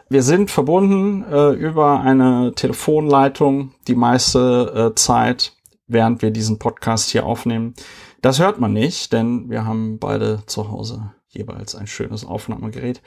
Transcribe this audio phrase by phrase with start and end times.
[0.08, 5.52] Wir sind verbunden äh, über eine Telefonleitung die meiste äh, Zeit
[5.86, 7.74] während wir diesen Podcast hier aufnehmen.
[8.22, 13.02] Das hört man nicht, denn wir haben beide zu Hause jeweils ein schönes Aufnahmegerät.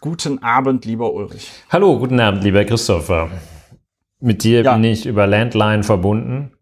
[0.00, 1.50] Guten Abend, lieber Ulrich.
[1.70, 3.30] Hallo, guten Abend, lieber Christopher.
[4.20, 4.74] Mit dir ja.
[4.74, 6.52] bin ich über Landline verbunden,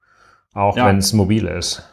[0.55, 0.86] auch ja.
[0.86, 1.89] wenn es mobil ist.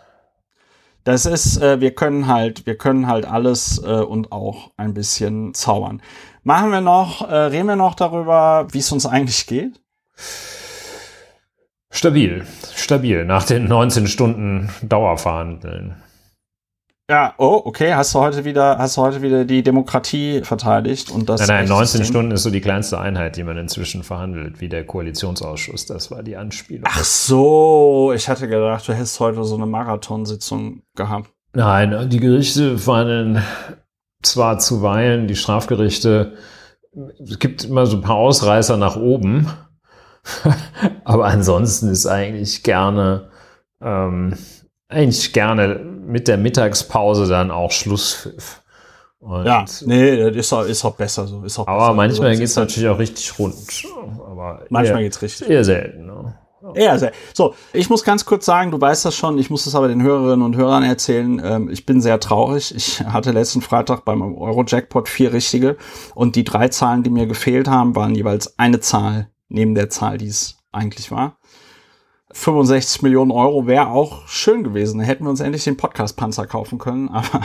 [1.03, 5.53] Das ist, äh, wir können halt, wir können halt alles äh, und auch ein bisschen
[5.53, 6.01] zaubern.
[6.43, 9.81] Machen wir noch, äh, reden wir noch darüber, wie es uns eigentlich geht?
[11.91, 12.45] Stabil,
[12.75, 15.95] stabil, nach den 19 Stunden Dauerverhandeln.
[17.09, 17.95] Ja, oh, okay.
[17.95, 21.41] Hast du heute wieder, hast du heute wieder die Demokratie verteidigt und das?
[21.41, 24.85] Nein, nein, 19 Stunden ist so die kleinste Einheit, die man inzwischen verhandelt, wie der
[24.85, 25.87] Koalitionsausschuss.
[25.87, 26.83] Das war die Anspielung.
[26.87, 31.31] Ach so, ich hatte gedacht, du hättest heute so eine Marathonsitzung gehabt.
[31.53, 33.41] Nein, die Gerichte verhandeln
[34.21, 36.33] zwar zuweilen, die Strafgerichte,
[37.19, 39.47] es gibt immer so ein paar Ausreißer nach oben
[41.03, 43.29] Aber ansonsten ist eigentlich gerne,
[43.81, 44.35] ähm,
[44.87, 48.61] eigentlich gerne mit der Mittagspause dann auch Schlusspfiff.
[49.19, 51.43] Und ja, nee, das ist auch, ist auch besser so.
[51.43, 51.93] Ist auch aber besser.
[51.93, 53.55] manchmal geht es natürlich auch richtig rund.
[54.25, 55.49] Aber manchmal geht es richtig.
[55.49, 56.05] Eher selten.
[56.05, 56.35] Ne?
[56.73, 57.11] Eher sehr.
[57.33, 60.01] So, ich muss ganz kurz sagen, du weißt das schon, ich muss es aber den
[60.01, 61.41] Hörerinnen und Hörern erzählen.
[61.43, 62.73] Ähm, ich bin sehr traurig.
[62.75, 65.77] Ich hatte letzten Freitag beim Euro-Jackpot vier richtige
[66.15, 70.17] und die drei Zahlen, die mir gefehlt haben, waren jeweils eine Zahl neben der Zahl,
[70.17, 71.37] die es eigentlich war.
[72.31, 74.99] 65 Millionen Euro wäre auch schön gewesen.
[74.99, 77.41] Da hätten wir uns endlich den Podcast-Panzer kaufen können, aber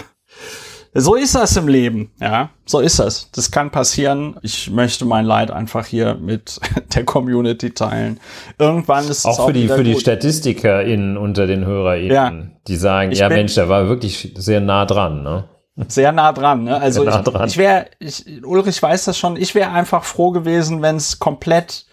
[0.97, 2.50] so ist das im Leben, ja.
[2.66, 3.28] So ist das.
[3.32, 4.37] Das kann passieren.
[4.43, 6.60] Ich möchte mein Leid einfach hier mit
[6.94, 8.20] der Community teilen.
[8.59, 9.87] Irgendwann ist es auch, auch für die für gut.
[9.87, 12.32] die StatistikerInnen unter den HörerInnen, ja.
[12.69, 15.48] die sagen, ich ja Mensch, der war wirklich sehr nah dran, ne?
[15.88, 16.81] Sehr nah dran, ne?
[16.81, 17.48] Also nah ich, dran.
[17.48, 21.87] ich wäre, ich, Ulrich weiß das schon, ich wäre einfach froh gewesen, wenn es komplett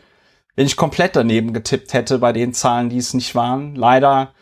[0.55, 3.75] wenn ich komplett daneben getippt hätte bei den Zahlen, die es nicht waren.
[3.75, 4.33] Leider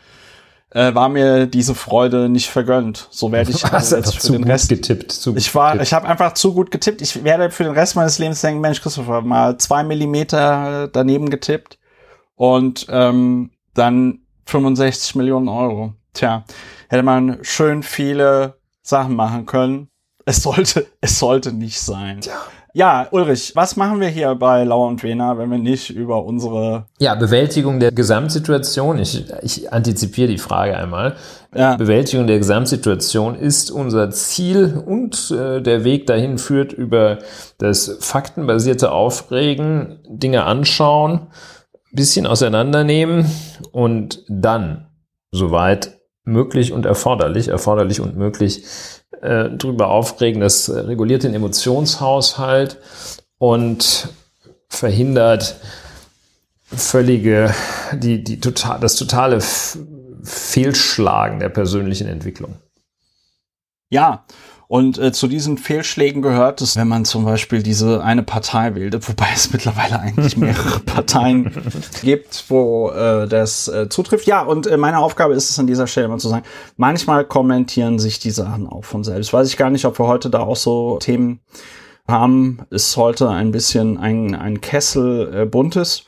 [0.70, 3.08] äh, war mir diese Freude nicht vergönnt.
[3.10, 5.12] So werde ich also jetzt für den Rest getippt.
[5.12, 5.88] Zu ich war, getippt.
[5.88, 7.02] ich habe einfach zu gut getippt.
[7.02, 11.78] Ich werde für den Rest meines Lebens denken, Mensch, Christopher, mal zwei Millimeter daneben getippt
[12.36, 15.94] und ähm, dann 65 Millionen Euro.
[16.12, 16.44] Tja,
[16.88, 19.88] hätte man schön viele Sachen machen können.
[20.24, 22.20] Es sollte, es sollte nicht sein.
[22.20, 22.40] Tja.
[22.72, 26.86] Ja, Ulrich, was machen wir hier bei Lauer und Wena, wenn wir nicht über unsere...
[26.98, 28.98] Ja, Bewältigung der Gesamtsituation.
[28.98, 31.16] Ich, ich antizipiere die Frage einmal.
[31.54, 31.76] Ja.
[31.76, 37.18] Bewältigung der Gesamtsituation ist unser Ziel und äh, der Weg dahin führt über
[37.58, 41.26] das faktenbasierte Aufregen, Dinge anschauen,
[41.92, 43.26] bisschen auseinandernehmen
[43.72, 44.86] und dann,
[45.32, 48.64] soweit möglich und erforderlich, erforderlich und möglich,
[49.20, 50.40] äh, drüber aufregen.
[50.40, 52.78] Das reguliert den Emotionshaushalt
[53.38, 54.08] und
[54.68, 55.56] verhindert
[56.64, 57.52] völlige,
[57.92, 59.40] die, die total, das totale
[60.22, 62.56] Fehlschlagen der persönlichen Entwicklung.
[63.90, 64.24] Ja,
[64.70, 68.94] und äh, zu diesen Fehlschlägen gehört es, wenn man zum Beispiel diese eine Partei wählt,
[69.08, 71.50] wobei es mittlerweile eigentlich mehrere Parteien
[72.02, 74.28] gibt, wo äh, das äh, zutrifft.
[74.28, 76.44] Ja, und äh, meine Aufgabe ist es an dieser Stelle mal zu sagen,
[76.76, 79.32] manchmal kommentieren sich die Sachen auch von selbst.
[79.32, 81.40] Weiß ich gar nicht, ob wir heute da auch so Themen
[82.06, 82.60] haben.
[82.70, 86.04] Ist heute ein bisschen ein, ein Kessel äh, buntes.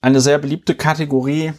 [0.00, 1.52] Eine sehr beliebte Kategorie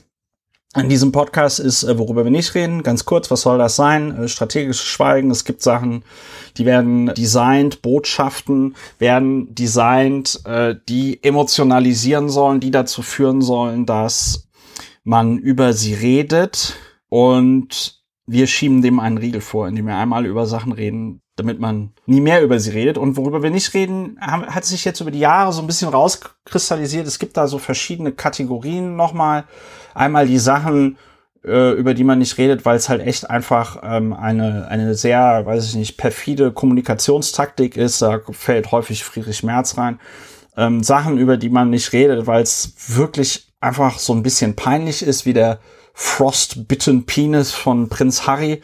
[0.75, 2.83] in diesem Podcast ist, äh, worüber wir nicht reden.
[2.83, 4.15] Ganz kurz, was soll das sein?
[4.17, 5.29] Äh, strategisches Schweigen.
[5.29, 6.03] Es gibt Sachen,
[6.57, 14.47] die werden designt, Botschaften werden designt, äh, die emotionalisieren sollen, die dazu führen sollen, dass
[15.03, 16.75] man über sie redet.
[17.09, 21.91] Und wir schieben dem einen Riegel vor, indem wir einmal über Sachen reden, damit man
[22.05, 22.97] nie mehr über sie redet.
[22.97, 27.05] Und worüber wir nicht reden, hat sich jetzt über die Jahre so ein bisschen rauskristallisiert.
[27.05, 29.45] Es gibt da so verschiedene Kategorien nochmal.
[29.93, 30.97] Einmal die Sachen,
[31.45, 35.45] äh, über die man nicht redet, weil es halt echt einfach ähm, eine, eine sehr,
[35.45, 38.01] weiß ich nicht, perfide Kommunikationstaktik ist.
[38.01, 39.99] Da fällt häufig Friedrich Merz rein.
[40.55, 45.03] Ähm, Sachen, über die man nicht redet, weil es wirklich einfach so ein bisschen peinlich
[45.03, 45.59] ist, wie der
[45.93, 48.61] Frostbitten Penis von Prinz Harry.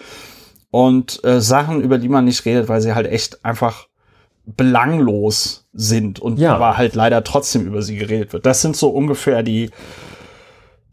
[0.72, 3.88] Und äh, Sachen, über die man nicht redet, weil sie halt echt einfach
[4.46, 6.56] belanglos sind und ja.
[6.56, 8.46] aber halt leider trotzdem über sie geredet wird.
[8.46, 9.70] Das sind so ungefähr die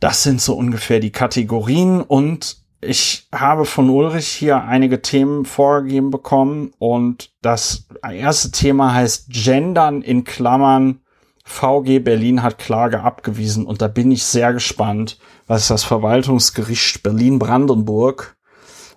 [0.00, 6.10] das sind so ungefähr die Kategorien und ich habe von Ulrich hier einige Themen vorgegeben
[6.10, 11.00] bekommen und das erste Thema heißt Gendern in Klammern.
[11.44, 18.36] VG Berlin hat Klage abgewiesen und da bin ich sehr gespannt, was das Verwaltungsgericht Berlin-Brandenburg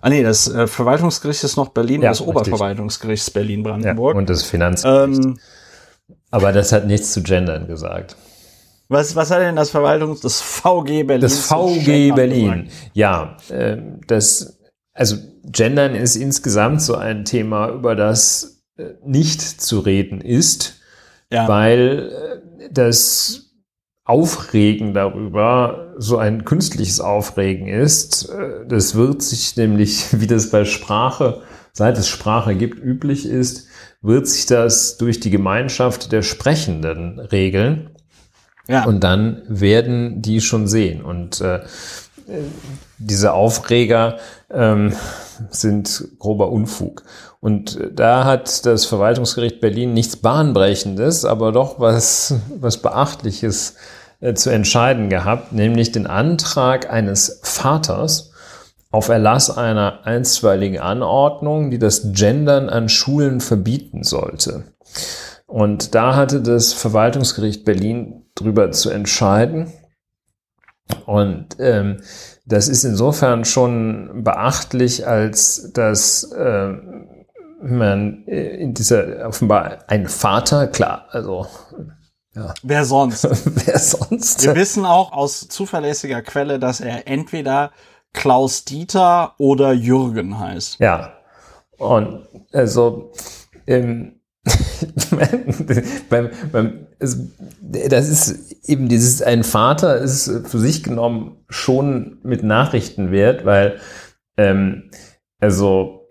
[0.02, 4.14] Ah nee, das äh, Verwaltungsgericht ist noch Berlin, ja, das Oberverwaltungsgericht ist Berlin-Brandenburg.
[4.14, 5.24] Ja, und das Finanzgericht.
[5.24, 5.38] Ähm,
[6.30, 8.16] Aber das hat nichts zu gendern gesagt.
[8.90, 11.20] Was, was hat denn das Verwaltungs-, das VG Berlin?
[11.20, 12.68] Das VG Berlin.
[12.92, 13.76] Ja, äh,
[14.08, 14.58] das,
[14.92, 20.80] also Gendern ist insgesamt so ein Thema, über das äh, nicht zu reden ist,
[21.30, 21.46] ja.
[21.46, 23.52] weil äh, das
[24.04, 28.28] Aufregen darüber so ein künstliches Aufregen ist.
[28.28, 33.68] Äh, das wird sich nämlich, wie das bei Sprache, seit es Sprache gibt, üblich ist,
[34.02, 37.90] wird sich das durch die Gemeinschaft der Sprechenden regeln.
[38.70, 38.84] Ja.
[38.84, 41.02] Und dann werden die schon sehen.
[41.02, 41.60] Und äh,
[42.98, 44.18] diese Aufreger
[44.48, 44.92] ähm,
[45.50, 47.02] sind grober Unfug.
[47.40, 53.74] Und da hat das Verwaltungsgericht Berlin nichts Bahnbrechendes, aber doch was, was Beachtliches
[54.20, 58.30] äh, zu entscheiden gehabt, nämlich den Antrag eines Vaters
[58.92, 64.64] auf Erlass einer einstweiligen Anordnung, die das Gendern an Schulen verbieten sollte.
[65.50, 69.72] Und da hatte das Verwaltungsgericht Berlin drüber zu entscheiden.
[71.06, 72.02] Und ähm,
[72.46, 76.72] das ist insofern schon beachtlich, als dass äh,
[77.62, 81.48] man in dieser offenbar ein Vater, klar, also
[82.36, 82.54] ja.
[82.62, 83.24] Wer sonst?
[83.66, 84.44] Wer sonst?
[84.44, 87.72] Wir wissen auch aus zuverlässiger Quelle, dass er entweder
[88.12, 90.78] Klaus Dieter oder Jürgen heißt.
[90.78, 91.12] Ja.
[91.76, 93.10] Und also
[93.66, 94.19] ähm,
[96.10, 103.10] beim, beim, das ist eben dieses, ein Vater ist für sich genommen schon mit Nachrichten
[103.10, 103.80] wert, weil
[104.36, 104.90] ähm,
[105.40, 106.08] also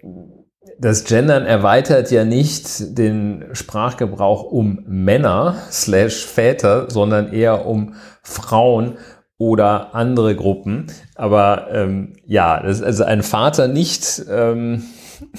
[0.79, 8.97] das Gendern erweitert ja nicht den Sprachgebrauch um Männer slash Väter, sondern eher um Frauen
[9.37, 10.87] oder andere Gruppen.
[11.15, 14.83] Aber ähm, ja, das ist also ein Vater nicht ähm,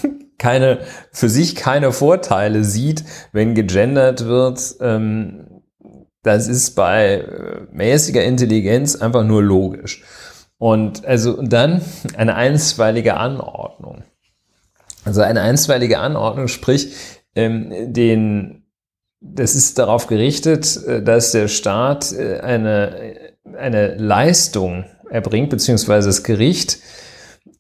[0.41, 0.79] keine,
[1.13, 5.63] für sich keine Vorteile sieht, wenn gegendert wird, ähm,
[6.23, 10.03] das ist bei äh, mäßiger Intelligenz einfach nur logisch.
[10.59, 11.83] Und also dann
[12.17, 14.03] eine einstweilige Anordnung.
[15.05, 16.95] Also eine einstweilige Anordnung, sprich,
[17.35, 18.67] ähm, den,
[19.21, 26.23] das ist darauf gerichtet, äh, dass der Staat äh, eine, eine Leistung erbringt, beziehungsweise das
[26.23, 26.79] Gericht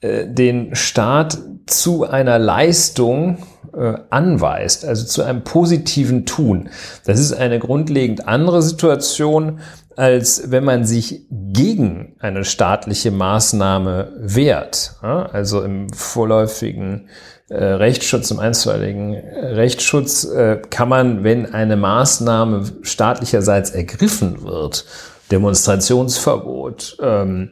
[0.03, 3.39] den Staat zu einer Leistung
[3.77, 6.71] äh, anweist, also zu einem positiven Tun.
[7.05, 9.61] Das ist eine grundlegend andere Situation,
[9.97, 14.95] als wenn man sich gegen eine staatliche Maßnahme wehrt.
[15.03, 17.09] Also im vorläufigen
[17.49, 24.85] äh, Rechtsschutz, im einstweiligen äh, Rechtsschutz äh, kann man, wenn eine Maßnahme staatlicherseits ergriffen wird,
[25.31, 27.51] Demonstrationsverbot, ähm,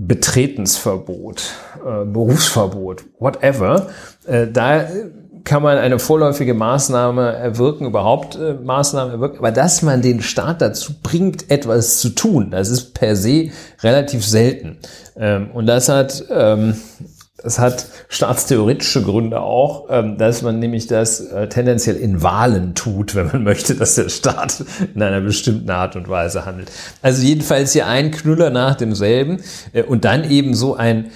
[0.00, 1.42] Betretensverbot,
[1.84, 3.88] äh, Berufsverbot, whatever,
[4.26, 4.86] äh, da
[5.42, 10.60] kann man eine vorläufige Maßnahme erwirken, überhaupt äh, Maßnahmen erwirken, aber dass man den Staat
[10.62, 13.50] dazu bringt, etwas zu tun, das ist per se
[13.82, 14.78] relativ selten.
[15.16, 16.76] Ähm, und das hat ähm,
[17.44, 23.14] es hat staatstheoretische Gründe auch, ähm, dass man nämlich das äh, tendenziell in Wahlen tut,
[23.14, 24.64] wenn man möchte, dass der Staat
[24.94, 26.70] in einer bestimmten Art und Weise handelt.
[27.00, 29.40] Also jedenfalls hier ein Knüller nach demselben
[29.72, 31.10] äh, und dann eben so ein,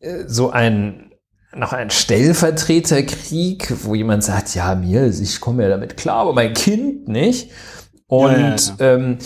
[0.00, 1.12] äh, so ein,
[1.54, 6.54] noch ein Stellvertreterkrieg, wo jemand sagt, ja, mir, ich komme ja damit klar, aber mein
[6.54, 7.50] Kind nicht.
[8.06, 8.94] Und ja, ja, ja.
[8.94, 9.18] Ähm,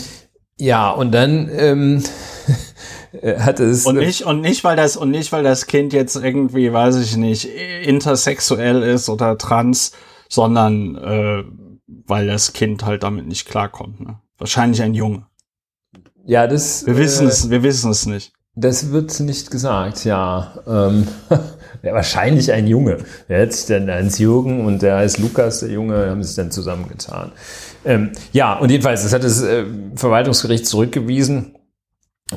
[0.59, 2.03] ja und dann ähm,
[2.49, 2.53] äh,
[3.21, 6.73] hat es und nicht und nicht weil das und nicht weil das Kind jetzt irgendwie
[6.73, 7.49] weiß ich nicht
[7.85, 9.93] intersexuell ist oder trans
[10.29, 11.45] sondern äh,
[11.87, 14.19] weil das Kind halt damit nicht klarkommt ne?
[14.39, 15.27] wahrscheinlich ein Junge.
[16.25, 18.33] Ja das wir wissen äh, es wir wissen es nicht.
[18.55, 20.55] das wird nicht gesagt ja.
[20.67, 21.07] Ähm,
[21.83, 22.99] ja, wahrscheinlich ein Junge.
[23.29, 26.51] Der hat sich dann als Jürgen und der heißt Lukas der Junge haben sich dann
[26.51, 27.33] zusammengetan.
[27.85, 29.67] Ähm, ja und jedenfalls das hat das äh,
[29.97, 31.52] Verwaltungsgericht zurückgewiesen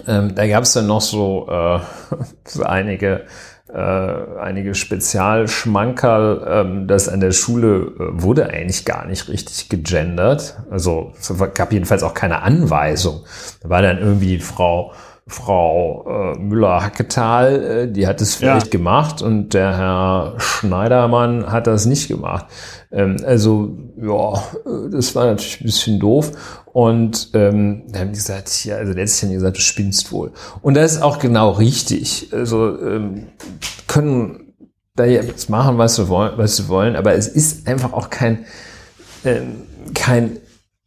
[0.07, 1.79] Ähm, da gab es dann noch so, äh,
[2.45, 3.25] so einige
[3.75, 10.57] äh, einige Spezialschmankerl, ähm, dass an der Schule äh, wurde eigentlich gar nicht richtig gegendert.
[10.69, 13.25] Also es gab jedenfalls auch keine Anweisung.
[13.61, 14.93] Da war dann irgendwie Frau
[15.27, 18.71] Frau äh, Müller-Hacketal, äh, die hat es vielleicht ja.
[18.71, 22.45] gemacht und der Herr Schneidermann hat das nicht gemacht.
[22.91, 26.31] Ähm, also, ja, äh, das war natürlich ein bisschen doof.
[26.71, 30.31] Und ähm, da haben die gesagt, ja, also letztlich haben die gesagt, du spinnst wohl.
[30.61, 32.29] Und das ist auch genau richtig.
[32.31, 33.29] Also ähm,
[33.87, 34.53] können
[34.95, 38.45] da jetzt machen, was sie wollen, was sie wollen, aber es ist einfach auch kein,
[39.25, 39.63] ähm,
[39.95, 40.37] kein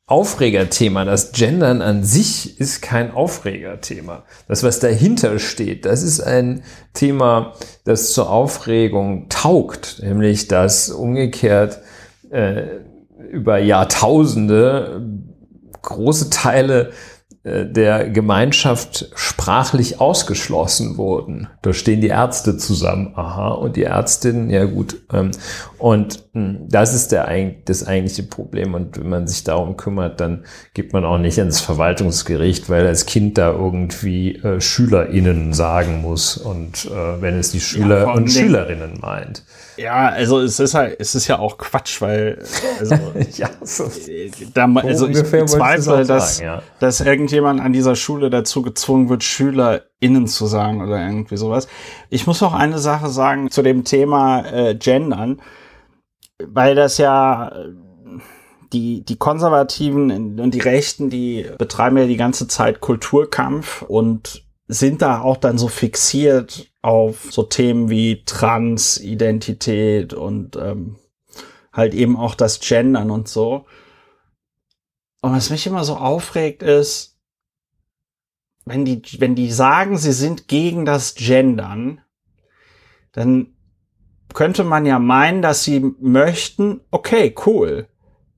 [0.08, 1.04] Aufregerthema.
[1.04, 4.24] Das Gendern an sich ist kein Aufregerthema.
[4.48, 6.62] Das, was dahinter steht, das ist ein
[6.94, 7.52] Thema,
[7.84, 11.80] das zur Aufregung taugt, nämlich dass umgekehrt
[12.30, 12.62] äh,
[13.30, 15.06] über Jahrtausende
[15.82, 16.92] große Teile
[17.44, 21.48] der Gemeinschaft sprachlich ausgeschlossen wurden.
[21.62, 24.96] Da stehen die Ärzte zusammen, aha, und die Ärztinnen, ja gut.
[25.12, 25.30] Ähm,
[25.78, 27.28] und hm, das ist der,
[27.64, 28.74] das eigentliche Problem.
[28.74, 33.06] Und wenn man sich darum kümmert, dann geht man auch nicht ins Verwaltungsgericht, weil das
[33.06, 38.30] Kind da irgendwie äh, SchülerInnen sagen muss und äh, wenn es die Schüler ja, und
[38.30, 39.44] Schülerinnen meint.
[39.78, 42.42] Ja, also es ist halt, es ist ja auch Quatsch, weil
[42.78, 42.96] also,
[43.36, 43.90] ja, so
[44.52, 46.62] da, also ich bezweifle, dass, sagen, ja.
[46.80, 51.68] dass irgendjemand an dieser Schule dazu gezwungen wird, SchülerInnen zu sagen oder irgendwie sowas.
[52.10, 55.40] Ich muss noch eine Sache sagen zu dem Thema äh, Gendern,
[56.44, 57.52] weil das ja
[58.72, 65.00] die, die Konservativen und die Rechten, die betreiben ja die ganze Zeit Kulturkampf und sind
[65.02, 70.96] da auch dann so fixiert auf so Themen wie Transidentität und ähm,
[71.70, 73.66] halt eben auch das Gendern und so.
[75.20, 77.18] Und was mich immer so aufregt ist,
[78.64, 82.00] wenn die, wenn die sagen, sie sind gegen das Gendern,
[83.12, 83.48] dann
[84.32, 87.86] könnte man ja meinen, dass sie möchten, okay, cool,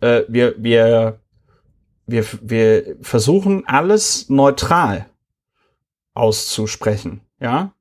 [0.00, 1.21] äh, wir, wir,
[2.07, 5.07] wir, wir versuchen alles neutral
[6.14, 7.75] auszusprechen, ja.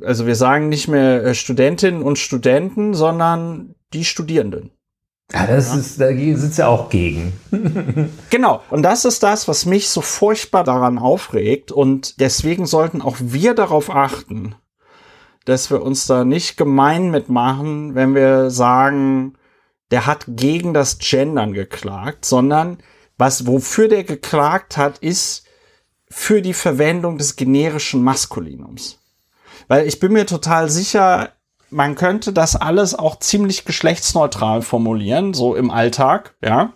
[0.00, 4.70] Also wir sagen nicht mehr äh, Studentinnen und Studenten, sondern die Studierenden.
[5.32, 5.78] Ja, das ja.
[5.78, 7.32] ist, da sitzt ja auch gegen.
[8.30, 8.62] genau.
[8.70, 11.72] Und das ist das, was mich so furchtbar daran aufregt.
[11.72, 14.54] Und deswegen sollten auch wir darauf achten,
[15.44, 19.34] dass wir uns da nicht gemein mitmachen, wenn wir sagen,
[19.90, 22.78] der hat gegen das Gendern geklagt, sondern
[23.18, 25.46] was, wofür der geklagt hat, ist
[26.08, 29.01] für die Verwendung des generischen Maskulinums.
[29.68, 31.30] Weil ich bin mir total sicher,
[31.70, 36.72] man könnte das alles auch ziemlich geschlechtsneutral formulieren, so im Alltag, ja.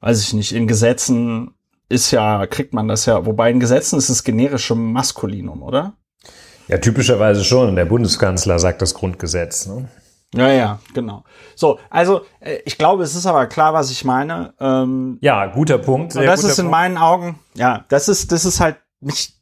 [0.00, 1.54] Weiß ich nicht, in Gesetzen
[1.88, 5.94] ist ja, kriegt man das ja, wobei in Gesetzen ist es generische Maskulinum, oder?
[6.68, 7.74] Ja, typischerweise schon.
[7.76, 9.66] Der Bundeskanzler sagt das Grundgesetz.
[9.66, 9.88] Ne?
[10.34, 11.24] Ja, ja, genau.
[11.56, 14.52] So, also äh, ich glaube, es ist aber klar, was ich meine.
[14.60, 16.14] Ähm, ja, guter Punkt.
[16.14, 16.70] und das ist in Punkt.
[16.72, 19.37] meinen Augen, ja, das ist, das ist halt nicht.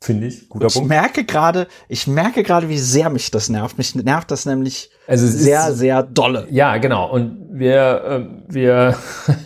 [0.00, 0.88] Finde ich, guter ich Punkt.
[0.88, 3.78] Merke gerade, ich merke gerade, wie sehr mich das nervt.
[3.78, 6.46] Mich nervt das nämlich also sehr, ist, sehr dolle.
[6.50, 7.10] Ja, genau.
[7.10, 8.94] Und wir, äh, wir,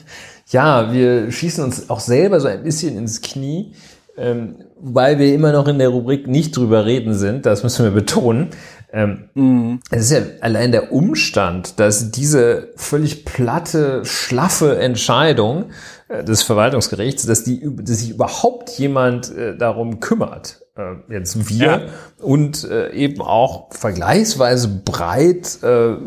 [0.51, 3.75] ja, wir schießen uns auch selber so ein bisschen ins Knie,
[4.17, 7.47] ähm, weil wir immer noch in der Rubrik nicht drüber reden sind.
[7.47, 8.49] Das müssen wir betonen.
[8.93, 9.81] Ähm, mhm.
[9.91, 15.67] Es ist ja allein der Umstand, dass diese völlig platte, schlaffe Entscheidung
[16.09, 21.67] äh, des Verwaltungsgerichts, dass, die, dass sich überhaupt jemand äh, darum kümmert, äh, jetzt wir
[21.67, 21.81] ja.
[22.21, 25.67] und äh, eben auch vergleichsweise breit äh,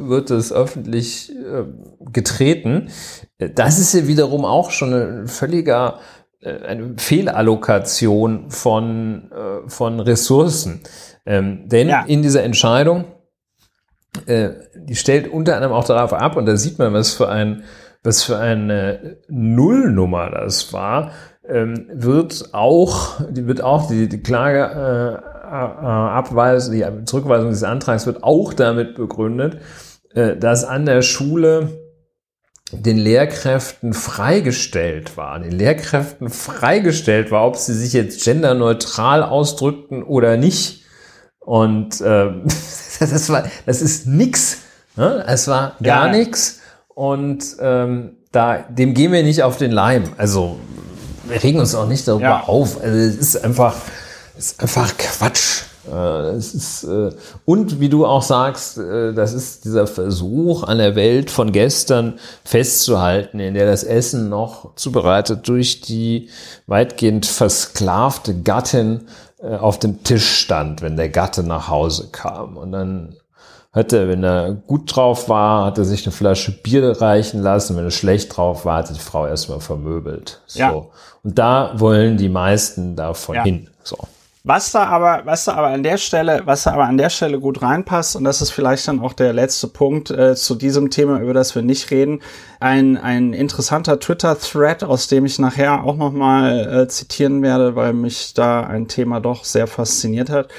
[0.10, 1.63] wird es öffentlich äh,
[2.12, 2.90] getreten.
[3.56, 6.00] Das ist ja wiederum auch schon ein völliger
[6.46, 9.32] eine Fehlallokation von,
[9.68, 10.82] von Ressourcen.
[11.25, 12.03] Ähm, denn ja.
[12.06, 13.06] in dieser Entscheidung,
[14.25, 17.63] äh, die stellt unter anderem auch darauf ab, und da sieht man, was für ein,
[18.03, 21.12] was für eine Nullnummer das war,
[21.48, 28.06] ähm, wird auch, die wird auch die, die Klage äh, Abweisung, die Zurückweisung des Antrags
[28.06, 29.60] wird auch damit begründet,
[30.13, 31.70] äh, dass an der Schule
[32.72, 40.38] den Lehrkräften freigestellt war, den Lehrkräften freigestellt war, ob sie sich jetzt genderneutral ausdrückten oder
[40.38, 40.83] nicht,
[41.45, 42.31] und äh,
[43.00, 44.59] das, war, das ist nix.
[44.95, 45.23] Ne?
[45.27, 46.12] Es war gar ja.
[46.12, 46.59] nichts.
[46.89, 50.03] Und ähm, da, dem gehen wir nicht auf den Leim.
[50.17, 50.59] Also
[51.27, 52.43] wir regen uns auch nicht darüber ja.
[52.47, 52.81] auf.
[52.81, 53.75] Also es ist einfach,
[54.38, 55.63] es ist einfach Quatsch.
[55.91, 57.12] Äh, es ist, äh,
[57.45, 62.19] und wie du auch sagst, äh, das ist dieser Versuch an der Welt von gestern
[62.45, 66.29] festzuhalten, in der das Essen noch zubereitet durch die
[66.67, 69.01] weitgehend versklavte Gattin
[69.43, 72.57] auf dem Tisch stand, wenn der Gatte nach Hause kam.
[72.57, 73.15] Und dann
[73.73, 77.75] hat er, wenn er gut drauf war, hat er sich eine Flasche Bier reichen lassen.
[77.75, 80.41] Wenn er schlecht drauf war, hat die Frau erstmal vermöbelt.
[80.45, 80.59] So.
[80.59, 80.71] Ja.
[81.23, 83.43] Und da wollen die meisten davon ja.
[83.43, 83.69] hin.
[83.83, 83.97] So.
[84.45, 87.39] Was da aber, was da aber an der Stelle, was da aber an der Stelle
[87.39, 91.21] gut reinpasst, und das ist vielleicht dann auch der letzte Punkt äh, zu diesem Thema,
[91.21, 92.21] über das wir nicht reden,
[92.59, 98.33] ein, ein interessanter Twitter-Thread, aus dem ich nachher auch nochmal äh, zitieren werde, weil mich
[98.33, 100.50] da ein Thema doch sehr fasziniert hat.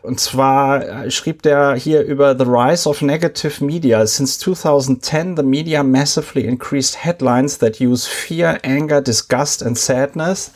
[0.00, 4.06] Und zwar äh, schrieb der hier über The Rise of Negative Media.
[4.06, 10.52] Since 2010, the media massively increased headlines that use fear, anger, disgust and sadness.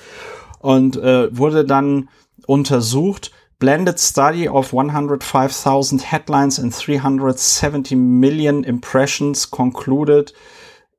[0.60, 2.08] Und äh, wurde dann
[2.50, 3.30] untersucht.
[3.60, 10.32] Blended study of 105,000 headlines and 370 million impressions concluded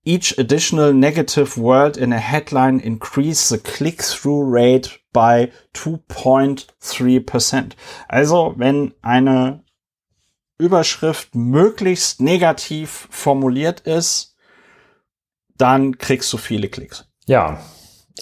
[0.03, 7.73] each additional negative word in a headline increased the click-through rate by 2.3%.
[8.07, 9.63] Also, wenn eine
[10.57, 14.35] Überschrift möglichst negativ formuliert ist,
[15.57, 17.05] dann kriegst du viele Klicks.
[17.25, 17.59] Ja,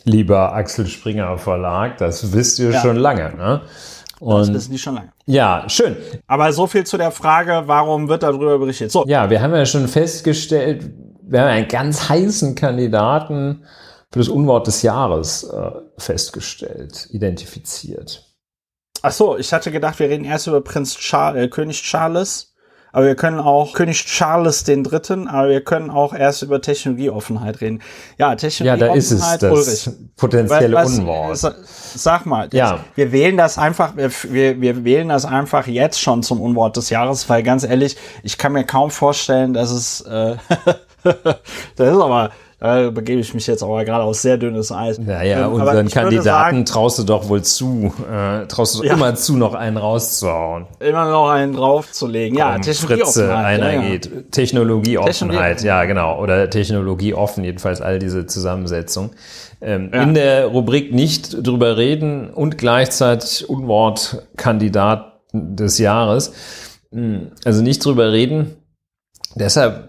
[0.05, 2.81] lieber Axel Springer Verlag, das wisst ihr ja.
[2.81, 3.61] schon lange, ne?
[4.19, 5.11] Und das wissen die schon lange.
[5.25, 5.95] Ja, schön.
[6.27, 8.91] Aber so viel zu der Frage, warum wird darüber berichtet?
[8.91, 9.05] So.
[9.07, 10.91] Ja, wir haben ja schon festgestellt,
[11.21, 13.63] wir haben einen ganz heißen Kandidaten
[14.11, 18.25] für das Unwort des Jahres äh, festgestellt, identifiziert.
[19.01, 22.48] Ach so, ich hatte gedacht, wir reden erst über Prinz Charles, äh, König Charles.
[22.91, 27.61] Aber wir können auch König Charles den Dritten, aber wir können auch erst über Technologieoffenheit
[27.61, 27.81] reden.
[28.17, 29.89] Ja, Technologieoffenheit, ja, da ist es, das Ulrich.
[30.15, 31.37] potenzielle was, Unwort.
[31.37, 32.79] Sag mal, das, ja.
[32.95, 34.11] wir wählen das einfach, wir,
[34.61, 38.53] wir wählen das einfach jetzt schon zum Unwort des Jahres, weil ganz ehrlich, ich kann
[38.53, 40.35] mir kaum vorstellen, dass es, äh,
[41.03, 44.99] das ist aber, da begebe ich mich jetzt aber gerade aus sehr dünnes Eis.
[44.99, 48.93] Naja, ähm, unseren Kandidaten sagen, traust du doch wohl zu, äh, traust du ja.
[48.93, 50.67] immer zu, noch einen rauszuhauen.
[50.79, 52.37] Immer noch einen draufzulegen.
[52.37, 53.61] Komm, ja, Technologieoffenheit.
[53.61, 54.31] einer ja, geht.
[54.31, 56.21] Technologieoffenheit, ja, genau.
[56.21, 59.11] Oder Technologieoffen, jedenfalls all diese Zusammensetzung.
[59.61, 60.03] Ähm, ja.
[60.03, 66.33] In der Rubrik nicht drüber reden und gleichzeitig Unwortkandidat des Jahres.
[66.91, 68.55] Hm, also nicht drüber reden.
[69.35, 69.88] Deshalb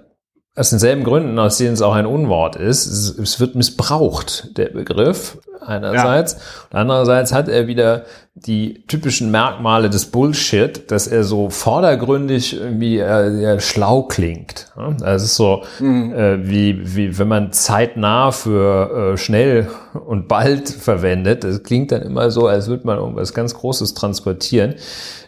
[0.60, 2.86] aus denselben Gründen, aus denen es auch ein Unwort ist.
[2.86, 6.34] Es, wird missbraucht, der Begriff einerseits.
[6.34, 6.38] Ja.
[6.70, 12.98] Und andererseits hat er wieder die typischen Merkmale des Bullshit, dass er so vordergründig irgendwie
[12.98, 14.66] äh, ja, schlau klingt.
[14.98, 16.12] Das ist so mhm.
[16.12, 21.42] äh, wie, wie wenn man zeitnah für äh, schnell und bald verwendet.
[21.42, 24.74] Das klingt dann immer so, als würde man irgendwas ganz Großes transportieren.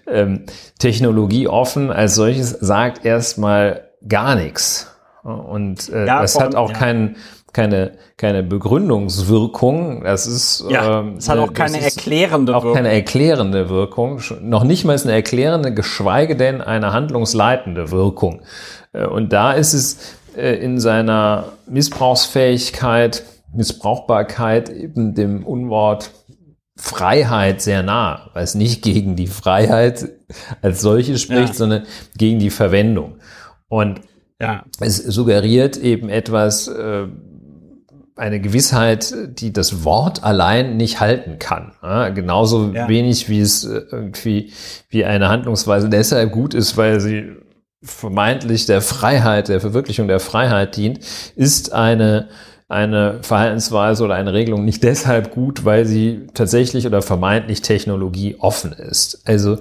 [0.07, 0.45] Ähm,
[0.79, 4.92] Technologie offen als solches sagt erstmal gar nichts.
[5.23, 6.77] Und äh, ja, das hat auch ja.
[6.77, 7.17] kein,
[7.53, 10.03] keine, keine Begründungswirkung.
[10.03, 12.77] Das ist, ja, ähm, es hat auch keine erklärende auch Wirkung.
[12.77, 14.21] keine erklärende Wirkung.
[14.41, 18.43] Noch nicht mal eine erklärende, geschweige denn eine handlungsleitende Wirkung.
[18.93, 19.99] Äh, und da ist es
[20.37, 23.23] äh, in seiner Missbrauchsfähigkeit,
[23.55, 26.11] Missbrauchbarkeit eben dem Unwort
[26.75, 30.09] Freiheit sehr nah, weil es nicht gegen die Freiheit
[30.63, 31.55] als solche spricht, ja.
[31.55, 31.83] sondern
[32.17, 33.19] gegen die Verwendung.
[33.69, 34.01] Und
[34.43, 34.65] ja.
[34.81, 37.07] Es suggeriert eben etwas, äh,
[38.17, 41.73] eine Gewissheit, die das Wort allein nicht halten kann.
[41.83, 42.89] Ja, genauso ja.
[42.89, 44.53] wenig wie es äh, irgendwie
[44.91, 47.33] wie eine Handlungsweise deshalb gut ist, weil sie
[47.83, 51.01] vermeintlich der Freiheit, der Verwirklichung der Freiheit dient,
[51.37, 52.29] ist eine
[52.69, 59.21] eine Verhaltensweise oder eine Regelung nicht deshalb gut, weil sie tatsächlich oder vermeintlich technologieoffen ist.
[59.27, 59.59] Also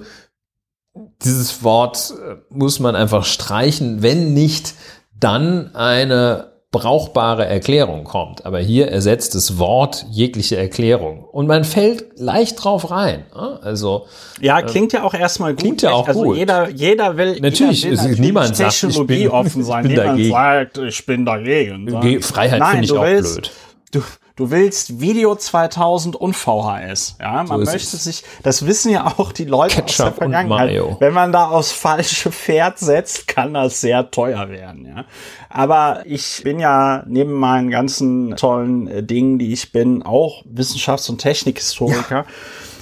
[1.24, 4.74] dieses Wort äh, muss man einfach streichen, wenn nicht
[5.18, 8.46] dann eine brauchbare Erklärung kommt.
[8.46, 11.22] Aber hier ersetzt das Wort jegliche Erklärung.
[11.22, 13.26] Und man fällt leicht drauf rein.
[13.34, 13.60] Ne?
[13.62, 14.06] Also
[14.40, 15.60] Ja, äh, klingt ja auch erstmal gut.
[15.60, 16.36] Klingt ja auch also gut.
[16.38, 19.84] Jeder, jeder will, natürlich, jeder will niemand Technologie sagt, ich bin, offen sein.
[19.84, 20.32] Ich bin niemand dagegen.
[20.32, 22.22] sagt, ich bin dagegen.
[22.22, 23.50] Freiheit finde ich auch blöd.
[23.92, 24.00] Du,
[24.42, 27.14] Du willst Video 2000 und VHS.
[27.20, 28.02] Ja, man so möchte es.
[28.02, 30.96] sich, das wissen ja auch die Leute Ketchup aus der Vergangenheit.
[30.98, 34.84] Wenn man da aufs falsche Pferd setzt, kann das sehr teuer werden.
[34.84, 35.04] Ja,
[35.48, 41.08] aber ich bin ja neben meinen ganzen tollen äh, Dingen, die ich bin, auch Wissenschafts-
[41.08, 42.16] und Technikhistoriker.
[42.16, 42.24] Ja.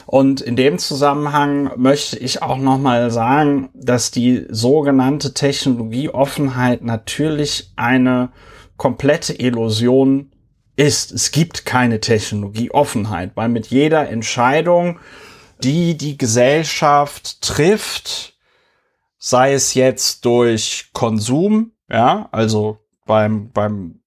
[0.07, 8.31] Und in dem Zusammenhang möchte ich auch nochmal sagen, dass die sogenannte Technologieoffenheit natürlich eine
[8.79, 10.31] komplette Illusion
[10.81, 14.99] ist, es gibt keine Technologieoffenheit, weil mit jeder Entscheidung
[15.63, 18.35] die die Gesellschaft trifft,
[19.19, 24.01] sei es jetzt durch Konsum, ja, also beim, beim,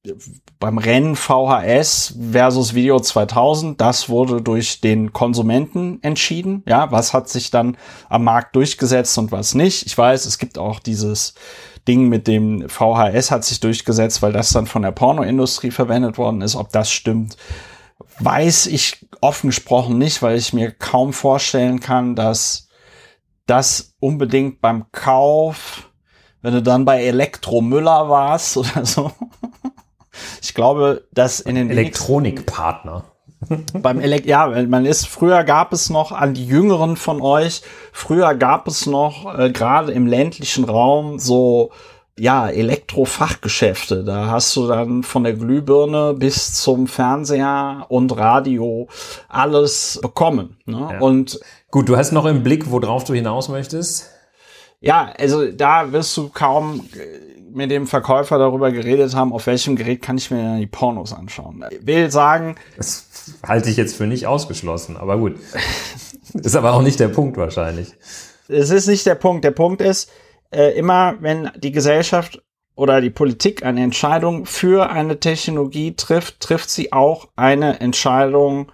[0.59, 6.63] beim Rennen VHS versus Video 2000, das wurde durch den Konsumenten entschieden.
[6.65, 7.77] Ja, was hat sich dann
[8.09, 9.85] am Markt durchgesetzt und was nicht.
[9.85, 11.35] Ich weiß, es gibt auch dieses
[11.87, 16.41] Ding mit dem VHS hat sich durchgesetzt, weil das dann von der Pornoindustrie verwendet worden
[16.41, 16.55] ist.
[16.55, 17.37] Ob das stimmt,
[18.19, 22.67] weiß ich offen gesprochen nicht, weil ich mir kaum vorstellen kann, dass
[23.45, 25.89] das unbedingt beim Kauf
[26.43, 29.11] wenn du dann bei Elektromüller warst oder so.
[30.43, 33.03] Ich glaube, dass in den Elektronikpartner.
[33.73, 37.61] Beim Elekt ja, man ist früher gab es noch an die Jüngeren von euch.
[37.91, 41.71] Früher gab es noch äh, gerade im ländlichen Raum so
[42.17, 44.03] ja Elektrofachgeschäfte.
[44.03, 48.87] Da hast du dann von der Glühbirne bis zum Fernseher und Radio
[49.29, 50.57] alles bekommen.
[50.65, 50.89] Ne?
[50.91, 50.99] Ja.
[50.99, 51.39] Und
[51.71, 54.09] gut, du hast noch im Blick, worauf du hinaus möchtest.
[54.79, 59.75] Ja, also da wirst du kaum äh, mit dem Verkäufer darüber geredet haben, auf welchem
[59.75, 61.63] Gerät kann ich mir die Pornos anschauen.
[61.69, 62.55] Ich will sagen.
[62.75, 63.07] Das
[63.45, 65.35] halte ich jetzt für nicht ausgeschlossen, aber gut.
[66.33, 67.93] ist aber auch nicht der Punkt wahrscheinlich.
[68.47, 69.43] Es ist nicht der Punkt.
[69.43, 70.09] Der Punkt ist,
[70.51, 72.41] äh, immer wenn die Gesellschaft
[72.75, 78.71] oder die Politik eine Entscheidung für eine Technologie trifft, trifft sie auch eine Entscheidung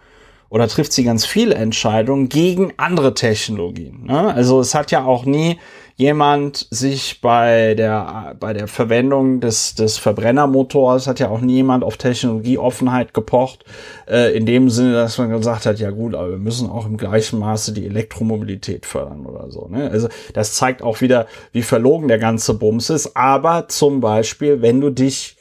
[0.49, 4.05] oder trifft sie ganz viele Entscheidungen gegen andere Technologien.
[4.05, 4.33] Ne?
[4.33, 5.59] Also es hat ja auch nie
[5.99, 11.97] jemand sich bei der, bei der Verwendung des, des Verbrennermotors hat ja auch niemand auf
[11.97, 13.65] Technologieoffenheit gepocht,
[14.09, 16.95] äh, in dem Sinne, dass man gesagt hat, ja gut, aber wir müssen auch im
[16.95, 19.67] gleichen Maße die Elektromobilität fördern oder so.
[19.67, 19.91] Ne?
[19.91, 23.17] Also das zeigt auch wieder, wie verlogen der ganze Bums ist.
[23.17, 25.35] Aber zum Beispiel, wenn du dich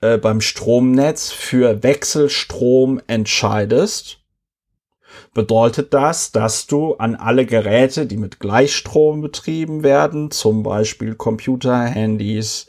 [0.00, 4.17] äh, beim Stromnetz für Wechselstrom entscheidest,
[5.34, 11.82] bedeutet das, dass du an alle Geräte, die mit Gleichstrom betrieben werden, zum Beispiel Computer,
[11.82, 12.66] Handys,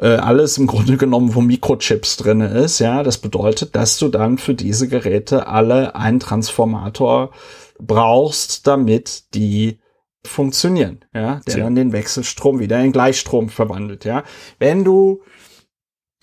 [0.00, 4.38] äh, alles im Grunde genommen, wo Mikrochips drin ist, ja, das bedeutet, dass du dann
[4.38, 7.30] für diese Geräte alle einen Transformator
[7.80, 9.78] brauchst, damit die
[10.24, 11.64] funktionieren, ja, der ja.
[11.64, 14.24] dann den Wechselstrom wieder in Gleichstrom verwandelt, ja.
[14.58, 15.22] Wenn du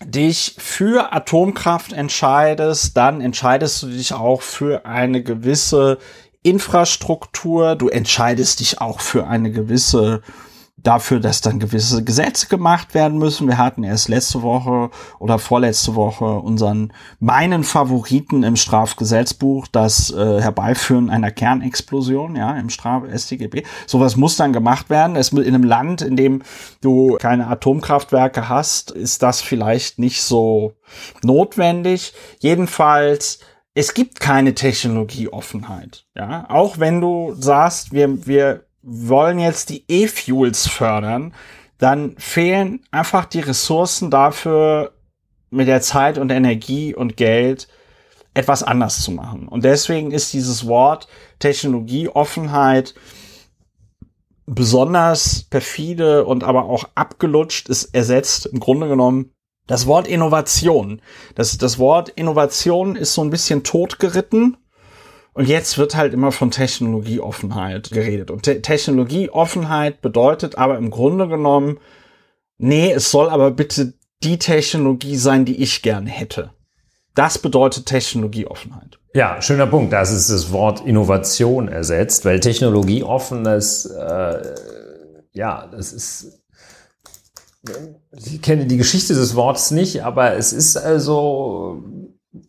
[0.04, 5.98] dich für Atomkraft entscheidest, dann entscheidest du dich auch für eine gewisse
[6.42, 10.22] Infrastruktur, du entscheidest dich auch für eine gewisse
[10.76, 13.48] dafür, dass dann gewisse Gesetze gemacht werden müssen.
[13.48, 20.40] Wir hatten erst letzte Woche oder vorletzte Woche unseren meinen Favoriten im Strafgesetzbuch, das äh,
[20.40, 23.62] Herbeiführen einer Kernexplosion, ja, im Straf StGB.
[23.86, 25.16] Sowas muss dann gemacht werden.
[25.16, 26.42] Es in einem Land, in dem
[26.82, 30.74] du keine Atomkraftwerke hast, ist das vielleicht nicht so
[31.22, 32.12] notwendig.
[32.38, 33.40] Jedenfalls
[33.78, 36.06] es gibt keine Technologieoffenheit.
[36.14, 41.34] Ja, auch wenn du sagst, wir, wir wollen jetzt die E-Fuels fördern,
[41.78, 44.92] dann fehlen einfach die Ressourcen dafür,
[45.50, 47.68] mit der Zeit und Energie und Geld
[48.34, 49.48] etwas anders zu machen.
[49.48, 52.94] Und deswegen ist dieses Wort Technologieoffenheit
[54.46, 57.68] besonders perfide und aber auch abgelutscht.
[57.68, 59.32] Es ersetzt im Grunde genommen
[59.66, 61.00] das Wort Innovation.
[61.34, 64.56] Das, das Wort Innovation ist so ein bisschen totgeritten
[65.36, 68.30] und jetzt wird halt immer von Technologieoffenheit geredet.
[68.30, 71.78] Und Te Technologieoffenheit bedeutet aber im Grunde genommen,
[72.56, 76.52] nee, es soll aber bitte die Technologie sein, die ich gerne hätte.
[77.14, 78.98] Das bedeutet Technologieoffenheit.
[79.12, 79.92] Ja, schöner Punkt.
[79.92, 84.54] Das ist das Wort Innovation ersetzt, weil Technologieoffenes, äh,
[85.34, 86.40] ja, das ist
[88.12, 91.82] ich kenne die Geschichte des Wortes nicht, aber es ist also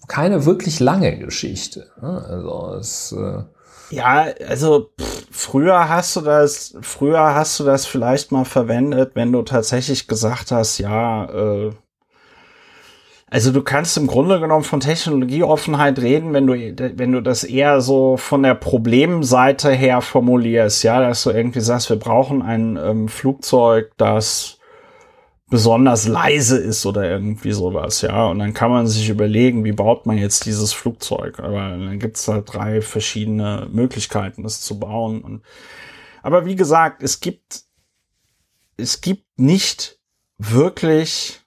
[0.07, 1.91] keine wirklich lange Geschichte.
[2.01, 2.25] Ne?
[2.29, 3.43] Also es, äh
[3.89, 9.31] ja, also pff, früher hast du das, früher hast du das vielleicht mal verwendet, wenn
[9.31, 11.71] du tatsächlich gesagt hast, ja, äh,
[13.29, 16.53] also du kannst im Grunde genommen von Technologieoffenheit reden, wenn du,
[16.97, 21.89] wenn du das eher so von der Problemseite her formulierst, ja, dass du irgendwie sagst,
[21.89, 24.56] wir brauchen ein ähm, Flugzeug, das
[25.49, 28.27] besonders leise ist oder irgendwie sowas, ja.
[28.27, 31.39] Und dann kann man sich überlegen, wie baut man jetzt dieses Flugzeug.
[31.39, 35.21] Aber dann gibt es halt drei verschiedene Möglichkeiten, das zu bauen.
[35.21, 35.43] Und,
[36.21, 37.63] aber wie gesagt, es gibt,
[38.75, 39.99] es gibt nicht
[40.37, 41.41] wirklich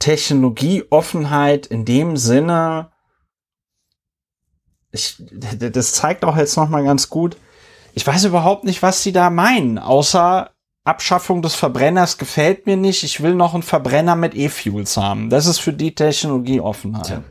[0.00, 2.90] Technologieoffenheit in dem Sinne,
[4.90, 7.36] ich, das zeigt auch jetzt noch mal ganz gut,
[7.94, 10.50] ich weiß überhaupt nicht, was sie da meinen, außer
[10.88, 13.02] Abschaffung des Verbrenners gefällt mir nicht.
[13.04, 15.30] Ich will noch einen Verbrenner mit E-Fuels haben.
[15.30, 17.06] Das ist für die Technologieoffenheit.
[17.06, 17.22] Tja.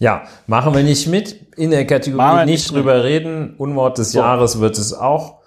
[0.00, 1.56] Ja, machen wir nicht mit.
[1.56, 3.04] In der Kategorie nicht drüber mit.
[3.04, 3.54] reden.
[3.56, 4.20] Unwort des so.
[4.20, 5.40] Jahres wird es auch.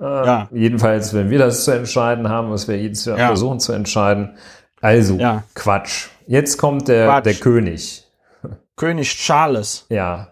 [0.00, 0.48] Äh, ja.
[0.52, 3.26] Jedenfalls, wenn wir das zu entscheiden haben, was wir jedes Jahr ja.
[3.26, 4.36] versuchen zu entscheiden.
[4.80, 5.42] Also, ja.
[5.54, 6.08] Quatsch.
[6.26, 8.04] Jetzt kommt der, der König.
[8.76, 9.84] König Charles.
[9.90, 10.28] Ja.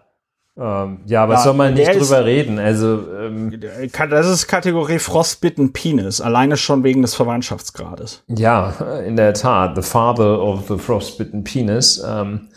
[0.59, 2.59] Ähm, ja, was ja, soll man nicht drüber ist, reden?
[2.59, 3.61] Also, ähm,
[4.09, 8.23] das ist Kategorie Frostbitten Penis, alleine schon wegen des Verwandtschaftsgrades.
[8.27, 8.71] Ja,
[9.05, 9.75] in der Tat.
[9.75, 12.03] The father of the Frostbitten Penis.
[12.05, 12.49] Ähm,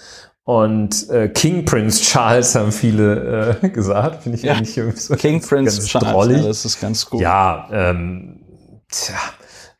[0.44, 4.54] und äh, King Prince Charles haben viele äh, gesagt, finde ich ja.
[4.54, 6.38] eigentlich so King Prince Charles, drollig.
[6.38, 7.20] Ja, das ist ganz gut.
[7.20, 8.40] Ja, ähm,
[8.90, 9.14] tja,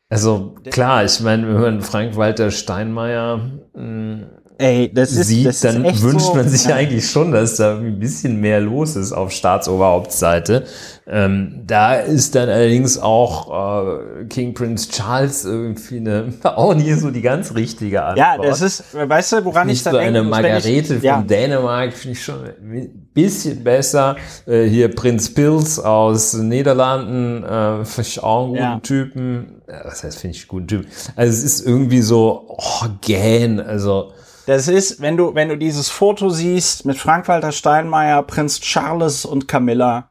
[0.07, 4.25] also klar, ich meine, wir hören Frank-Walter Steinmeier mh, hm,
[4.63, 6.75] Ey, das ist, sieht, das dann ist wünscht so, man sich ja.
[6.75, 10.63] eigentlich schon, dass da ein bisschen mehr los ist auf Staatsoberhauptseite.
[11.05, 17.11] Ähm, da ist dann allerdings auch äh, King Prince Charles irgendwie eine, auch nie so
[17.11, 18.17] die ganz richtige Antwort.
[18.17, 20.19] Ja, das ist, weißt du, woran ich da so denke?
[20.19, 21.17] eine Margarete ich, ja.
[21.17, 24.15] von Dänemark finde ich schon ein bisschen besser.
[24.47, 28.79] Äh, hier Prinz Pils aus Niederlanden, äh, finde ich auch einen guten ja.
[28.79, 29.61] Typen.
[29.83, 30.87] Was heißt, finde ich einen guten Typen?
[31.17, 34.13] Also es ist irgendwie so, oh, gähn, also
[34.45, 39.47] das ist, wenn du, wenn du dieses Foto siehst mit Frank-Walter Steinmeier, Prinz Charles und
[39.47, 40.09] Camilla,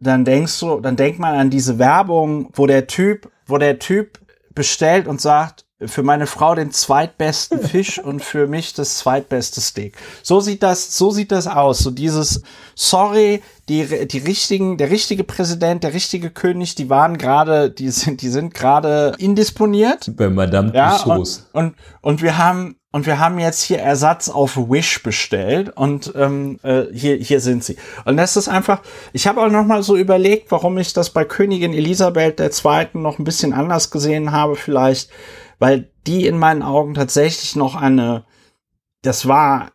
[0.00, 4.18] dann denkst du, dann denkt man an diese Werbung, wo der Typ, wo der Typ
[4.54, 9.96] bestellt und sagt, für meine Frau den zweitbesten Fisch und für mich das zweitbeste Steak.
[10.22, 11.80] So sieht das, so sieht das aus.
[11.80, 12.42] So dieses,
[12.74, 18.22] sorry, die, die richtigen, der richtige Präsident, der richtige König, die waren gerade, die sind,
[18.22, 20.10] die sind gerade indisponiert.
[20.16, 24.56] Bei Madame ja, und, und, und wir haben, und wir haben jetzt hier Ersatz auf
[24.56, 27.76] Wish bestellt und ähm, äh, hier, hier sind sie.
[28.04, 28.82] Und das ist einfach,
[29.14, 32.88] ich habe auch noch mal so überlegt, warum ich das bei Königin Elisabeth II.
[33.00, 35.10] noch ein bisschen anders gesehen habe vielleicht,
[35.58, 38.26] weil die in meinen Augen tatsächlich noch eine,
[39.00, 39.72] das war,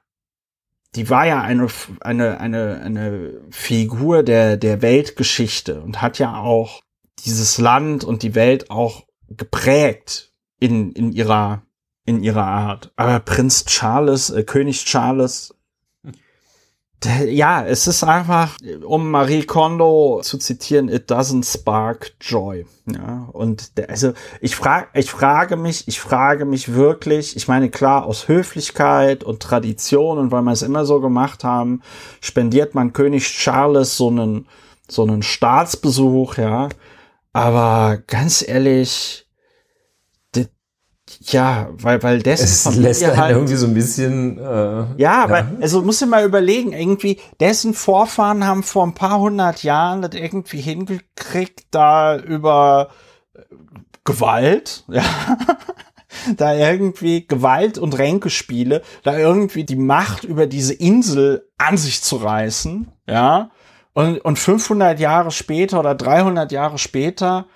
[0.96, 1.68] die war ja eine,
[2.02, 6.82] eine, eine, eine Figur der, der Weltgeschichte und hat ja auch
[7.26, 11.64] dieses Land und die Welt auch geprägt in, in ihrer
[12.08, 12.92] in ihrer Art.
[12.96, 15.54] Aber Prinz Charles, äh, König Charles,
[17.26, 22.66] ja, es ist einfach, um Marie Kondo zu zitieren, it doesn't spark joy.
[22.92, 27.70] Ja, und der, also ich frage, ich frage mich, ich frage mich wirklich, ich meine,
[27.70, 31.82] klar, aus Höflichkeit und Tradition und weil wir es immer so gemacht haben,
[32.20, 34.48] spendiert man König Charles so einen,
[34.90, 36.70] so einen Staatsbesuch, ja.
[37.32, 39.27] Aber ganz ehrlich,
[41.32, 44.38] ja, weil, weil dessen es Familie lässt halt irgendwie so ein bisschen.
[44.38, 45.52] Äh, ja, aber ja.
[45.62, 50.14] also musst du mal überlegen, irgendwie, dessen Vorfahren haben vor ein paar hundert Jahren das
[50.14, 52.90] irgendwie hingekriegt, da über
[53.34, 53.42] äh,
[54.06, 55.04] Gewalt, ja,
[56.38, 62.16] da irgendwie Gewalt und Ränkespiele, da irgendwie die Macht über diese Insel an sich zu
[62.16, 63.52] reißen, ja,
[63.94, 67.48] und, und 500 Jahre später oder 300 Jahre später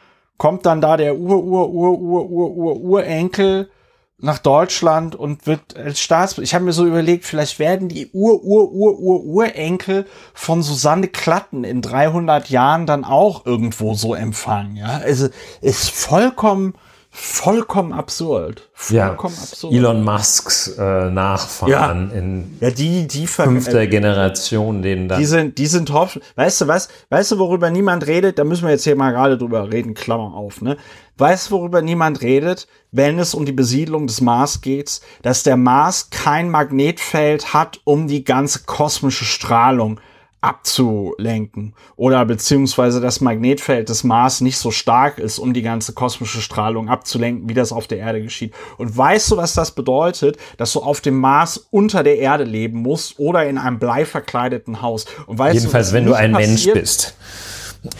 [0.42, 3.70] kommt dann da der Ur, Ur, Ur, Ur, Ur, Ur, Urenkel
[4.18, 6.36] nach Deutschland und wird als Staats...
[6.40, 11.10] Ich habe mir so überlegt, vielleicht werden die Ur, Ur, Ur, Ur, Urenkel von Susanne
[11.10, 14.78] Klatten in 300 Jahren dann auch irgendwo so empfangen.
[14.78, 15.28] Ja, also
[15.62, 16.74] ist vollkommen
[17.14, 18.70] vollkommen absurd.
[18.74, 19.74] Vollkommen ja, absurd.
[19.74, 22.18] Elon Musks äh, Nachfahren ja.
[22.18, 25.20] in ja, die, die fünfter Generation, denen dann.
[25.20, 26.18] Die sind, die sind hoff.
[26.36, 26.88] Weißt du was?
[27.10, 28.40] Weißt du, worüber niemand redet?
[28.40, 30.78] Da müssen wir jetzt hier mal gerade drüber reden, Klammer auf, ne?
[31.18, 35.02] Weißt du, worüber niemand redet, wenn es um die Besiedlung des Mars geht?
[35.22, 40.00] Dass der Mars kein Magnetfeld hat, um die ganze kosmische Strahlung
[40.42, 46.42] abzulenken oder beziehungsweise das Magnetfeld des Mars nicht so stark ist, um die ganze kosmische
[46.42, 48.54] Strahlung abzulenken, wie das auf der Erde geschieht.
[48.78, 50.38] Und weißt du, was das bedeutet?
[50.58, 55.06] Dass du auf dem Mars unter der Erde leben musst oder in einem bleiverkleideten Haus.
[55.28, 57.16] Und weißt Jedenfalls, du, wenn du ein passiert, Mensch bist.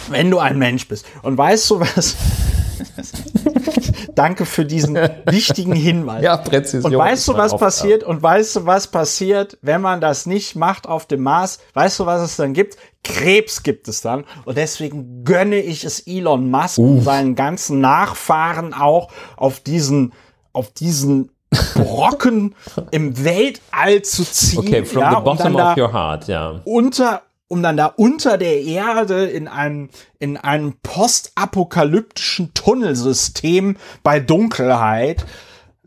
[0.10, 1.06] Wenn du ein Mensch bist.
[1.22, 2.16] Und weißt du, was
[4.16, 4.96] Danke für diesen
[5.26, 6.24] wichtigen Hinweis.
[6.24, 6.94] Ja, Präzision.
[6.94, 8.04] Und weißt du, was passiert?
[8.04, 11.60] Und weißt du, was passiert, wenn man das nicht macht auf dem Mars?
[11.74, 12.78] Weißt du, was es dann gibt?
[13.04, 14.26] Krebs gibt es dann.
[14.46, 16.90] Und deswegen gönne ich es Elon Musk Uff.
[16.90, 20.14] und seinen ganzen Nachfahren auch auf diesen,
[20.54, 21.32] auf diesen
[21.74, 22.56] Brocken
[22.92, 24.60] im Weltall zu ziehen.
[24.60, 26.62] Okay, from ja, the bottom of your heart, ja.
[26.64, 35.26] Unter, um dann da unter der Erde in einem, in einem postapokalyptischen Tunnelsystem bei Dunkelheit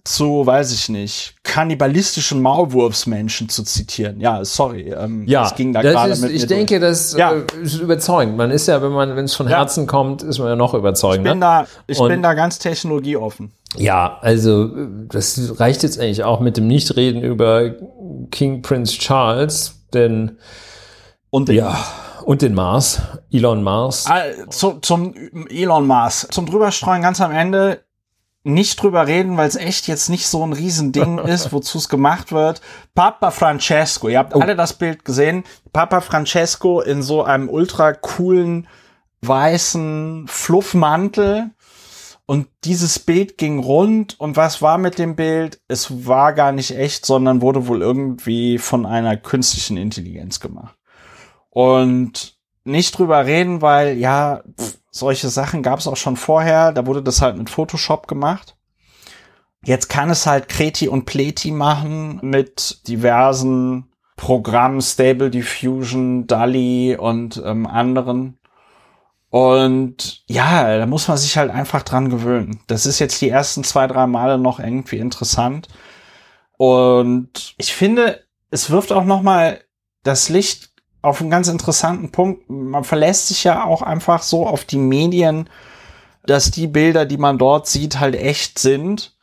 [0.04, 4.20] zu, weiß ich nicht, kannibalistischen Maulwurfsmenschen zu zitieren.
[4.20, 4.92] Ja, sorry.
[4.92, 6.32] Ähm, ja, das ging da gerade mit.
[6.32, 6.90] Ich denke, durch.
[6.90, 7.32] das ja.
[7.32, 8.36] Äh, ist überzeugend.
[8.36, 9.86] Man ist ja, wenn man, wenn es von Herzen ja.
[9.86, 11.30] kommt, ist man ja noch überzeugender.
[11.30, 13.52] Ich bin da, ich bin da ganz technologieoffen.
[13.78, 14.68] Ja, also
[15.08, 17.70] das reicht jetzt eigentlich auch mit dem Nichtreden über
[18.30, 20.36] King Prince Charles, denn
[21.34, 22.22] und den ja, Mars.
[22.22, 24.06] und den Mars, Elon Mars.
[24.06, 25.14] Ah, zu, zum
[25.50, 27.82] Elon Mars, zum drüberstreuen ganz am Ende
[28.44, 32.30] nicht drüber reden, weil es echt jetzt nicht so ein Riesending ist, wozu es gemacht
[32.30, 32.60] wird.
[32.94, 34.38] Papa Francesco, ihr habt oh.
[34.38, 35.42] alle das Bild gesehen.
[35.72, 38.68] Papa Francesco in so einem ultra coolen
[39.22, 41.50] weißen Fluffmantel.
[42.26, 44.20] Und dieses Bild ging rund.
[44.20, 45.60] Und was war mit dem Bild?
[45.66, 50.76] Es war gar nicht echt, sondern wurde wohl irgendwie von einer künstlichen Intelligenz gemacht.
[51.54, 56.72] Und nicht drüber reden, weil ja, pff, solche Sachen gab es auch schon vorher.
[56.72, 58.56] Da wurde das halt mit Photoshop gemacht.
[59.64, 67.40] Jetzt kann es halt Kreti und Pleti machen mit diversen Programmen, Stable Diffusion, DALI und
[67.44, 68.38] ähm, anderen.
[69.30, 72.60] Und ja, da muss man sich halt einfach dran gewöhnen.
[72.66, 75.68] Das ist jetzt die ersten zwei, drei Male noch irgendwie interessant.
[76.56, 79.60] Und ich finde, es wirft auch noch mal
[80.02, 80.73] das Licht
[81.04, 82.48] auf einen ganz interessanten Punkt.
[82.48, 85.48] Man verlässt sich ja auch einfach so auf die Medien,
[86.24, 89.16] dass die Bilder, die man dort sieht, halt echt sind.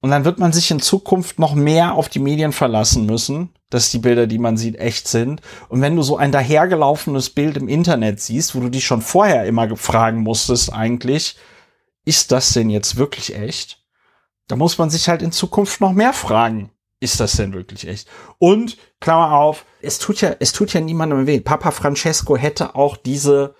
[0.00, 3.90] Und dann wird man sich in Zukunft noch mehr auf die Medien verlassen müssen, dass
[3.90, 5.40] die Bilder, die man sieht, echt sind.
[5.68, 9.46] Und wenn du so ein dahergelaufenes Bild im Internet siehst, wo du dich schon vorher
[9.46, 11.36] immer fragen musstest, eigentlich,
[12.04, 13.82] ist das denn jetzt wirklich echt?
[14.46, 16.70] Da muss man sich halt in Zukunft noch mehr fragen
[17.04, 18.08] ist das denn wirklich echt?
[18.38, 21.40] Und, Klammer auf, es tut ja, es tut ja niemandem weh.
[21.40, 23.54] Papa Francesco hätte auch diese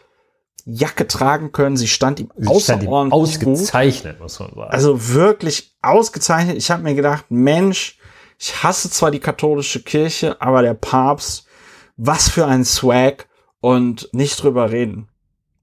[0.64, 1.76] Jacke tragen können.
[1.76, 4.70] Sie stand ihm Sie außerordentlich stand ihm ausgezeichnet, muss man sagen.
[4.70, 6.56] Also wirklich ausgezeichnet.
[6.56, 7.98] Ich habe mir gedacht, Mensch,
[8.38, 11.46] ich hasse zwar die katholische Kirche, aber der Papst,
[11.96, 13.28] was für ein Swag
[13.60, 15.08] und nicht drüber reden.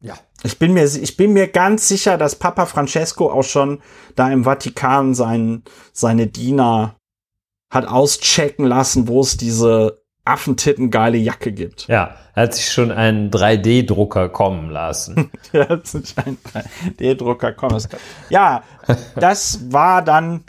[0.02, 0.16] Ja.
[0.44, 3.82] Ich bin mir, ich bin mir ganz sicher, dass Papa Francesco auch schon
[4.16, 5.64] da im Vatikan sein,
[5.94, 6.96] seine Diener
[7.72, 11.88] hat auschecken lassen, wo es diese Affentitten geile Jacke gibt.
[11.88, 15.32] Ja, er hat sich schon einen 3D-Drucker kommen lassen.
[15.52, 17.90] er hat sich einen 3D-Drucker kommen lassen.
[18.30, 18.62] Ja,
[19.16, 20.44] das war dann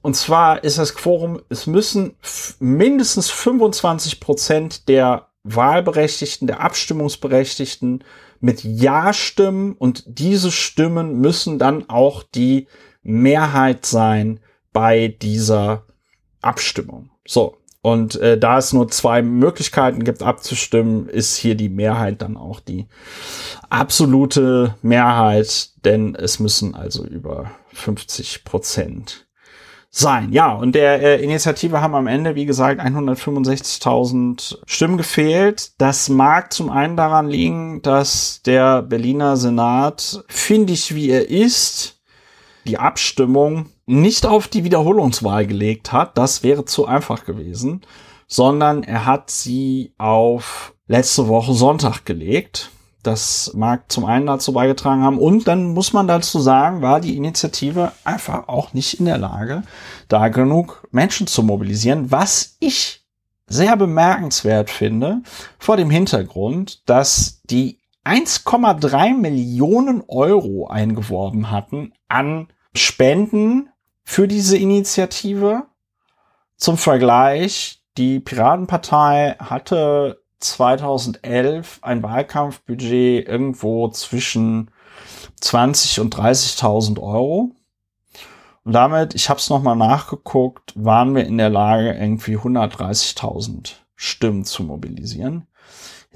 [0.01, 2.17] Und zwar ist das Quorum, es müssen
[2.59, 8.03] mindestens 25 Prozent der Wahlberechtigten, der Abstimmungsberechtigten
[8.39, 12.67] mit Ja stimmen und diese Stimmen müssen dann auch die
[13.03, 14.39] Mehrheit sein
[14.71, 15.85] bei dieser
[16.41, 17.09] Abstimmung.
[17.25, 17.57] So.
[17.81, 22.61] Und äh, da es nur zwei Möglichkeiten gibt abzustimmen, ist hier die Mehrheit dann auch
[22.61, 22.87] die
[23.69, 29.22] absolute Mehrheit, denn es müssen also über 50 Prozent
[29.95, 30.33] sein.
[30.33, 35.73] Ja, und der äh, Initiative haben am Ende, wie gesagt, 165.000 Stimmen gefehlt.
[35.77, 42.01] Das mag zum einen daran liegen, dass der Berliner Senat, finde ich, wie er ist,
[42.65, 47.81] die Abstimmung nicht auf die Wiederholungswahl gelegt hat, das wäre zu einfach gewesen,
[48.27, 52.71] sondern er hat sie auf letzte Woche Sonntag gelegt.
[53.03, 57.17] Das mag zum einen dazu beigetragen haben und dann muss man dazu sagen, war die
[57.17, 59.63] Initiative einfach auch nicht in der Lage,
[60.07, 63.03] da genug Menschen zu mobilisieren, was ich
[63.45, 65.21] sehr bemerkenswert finde
[65.59, 73.69] vor dem Hintergrund, dass die 1,3 Millionen Euro eingeworben hatten an Spenden
[74.03, 75.63] für diese Initiative.
[76.57, 84.71] Zum Vergleich, die Piratenpartei hatte 2011 ein Wahlkampfbudget irgendwo zwischen
[85.41, 87.51] 20 und 30.000 Euro.
[88.63, 94.45] Und damit, ich habe es nochmal nachgeguckt, waren wir in der Lage, irgendwie 130.000 Stimmen
[94.45, 95.47] zu mobilisieren.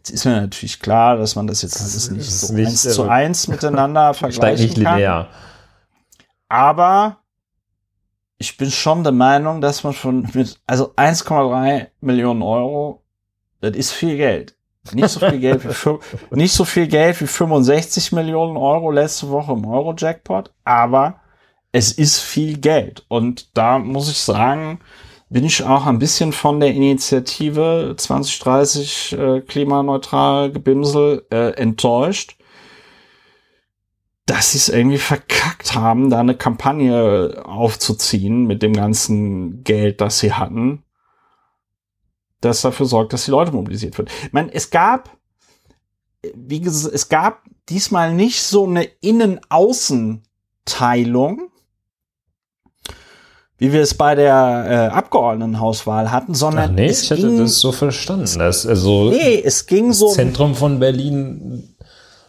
[0.10, 3.48] ist mir natürlich klar, dass man das jetzt alles nicht so nicht, eins zu eins
[3.50, 5.26] miteinander vergleichen nicht linear.
[5.26, 5.34] kann.
[6.50, 7.18] Aber
[8.38, 13.04] ich bin schon der Meinung, dass man von mit, also 1,3 Millionen Euro,
[13.62, 14.56] das ist viel Geld.
[14.94, 19.54] Nicht so viel Geld wie, nicht so viel Geld wie 65 Millionen Euro letzte Woche
[19.54, 21.20] im Euro-Jackpot, aber
[21.72, 23.06] es ist viel Geld.
[23.08, 24.80] Und da muss ich sagen,
[25.30, 32.38] bin ich auch ein bisschen von der Initiative 2030 äh, klimaneutral Gebimsel äh, enttäuscht,
[34.26, 40.20] dass sie es irgendwie verkackt haben, da eine Kampagne aufzuziehen mit dem ganzen Geld, das
[40.20, 40.84] sie hatten,
[42.42, 44.10] das dafür sorgt, dass die Leute mobilisiert werden.
[44.26, 45.18] Ich meine, es gab,
[46.36, 51.50] wie gesagt, es gab diesmal nicht so eine Innen-Außen-Teilung,
[53.58, 57.38] wie wir es bei der äh, Abgeordnetenhauswahl hatten, sondern Ach nee, es ich ging, hätte
[57.40, 58.38] das so verstanden.
[58.38, 61.76] Dass also nee, es ging so Zentrum von Berlin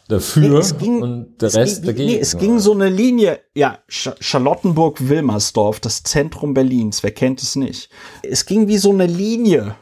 [0.09, 2.13] dafür nee, ging, und der Rest ging, dagegen.
[2.13, 7.91] Nee, es ging so eine Linie, ja, Charlottenburg-Wilmersdorf, das Zentrum Berlins, wer kennt es nicht.
[8.23, 9.77] Es ging wie so eine Linie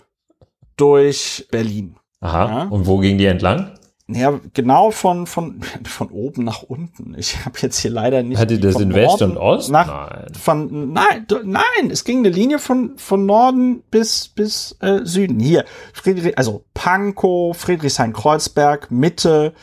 [0.77, 1.97] durch Berlin.
[2.21, 2.63] Aha, ja?
[2.65, 3.77] und wo ging die entlang?
[4.09, 7.15] Ja, genau von, von, von oben nach unten.
[7.19, 8.39] Ich habe jetzt hier leider nicht.
[8.39, 9.71] Hatte das in West und Ost?
[9.71, 10.27] Nach, nein.
[10.41, 15.41] Von, nein, nein, es ging eine Linie von, von Norden bis, bis äh, Süden.
[15.41, 19.55] Hier, Friedrich, also Pankow, Friedrichshain-Kreuzberg, Mitte,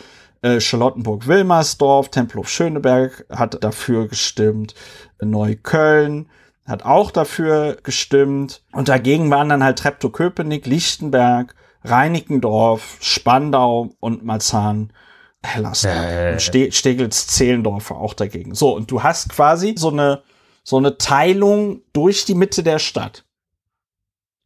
[0.42, 4.76] äh, Charlottenburg-Wilmersdorf, Tempelhof-Schöneberg hat dafür gestimmt,
[5.22, 6.28] Neukölln
[6.66, 8.64] hat auch dafür gestimmt.
[8.72, 14.94] Und dagegen waren dann halt Treptow-Köpenick, Lichtenberg, Reinickendorf, Spandau und Marzahn.
[15.46, 15.84] Hellas.
[15.84, 16.40] Äh.
[16.40, 18.56] Ste Steglitz, Zehlendorf auch dagegen.
[18.56, 20.24] So, und du hast quasi so eine,
[20.64, 23.26] so eine Teilung durch die Mitte der Stadt.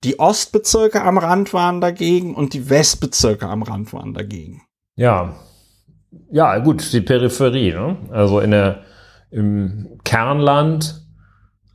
[0.04, 4.64] Die Ostbezirke am Rand waren dagegen und die Westbezirke am Rand waren dagegen.
[4.96, 5.36] Ja.
[6.32, 7.98] Ja, gut, die Peripherie, ne?
[8.12, 8.84] Also in der,
[9.30, 11.07] im Kernland,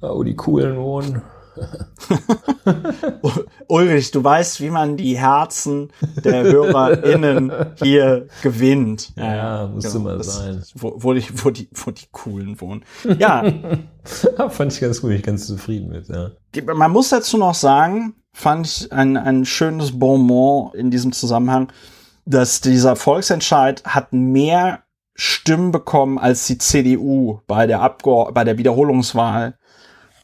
[0.02, 1.22] wo die Coolen wohnen,
[3.68, 5.90] Ulrich, du weißt, wie man die Herzen
[6.24, 9.12] der HörerInnen hier gewinnt.
[9.16, 10.62] Ja, ja muss genau, immer sein.
[10.74, 12.84] Wo, wo, die, wo, die, wo die Coolen wohnen.
[13.18, 13.44] Ja.
[14.48, 16.30] fand ich ganz gut, ich ganz zufrieden mit, ja.
[16.74, 21.72] Man muss dazu noch sagen, fand ich ein, ein schönes Bonbon in diesem Zusammenhang,
[22.24, 24.80] dass dieser Volksentscheid hat mehr
[25.14, 29.58] Stimmen bekommen als die CDU bei der, Abgeord bei der Wiederholungswahl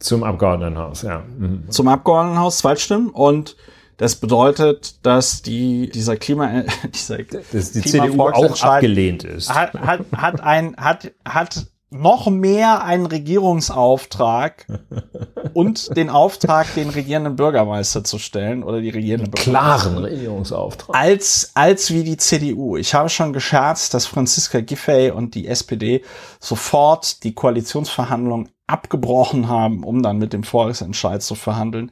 [0.01, 1.23] zum Abgeordnetenhaus, ja.
[1.39, 1.71] Mhm.
[1.71, 3.11] Zum Abgeordnetenhaus, Zweitstimmen.
[3.11, 3.57] Und
[3.97, 6.63] das bedeutet, dass die, dieser Klima,
[6.95, 9.53] dieser dass die CDU auch abgelehnt ist.
[9.53, 14.67] Hat, hat, hat ein, hat, hat noch mehr einen Regierungsauftrag
[15.55, 20.95] und den Auftrag, den regierenden Bürgermeister zu stellen oder die regierende Klaren Regierungsauftrag.
[20.95, 22.77] Als, als wie die CDU.
[22.77, 26.05] Ich habe schon gescherzt, dass Franziska Giffey und die SPD
[26.41, 31.91] sofort die Koalitionsverhandlungen abgebrochen haben, um dann mit dem Volksentscheid zu verhandeln,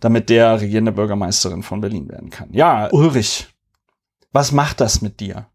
[0.00, 2.48] damit der regierende Bürgermeisterin von Berlin werden kann.
[2.52, 3.46] Ja, Ulrich,
[4.32, 5.46] was macht das mit dir?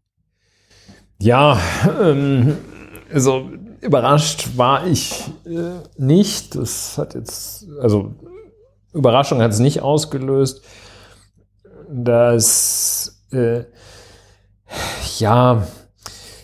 [1.18, 1.58] Ja,
[2.02, 2.56] ähm,
[3.12, 3.50] also
[3.80, 6.56] überrascht war ich äh, nicht.
[6.56, 8.14] Das hat jetzt, also
[8.92, 10.62] Überraschung hat es nicht ausgelöst.
[11.88, 13.64] Das, äh,
[15.18, 15.66] ja,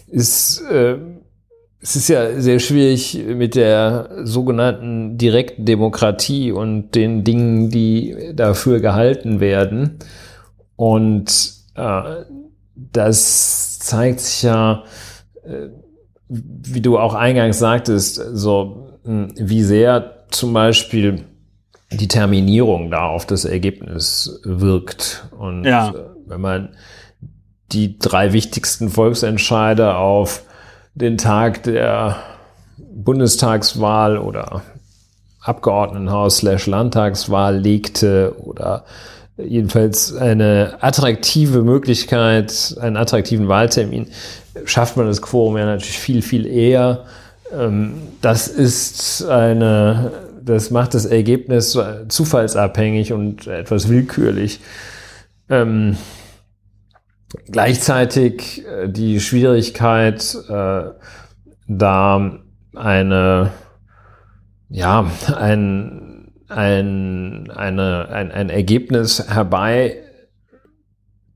[0.06, 0.98] ist, äh,
[1.80, 8.80] es ist ja sehr schwierig mit der sogenannten direkten Demokratie und den Dingen, die dafür
[8.80, 9.98] gehalten werden.
[10.74, 12.02] Und äh,
[12.74, 14.84] das zeigt sich ja,
[15.44, 15.68] äh,
[16.28, 21.24] wie du auch eingangs sagtest, so hm, wie sehr zum Beispiel
[21.92, 25.28] die Terminierung da auf das Ergebnis wirkt.
[25.38, 25.90] Und ja.
[25.90, 25.94] Äh,
[26.26, 26.68] wenn man
[27.72, 30.42] die drei wichtigsten Volksentscheide auf
[30.98, 32.16] den Tag der
[32.76, 34.62] Bundestagswahl oder
[35.40, 38.84] Abgeordnetenhaus slash Landtagswahl legte oder
[39.36, 44.08] jedenfalls eine attraktive Möglichkeit, einen attraktiven Wahltermin,
[44.64, 47.04] schafft man das Quorum ja natürlich viel, viel eher.
[47.56, 50.10] Ähm, das ist eine,
[50.42, 51.78] das macht das Ergebnis
[52.08, 54.60] zufallsabhängig und etwas willkürlich.
[57.50, 60.82] Gleichzeitig äh, die Schwierigkeit, äh,
[61.66, 62.38] da
[62.74, 63.52] eine,
[64.70, 69.98] ja, ein, ein, eine, ein, ein Ergebnis herbei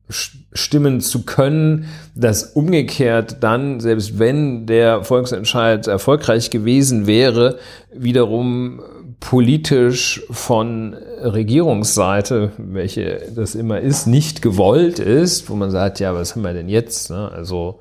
[0.09, 7.59] stimmen zu können, das umgekehrt dann, selbst wenn der Volksentscheid erfolgreich gewesen wäre,
[7.95, 8.83] wiederum
[9.23, 16.35] politisch von Regierungsseite, welche das immer ist, nicht gewollt ist, wo man sagt, ja, was
[16.35, 17.09] haben wir denn jetzt?
[17.09, 17.31] Ne?
[17.33, 17.81] Also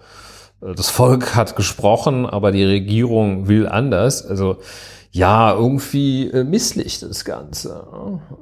[0.62, 4.26] äh, das Volk hat gesprochen, aber die Regierung will anders.
[4.26, 4.58] Also
[5.12, 7.88] ja, irgendwie äh, misslich das Ganze.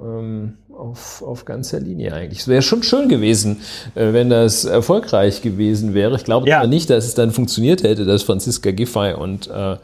[0.02, 2.40] Ähm, auf, auf ganzer Linie eigentlich.
[2.40, 3.62] Es wäre schon schön gewesen,
[3.96, 6.16] äh, wenn das erfolgreich gewesen wäre.
[6.16, 6.66] Ich glaube ja.
[6.66, 9.78] nicht, dass es dann funktioniert hätte, dass Franziska Giffey und äh,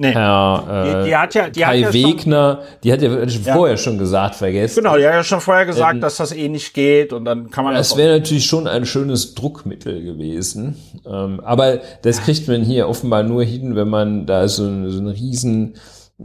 [0.00, 0.12] Nee.
[0.12, 3.22] Herr äh, die, die hat ja, die Kai hat ja Wegner, schon, die hat ja,
[3.22, 4.82] ja, vorher schon gesagt, vergessen.
[4.82, 7.50] Genau, die hat ja schon vorher gesagt, ähm, dass das eh nicht geht und dann
[7.50, 7.90] kann man das.
[7.90, 10.76] Das wäre natürlich schon ein schönes Druckmittel gewesen.
[11.06, 15.08] Ähm, aber das kriegt man hier offenbar nur hin, wenn man da so, so ein
[15.08, 15.74] riesen,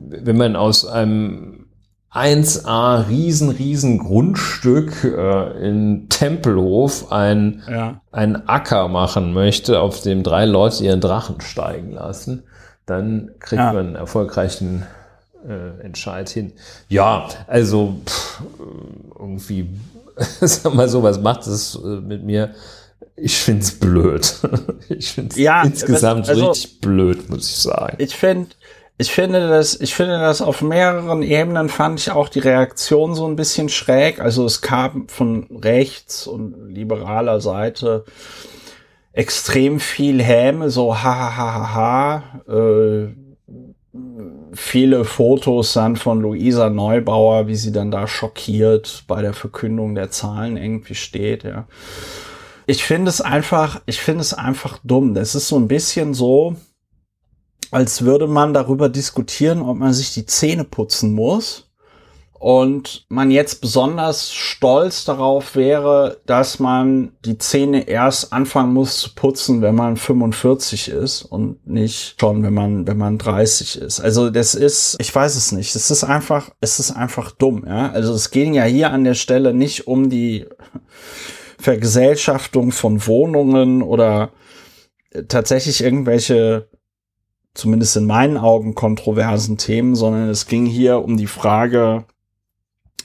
[0.09, 1.67] wenn man aus einem
[2.11, 8.01] 1A riesen, riesen Grundstück äh, in Tempelhof ein, ja.
[8.11, 12.43] ein Acker machen möchte, auf dem drei Leute ihren Drachen steigen lassen
[12.85, 13.73] dann kriegt ja.
[13.73, 14.85] man einen erfolgreichen
[15.47, 16.53] äh, Entscheid hin.
[16.87, 18.43] Ja, also pff,
[19.19, 19.69] irgendwie,
[20.41, 22.53] sag mal so, was macht es äh, mit mir?
[23.15, 24.35] Ich finde es blöd.
[24.89, 27.95] ich finde es ja, insgesamt also, richtig blöd, muss ich sagen.
[27.99, 28.51] Ich finde,
[28.97, 33.27] ich finde das, ich finde das auf mehreren Ebenen fand ich auch die Reaktion so
[33.27, 34.21] ein bisschen schräg.
[34.21, 38.05] Also es kam von rechts und liberaler Seite
[39.11, 42.53] extrem viel Häme, so ha ha ha ha ha.
[42.53, 43.07] Äh,
[44.53, 50.11] viele Fotos dann von Luisa Neubauer, wie sie dann da schockiert bei der Verkündung der
[50.11, 51.67] Zahlen irgendwie steht, ja.
[52.67, 55.13] Ich finde es einfach, ich finde es einfach dumm.
[55.13, 56.55] Das ist so ein bisschen so,
[57.75, 61.69] als würde man darüber diskutieren, ob man sich die Zähne putzen muss
[62.31, 69.13] und man jetzt besonders stolz darauf wäre, dass man die Zähne erst anfangen muss zu
[69.13, 73.99] putzen, wenn man 45 ist und nicht schon, wenn man, wenn man 30 ist.
[73.99, 75.75] Also das ist, ich weiß es nicht.
[75.75, 77.91] Es ist einfach, es ist einfach dumm, ja.
[77.91, 80.45] Also es ging ja hier an der Stelle nicht um die
[81.59, 84.29] Vergesellschaftung von Wohnungen oder
[85.27, 86.69] tatsächlich irgendwelche
[87.55, 92.05] zumindest in meinen Augen kontroversen Themen, sondern es ging hier um die Frage,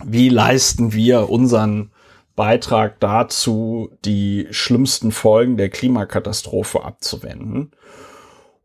[0.04, 1.92] wie leisten wir unseren
[2.36, 7.70] Beitrag dazu, die schlimmsten Folgen der Klimakatastrophe abzuwenden.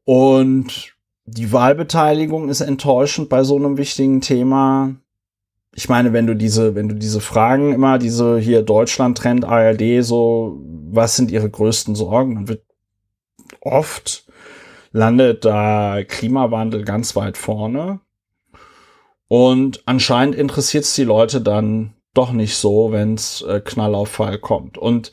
[0.05, 4.95] Und die Wahlbeteiligung ist enttäuschend bei so einem wichtigen Thema.
[5.73, 10.61] Ich meine, wenn du diese, wenn du diese Fragen immer, diese hier Deutschland-Trend, ARD, so,
[10.89, 12.63] was sind ihre größten Sorgen, dann wird
[13.61, 14.24] oft
[14.95, 17.99] landet da Klimawandel ganz weit vorne.
[19.27, 24.07] Und anscheinend interessiert es die Leute dann doch nicht so, wenn es äh, Knall auf
[24.07, 24.77] Fall kommt.
[24.77, 25.11] Und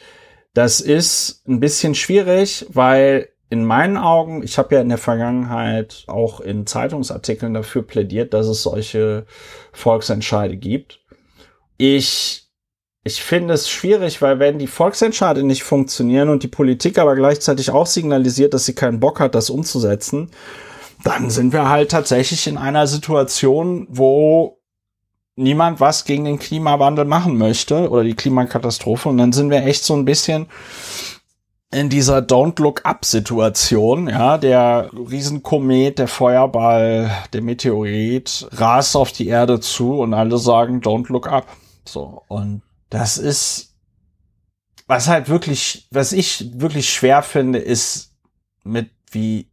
[0.54, 6.04] das ist ein bisschen schwierig, weil in meinen Augen, ich habe ja in der Vergangenheit
[6.06, 9.26] auch in Zeitungsartikeln dafür plädiert, dass es solche
[9.72, 11.00] Volksentscheide gibt.
[11.76, 12.41] Ich,
[13.04, 17.70] ich finde es schwierig, weil wenn die Volksentscheide nicht funktionieren und die Politik aber gleichzeitig
[17.70, 20.30] auch signalisiert, dass sie keinen Bock hat, das umzusetzen,
[21.02, 24.60] dann sind wir halt tatsächlich in einer Situation, wo
[25.34, 29.08] niemand was gegen den Klimawandel machen möchte oder die Klimakatastrophe.
[29.08, 30.46] Und dann sind wir echt so ein bisschen
[31.72, 39.10] in dieser Don't Look Up Situation, ja, der Riesenkomet, der Feuerball, der Meteorit rast auf
[39.10, 41.46] die Erde zu und alle sagen Don't Look Up.
[41.84, 42.22] So.
[42.28, 42.62] Und
[42.92, 43.74] das ist,
[44.86, 48.14] was halt wirklich, was ich wirklich schwer finde, ist
[48.64, 49.50] mit wie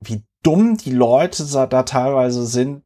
[0.00, 2.84] wie dumm die Leute da teilweise sind,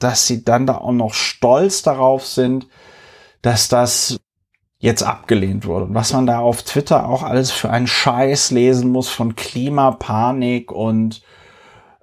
[0.00, 2.66] dass sie dann da auch noch stolz darauf sind,
[3.40, 4.18] dass das
[4.80, 5.84] jetzt abgelehnt wurde.
[5.84, 10.72] Und was man da auf Twitter auch alles für einen Scheiß lesen muss von Klimapanik
[10.72, 11.22] und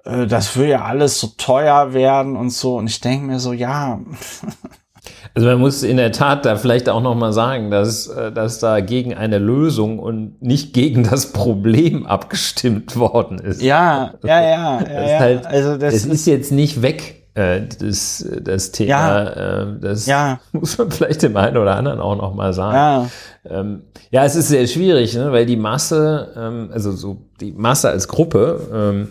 [0.04, 2.78] äh, das will ja alles so teuer werden und so.
[2.78, 4.00] Und ich denke mir so, ja,
[5.34, 8.80] Also man muss in der Tat da vielleicht auch nochmal sagen, dass, äh, dass da
[8.80, 13.62] gegen eine Lösung und nicht gegen das Problem abgestimmt worden ist.
[13.62, 14.80] Ja, ja, ja.
[14.88, 15.18] ja, ja.
[15.18, 18.88] Halt, also das es ist, ist jetzt nicht weg, das, das Thema.
[18.88, 20.40] Ja, äh, das ja.
[20.52, 22.74] muss man vielleicht dem einen oder anderen auch nochmal sagen.
[22.74, 23.60] Ja.
[23.60, 27.90] Ähm, ja, es ist sehr schwierig, ne, weil die Masse, ähm, also so die Masse
[27.90, 29.08] als Gruppe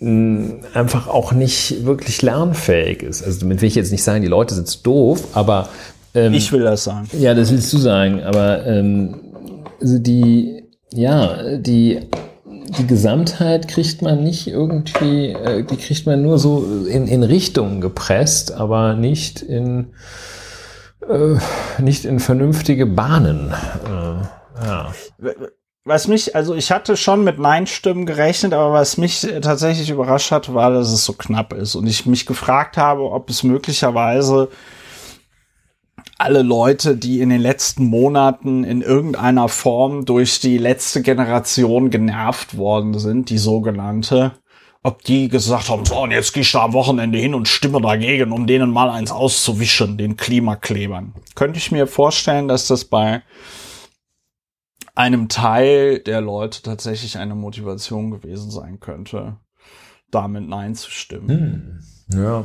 [0.00, 3.24] ähm, einfach auch nicht wirklich lernfähig ist.
[3.24, 5.70] Also damit will ich jetzt nicht sagen, die Leute sind doof, aber
[6.14, 7.08] ähm, ich will das sagen.
[7.18, 9.20] Ja, das willst du sagen, aber ähm,
[9.80, 12.00] also die, ja, die
[12.68, 17.80] die Gesamtheit kriegt man nicht irgendwie, äh, die kriegt man nur so in, in Richtungen
[17.80, 19.94] gepresst, aber nicht in
[21.08, 21.36] äh,
[21.80, 23.52] nicht in vernünftige Bahnen.
[23.86, 24.92] Äh, ja.
[25.84, 30.52] was mich, also ich hatte schon mit Nein-Stimmen gerechnet, aber was mich tatsächlich überrascht hat,
[30.52, 31.76] war, dass es so knapp ist.
[31.76, 34.48] Und ich mich gefragt habe, ob es möglicherweise
[36.18, 42.56] alle Leute, die in den letzten Monaten in irgendeiner Form durch die letzte Generation genervt
[42.56, 44.32] worden sind, die sogenannte,
[44.82, 47.80] ob die gesagt haben, so, und jetzt gehe ich da am Wochenende hin und stimme
[47.80, 51.14] dagegen, um denen mal eins auszuwischen, den Klimaklebern.
[51.36, 53.22] Könnte ich mir vorstellen, dass das bei
[54.96, 59.36] einem Teil der Leute tatsächlich eine Motivation gewesen sein könnte,
[60.10, 61.28] damit Nein zu stimmen.
[61.28, 61.97] Hm.
[62.14, 62.44] Ja.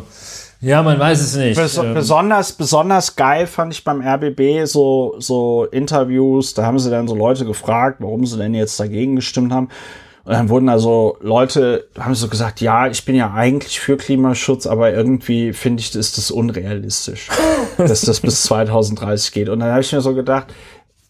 [0.63, 1.57] Ja, man weiß es nicht.
[1.57, 1.93] Bes ähm.
[1.93, 6.53] besonders, besonders geil fand ich beim RBB so, so Interviews.
[6.53, 9.67] Da haben sie dann so Leute gefragt, warum sie denn jetzt dagegen gestimmt haben.
[10.23, 14.65] Und dann wurden also Leute, haben so gesagt, ja, ich bin ja eigentlich für Klimaschutz,
[14.65, 17.27] aber irgendwie finde ich, ist das unrealistisch,
[17.77, 19.49] dass das bis 2030 geht.
[19.49, 20.47] Und dann habe ich mir so gedacht,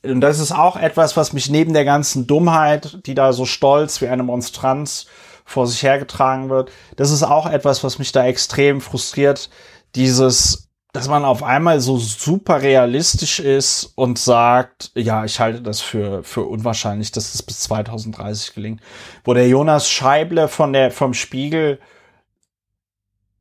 [0.01, 4.01] und das ist auch etwas, was mich neben der ganzen Dummheit, die da so stolz
[4.01, 5.05] wie eine Monstranz
[5.45, 9.49] vor sich hergetragen wird, das ist auch etwas, was mich da extrem frustriert.
[9.95, 15.81] Dieses, dass man auf einmal so super realistisch ist und sagt, ja, ich halte das
[15.81, 18.81] für, für unwahrscheinlich, dass das bis 2030 gelingt.
[19.23, 21.79] Wo der Jonas Scheible von der, vom Spiegel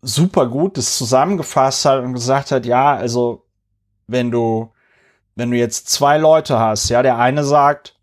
[0.03, 3.46] super gut das zusammengefasst hat und gesagt hat, ja, also,
[4.07, 4.72] wenn du,
[5.36, 7.96] wenn du jetzt zwei Leute hast, ja, der eine sagt,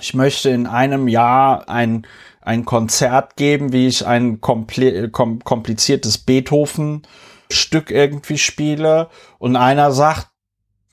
[0.00, 2.06] ich möchte in einem Jahr ein,
[2.46, 10.28] ein Konzert geben, wie ich ein kompliziertes Beethoven-Stück irgendwie spiele, und einer sagt,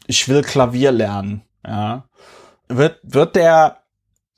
[0.07, 2.05] ich will Klavier lernen, ja.
[2.67, 3.83] Wird, wird der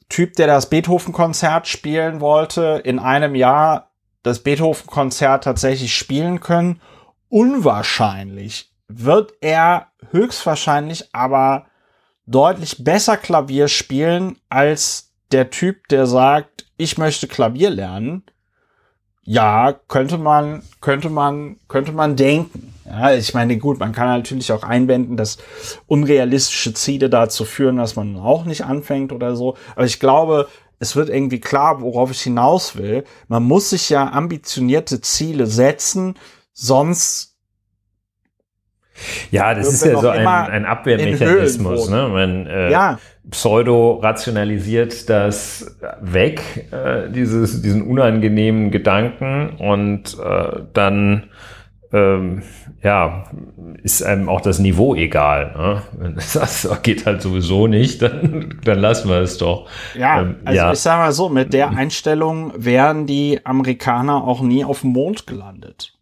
[0.10, 3.92] Typ, der das Beethoven-Konzert spielen wollte, in einem Jahr
[4.22, 6.82] das Beethoven-Konzert tatsächlich spielen können?
[7.30, 11.68] Unwahrscheinlich wird er höchstwahrscheinlich aber
[12.26, 18.24] deutlich besser Klavier spielen als der Typ, der sagt, ich möchte Klavier lernen.
[19.24, 22.74] Ja, könnte man, könnte man, könnte man denken.
[22.86, 25.40] Ja, ich meine, gut, man kann natürlich auch einwenden, dass
[25.88, 29.58] unrealistische Ziele dazu führen, dass man auch nicht anfängt oder so.
[29.76, 30.48] Aber ich glaube,
[30.78, 33.04] es wird irgendwie klar, worauf ich hinaus will.
[33.28, 36.16] Man muss sich ja ambitionierte Ziele setzen,
[36.54, 37.36] sonst
[39.30, 41.90] ja, das ist ja so ein, ein Abwehrmechanismus.
[41.90, 42.08] Ne?
[42.08, 43.00] Man äh, ja.
[43.30, 51.30] Pseudo-rationalisiert das weg, äh, dieses, diesen unangenehmen Gedanken und äh, dann
[51.92, 52.44] ähm,
[52.84, 53.26] ja,
[53.82, 55.54] ist einem auch das Niveau egal.
[55.58, 55.82] Ne?
[55.98, 59.68] Wenn das geht halt sowieso nicht, dann, dann lassen wir es doch.
[59.98, 60.72] Ja, ähm, also ja.
[60.74, 65.26] ich sag mal so, mit der Einstellung wären die Amerikaner auch nie auf dem Mond
[65.26, 65.95] gelandet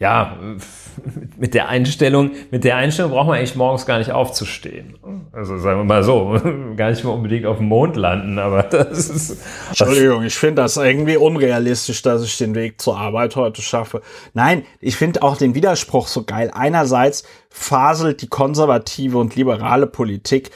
[0.00, 0.38] ja,
[1.36, 4.96] mit der Einstellung, mit der Einstellung braucht man eigentlich morgens gar nicht aufzustehen.
[5.32, 6.40] Also sagen wir mal so,
[6.76, 9.38] gar nicht mal unbedingt auf dem Mond landen, aber das ist.
[9.68, 14.02] Entschuldigung, ich finde das irgendwie unrealistisch, dass ich den Weg zur Arbeit heute schaffe.
[14.34, 16.50] Nein, ich finde auch den Widerspruch so geil.
[16.54, 20.50] Einerseits faselt die konservative und liberale Politik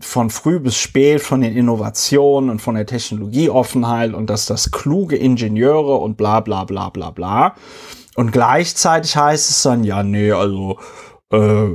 [0.00, 5.16] von früh bis spät von den Innovationen und von der Technologieoffenheit und dass das kluge
[5.16, 7.54] Ingenieure und bla bla bla bla bla.
[8.16, 10.78] Und gleichzeitig heißt es dann, ja, nee, also,
[11.32, 11.68] äh,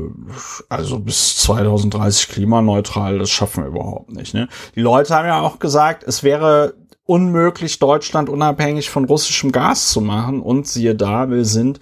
[0.69, 4.33] also bis 2030 klimaneutral, das schaffen wir überhaupt nicht.
[4.33, 4.47] Ne?
[4.75, 6.75] Die Leute haben ja auch gesagt, es wäre
[7.05, 10.41] unmöglich, Deutschland unabhängig von russischem Gas zu machen.
[10.41, 11.79] Und siehe da, wir sind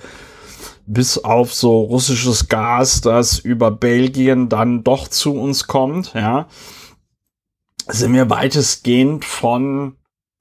[0.85, 6.47] bis auf so russisches Gas, das über Belgien dann doch zu uns kommt, ja,
[7.87, 9.95] sind wir weitestgehend von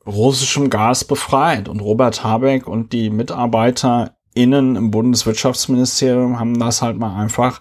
[0.06, 1.68] russischem Gas befreit.
[1.68, 7.60] Und Robert Habeck und die MitarbeiterInnen im Bundeswirtschaftsministerium haben das halt mal einfach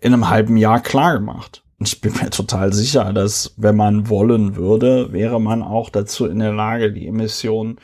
[0.00, 1.62] in einem halben Jahr klar gemacht.
[1.78, 6.26] Und ich bin mir total sicher, dass wenn man wollen würde, wäre man auch dazu
[6.26, 7.78] in der Lage, die Emissionen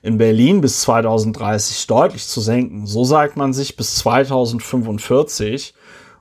[0.00, 2.86] in Berlin bis 2030 deutlich zu senken.
[2.86, 5.74] So sagt man sich bis 2045.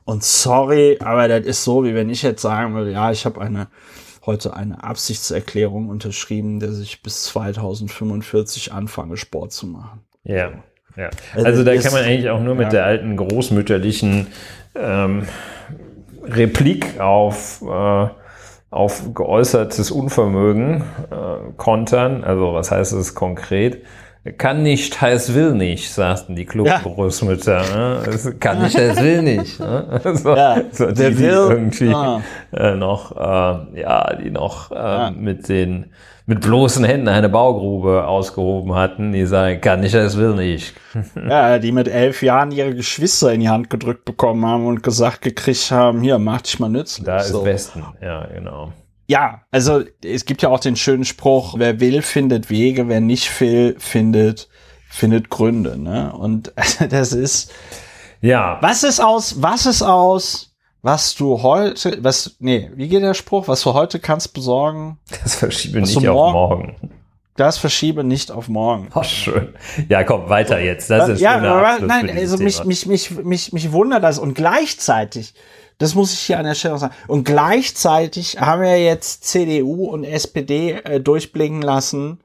[0.04, 3.40] Und sorry, aber das ist so, wie wenn ich jetzt sagen würde, ja, ich habe
[3.40, 3.68] eine
[4.26, 10.02] heute eine Absichtserklärung unterschrieben, der sich bis 2045 anfange, Sport zu machen.
[10.24, 10.52] Ja,
[10.96, 11.10] ja.
[11.34, 12.70] Also, also da ist, kann man eigentlich auch nur mit ja.
[12.70, 14.28] der alten großmütterlichen
[14.76, 15.24] ähm,
[16.24, 18.08] Replik auf, äh,
[18.70, 22.24] auf geäußertes Unvermögen äh, kontern.
[22.24, 23.84] Also was heißt es konkret?
[24.38, 27.62] Kann nicht, heißt will nicht, sagten die Clubgroßmütter.
[27.62, 28.02] Ja.
[28.02, 28.36] Ne?
[28.40, 29.60] Kann nicht, heißt will nicht.
[29.60, 30.02] Ne?
[30.16, 32.22] So, ja, so die, die will, irgendwie ah.
[32.52, 35.12] äh, noch, äh, ja, die noch äh, ja.
[35.12, 35.92] mit den
[36.26, 40.74] mit bloßen Händen eine Baugrube ausgehoben hatten, die sagen, kann nicht, heißt will nicht.
[41.16, 45.22] Ja, die mit elf Jahren ihre Geschwister in die Hand gedrückt bekommen haben und gesagt
[45.22, 47.06] gekriegt haben, hier, mach dich mal nützlich.
[47.06, 47.44] Da ist so.
[47.44, 48.72] Westen, ja, genau.
[49.08, 53.40] Ja, also es gibt ja auch den schönen Spruch, wer will, findet Wege, wer nicht
[53.40, 54.50] will, findet,
[54.90, 55.78] findet Gründe.
[55.78, 56.14] Ne?
[56.14, 56.54] Und
[56.90, 57.52] das ist,
[58.22, 58.58] ja.
[58.62, 63.48] Was ist aus, was ist aus, was du heute, was, nee, wie geht der Spruch?
[63.48, 65.00] Was du heute kannst besorgen?
[65.24, 66.76] Das verschiebe nicht morgen, auf morgen.
[67.36, 68.90] Das verschiebe nicht auf morgen.
[68.94, 69.56] Ach, schön.
[69.90, 70.90] Ja, komm, weiter jetzt.
[70.90, 74.20] Das ist ja, aber, nein, also mich, mich, mich, mich, mich wundert das.
[74.20, 75.34] Und gleichzeitig,
[75.78, 76.96] das muss ich hier an der Stelle sagen.
[77.08, 82.20] Und gleichzeitig haben wir jetzt CDU und SPD äh, durchblicken lassen,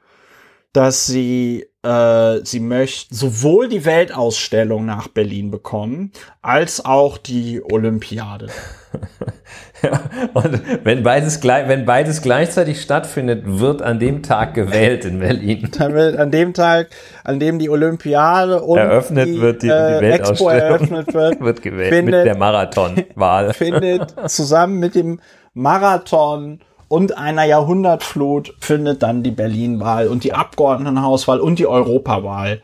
[0.72, 6.12] dass sie äh, sie möchten sowohl die Weltausstellung nach Berlin bekommen,
[6.42, 8.48] als auch die Olympiade.
[9.82, 10.00] ja,
[10.34, 15.70] und wenn beides, wenn beides gleichzeitig stattfindet, wird an dem Tag gewählt in Berlin.
[15.78, 16.88] Dann wird an dem Tag,
[17.24, 21.62] an dem die Olympiade und eröffnet die, wird, die, äh, die Expo eröffnet wird, wird
[21.62, 23.54] gewählt findet, mit der Marathonwahl.
[23.54, 25.20] Findet zusammen mit dem
[25.54, 32.62] Marathon und einer Jahrhundertflut findet dann die Berlin-Wahl und die Abgeordnetenhauswahl und die Europawahl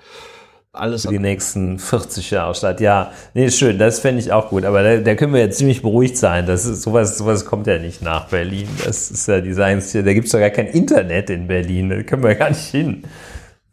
[0.75, 2.81] alles die nächsten 40 Jahre statt.
[2.81, 4.65] Ja, nee, schön, das fände ich auch gut.
[4.65, 6.47] Aber da, da, können wir jetzt ziemlich beruhigt sein.
[6.47, 8.69] Das ist, sowas, sowas kommt ja nicht nach Berlin.
[8.85, 11.91] Das ist ja die Science, da gibt es doch gar kein Internet in Berlin.
[11.91, 13.05] Da können wir gar nicht hin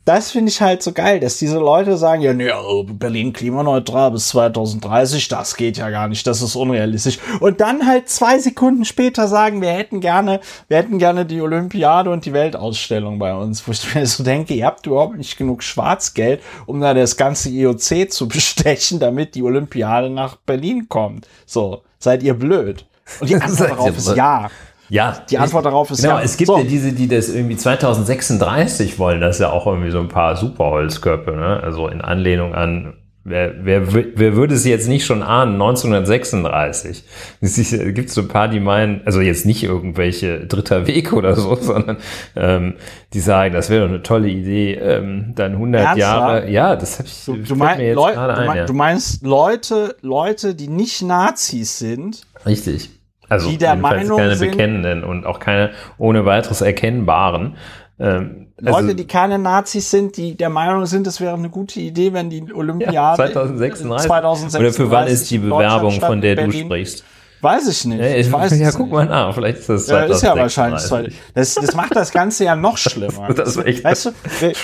[0.05, 4.11] das finde ich halt so geil, dass diese Leute sagen, ja, nee, oh, Berlin klimaneutral
[4.11, 7.19] bis 2030, das geht ja gar nicht, das ist unrealistisch.
[7.39, 12.09] Und dann halt zwei Sekunden später sagen, wir hätten gerne, wir hätten gerne die Olympiade
[12.09, 15.61] und die Weltausstellung bei uns, wo ich mir so denke, ihr habt überhaupt nicht genug
[15.61, 21.27] Schwarzgeld, um da das ganze IOC zu bestechen, damit die Olympiade nach Berlin kommt.
[21.45, 22.85] So, seid ihr blöd?
[23.19, 24.49] Und die Antwort darauf ist ja.
[24.91, 25.23] Ja.
[25.29, 26.21] Die Antwort darauf ist genau, ja.
[26.21, 26.57] es gibt so.
[26.57, 30.35] ja diese, die das irgendwie 2036 wollen, das ist ja auch irgendwie so ein paar
[30.35, 31.61] Superholzköpfe, ne?
[31.63, 35.53] Also in Anlehnung an Wer, wer, wer würde es jetzt nicht schon ahnen?
[35.53, 37.03] 1936.
[37.41, 41.55] Es gibt so ein paar, die meinen, also jetzt nicht irgendwelche dritter Weg oder so,
[41.61, 41.97] sondern
[42.35, 42.73] ähm,
[43.13, 45.99] die sagen, das wäre doch eine tolle Idee, ähm, dann 100 Ernsthaft?
[45.99, 46.49] Jahre.
[46.49, 47.25] Ja, das habe ich.
[47.25, 48.65] Du, du, mein, mir jetzt Leu ein, du, mein, ja.
[48.65, 52.23] du meinst Leute, Leute, die nicht Nazis sind.
[52.43, 52.89] Richtig
[53.31, 57.55] also die der Meinung keine sind, bekennenden und auch keine ohne weiteres erkennbaren.
[57.97, 61.79] Ähm, also Leute, die keine Nazis sind, die der Meinung sind, es wäre eine gute
[61.79, 64.07] Idee, wenn die Olympiade ja, 2036.
[64.07, 64.59] 2036.
[64.59, 67.05] Oder für wann ist die Bewerbung, von der du sprichst?
[67.41, 67.99] Weiß ich nicht.
[67.99, 70.15] Ja, ich weiß ja guck mal nach, vielleicht ist das 2036.
[70.15, 71.15] ist ja wahrscheinlich.
[71.33, 73.33] Das, das macht das Ganze ja noch schlimmer.
[73.35, 74.11] das ist echt weißt du,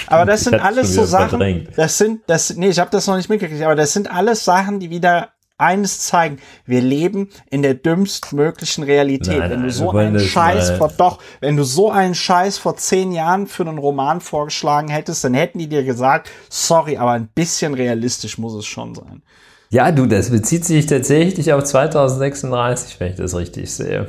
[0.08, 1.70] aber das sind alles so Sachen, verdrängt.
[1.76, 4.80] das sind, das, nee, ich habe das noch nicht mitgekriegt, aber das sind alles Sachen,
[4.80, 9.40] die wieder eines zeigen, wir leben in der dümmstmöglichen Realität.
[9.40, 13.12] Nein, wenn du so einen Scheiß vor, doch, wenn du so einen Scheiß vor zehn
[13.12, 17.74] Jahren für einen Roman vorgeschlagen hättest, dann hätten die dir gesagt, sorry, aber ein bisschen
[17.74, 19.24] realistisch muss es schon sein.
[19.70, 24.08] Ja, du, das bezieht sich tatsächlich auf 2036, wenn ich das richtig sehe.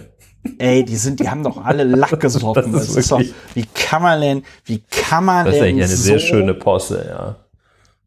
[0.59, 2.72] Ey, die sind, die haben doch alle Lack gesoffen.
[2.72, 3.22] das ist, das ist doch,
[3.55, 6.55] wie kann man denn, wie kann man denn Das ist eigentlich eine so, sehr schöne
[6.55, 7.36] Posse, ja.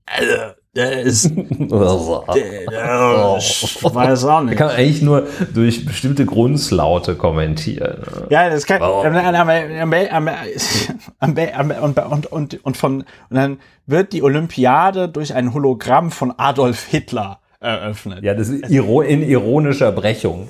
[0.05, 1.25] Also, der ist.
[1.35, 4.57] der, der, ich weiß auch nicht.
[4.59, 8.03] Der kann eigentlich nur durch bestimmte Grundslaute kommentieren.
[8.29, 8.81] Ja, das kann.
[8.81, 9.05] Und,
[12.07, 17.39] und, und, und, von, und dann wird die Olympiade durch ein Hologramm von Adolf Hitler
[17.59, 18.23] eröffnet.
[18.23, 20.49] Ja, das ist in ironischer Brechung.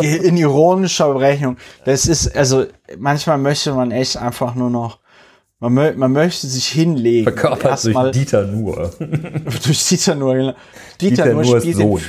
[0.00, 1.56] in ironischer Brechung.
[1.84, 2.64] Das ist, also,
[2.98, 5.01] manchmal möchte man echt einfach nur noch
[5.62, 7.22] man, mö man möchte sich hinlegen.
[7.22, 8.90] Verkörpert durch Dieter Nuhr.
[9.64, 10.54] durch Dieter Nuhr, genau.
[11.00, 12.00] Dieter, Dieter Nuhr spielt Sohn.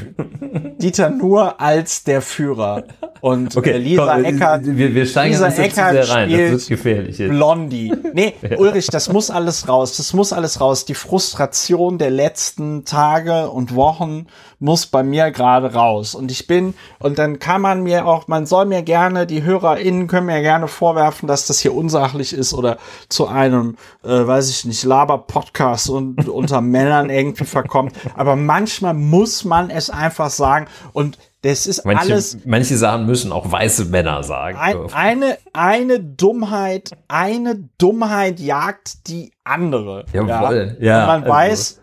[0.42, 2.84] Den, Dieter Nuhr als der Führer.
[3.22, 6.30] Und okay, äh, Lisa komm, Eckert, wir, wir steigen Lisa Eckert rein.
[6.30, 7.18] Das wird gefährlich.
[7.20, 7.30] Jetzt.
[7.30, 7.94] Blondie.
[8.12, 8.58] Nee, ja.
[8.58, 9.96] Ulrich, das muss alles raus.
[9.98, 10.86] Das muss alles raus.
[10.86, 14.28] Die Frustration der letzten Tage und Wochen
[14.60, 16.16] muss bei mir gerade raus.
[16.16, 20.08] Und ich bin, und dann kann man mir auch, man soll mir gerne, die HörerInnen
[20.08, 22.78] können mir gerne vorwerfen, dass das hier unsachlich ist oder
[23.10, 27.94] zu einem, äh, weiß ich nicht, Laber-Podcast und unter Männern irgendwie verkommt.
[28.16, 30.68] Aber manchmal muss man es einfach sagen.
[30.94, 32.38] Und das ist manche, alles.
[32.46, 34.58] Manche Sachen müssen auch weiße Männer sagen.
[34.58, 40.06] Ein, eine, eine Dummheit, eine Dummheit jagt die andere.
[40.14, 40.86] Jawohl, ja.
[40.86, 41.34] ja Und man also.
[41.34, 41.82] weiß,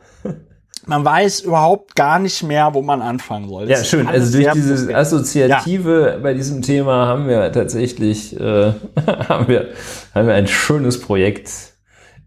[0.86, 3.66] man weiß überhaupt gar nicht mehr, wo man anfangen soll.
[3.66, 4.06] Das ja, schön.
[4.06, 6.18] Also durch dieses Assoziative ja.
[6.18, 8.72] bei diesem Thema haben wir tatsächlich äh,
[9.28, 9.68] haben wir,
[10.14, 11.69] haben wir ein schönes Projekt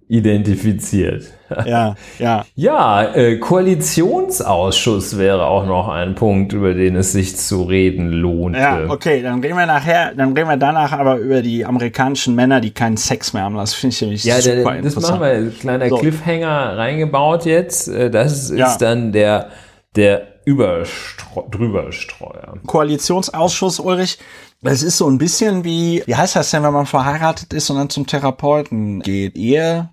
[0.08, 1.26] identifiziert.
[1.66, 2.46] Ja, ja.
[2.56, 8.56] Ja, äh, Koalitionsausschuss wäre auch noch ein Punkt, über den es sich zu reden lohnt.
[8.56, 12.62] Ja, okay, dann reden wir nachher, dann reden wir danach aber über die amerikanischen Männer,
[12.62, 13.56] die keinen Sex mehr haben.
[13.56, 15.52] Das finde ich nämlich ja, super der, das machen wir.
[15.60, 15.98] Kleiner so.
[15.98, 17.88] Cliffhanger reingebaut jetzt.
[17.88, 18.78] Äh, das ist ja.
[18.80, 19.50] dann der
[19.96, 22.60] der überstro drüber streue.
[22.66, 24.20] Koalitionsausschuss, Ulrich,
[24.62, 27.78] es ist so ein bisschen wie, wie heißt das denn, wenn man verheiratet ist und
[27.78, 29.36] dann zum Therapeuten geht?
[29.36, 29.90] Ehe,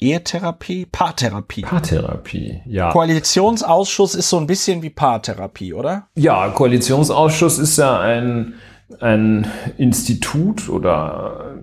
[0.00, 0.86] Ehetherapie?
[0.86, 1.62] Paartherapie.
[1.62, 2.90] Paartherapie, ja.
[2.90, 6.08] Koalitionsausschuss ist so ein bisschen wie Paartherapie, oder?
[6.16, 8.54] Ja, Koalitionsausschuss ist ja ein,
[9.00, 9.46] ein
[9.76, 11.56] Institut oder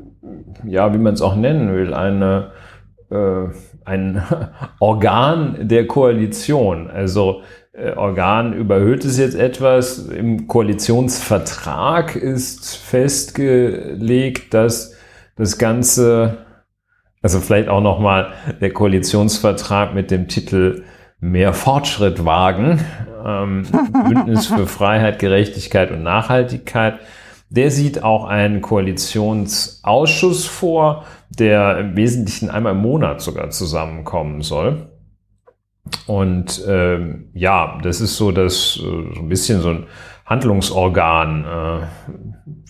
[0.65, 2.51] ja, wie man es auch nennen will, eine,
[3.09, 3.47] äh,
[3.85, 4.21] ein
[4.79, 6.89] Organ der Koalition.
[6.89, 7.41] Also
[7.95, 9.99] Organ überhöht es jetzt etwas.
[10.07, 14.95] Im Koalitionsvertrag ist festgelegt, dass
[15.35, 16.37] das Ganze,
[17.21, 20.83] also vielleicht auch nochmal der Koalitionsvertrag mit dem Titel
[21.19, 22.79] Mehr Fortschritt wagen,
[23.25, 23.63] ähm,
[24.07, 26.99] Bündnis für Freiheit, Gerechtigkeit und Nachhaltigkeit,
[27.49, 34.89] der sieht auch einen Koalitionsausschuss vor, der im Wesentlichen einmal im Monat sogar zusammenkommen soll.
[36.05, 39.85] Und ähm, ja, das ist so das äh, so ein bisschen so ein
[40.25, 42.11] Handlungsorgan, äh,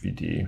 [0.01, 0.47] wie die,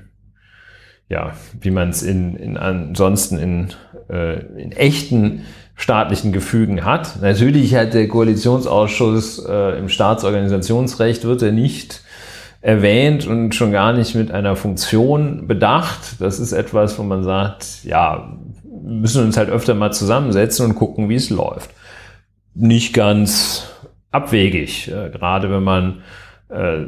[1.09, 3.73] ja, wie man es in, in ansonsten in,
[4.09, 5.45] äh, in echten
[5.75, 7.21] staatlichen Gefügen hat.
[7.21, 12.03] Natürlich hat der Koalitionsausschuss äh, im Staatsorganisationsrecht wird er nicht
[12.61, 16.19] erwähnt und schon gar nicht mit einer Funktion bedacht.
[16.19, 18.37] Das ist etwas, wo man sagt, ja,
[18.83, 21.69] müssen uns halt öfter mal zusammensetzen und gucken, wie es läuft.
[22.61, 23.69] Nicht ganz
[24.11, 26.01] abwegig, äh, gerade wenn man
[26.49, 26.85] äh,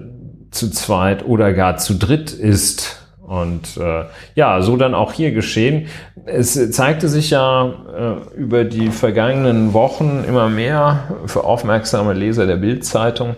[0.52, 2.98] zu zweit oder gar zu dritt ist.
[3.22, 4.04] Und äh,
[4.36, 5.88] ja, so dann auch hier geschehen.
[6.26, 12.58] Es zeigte sich ja äh, über die vergangenen Wochen immer mehr für aufmerksame Leser der
[12.58, 13.38] Bildzeitung,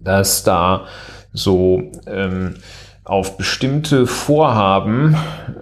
[0.00, 0.86] dass da
[1.34, 2.54] so ähm,
[3.10, 5.16] auf bestimmte Vorhaben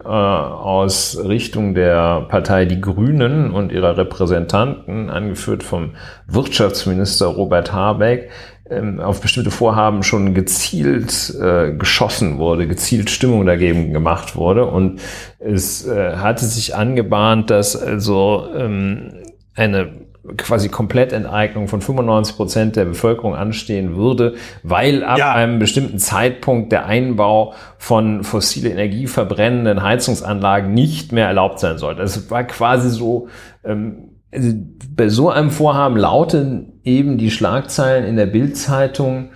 [0.05, 5.95] äh, aus Richtung der Partei Die Grünen und ihrer Repräsentanten, angeführt vom
[6.27, 8.29] Wirtschaftsminister Robert Habeck,
[8.69, 14.67] ähm, auf bestimmte Vorhaben schon gezielt äh, geschossen wurde, gezielt Stimmung dagegen gemacht wurde.
[14.67, 15.01] Und
[15.39, 19.15] es äh, hatte sich angebahnt, dass also ähm,
[19.55, 19.89] eine
[20.37, 25.33] quasi Komplettenteignung von 95 Prozent der Bevölkerung anstehen würde, weil ab ja.
[25.33, 32.03] einem bestimmten Zeitpunkt der Einbau von fossile Energie verbrennenden Heizungsanlagen nicht mehr erlaubt sein sollte.
[32.03, 33.29] Es war quasi so,
[33.65, 34.53] ähm, also
[34.95, 39.31] bei so einem Vorhaben lauten eben die Schlagzeilen in der Bildzeitung,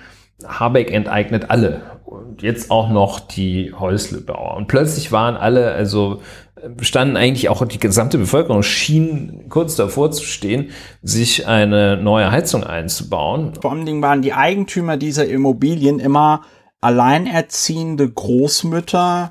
[0.47, 1.81] Habeck enteignet alle.
[2.05, 4.57] Und jetzt auch noch die Häuslebauer.
[4.57, 6.21] Und plötzlich waren alle, also
[6.81, 10.71] standen eigentlich auch die gesamte Bevölkerung schien kurz davor zu stehen,
[11.03, 13.53] sich eine neue Heizung einzubauen.
[13.61, 16.43] Vor allen Dingen waren die Eigentümer dieser Immobilien immer
[16.81, 19.31] alleinerziehende Großmütter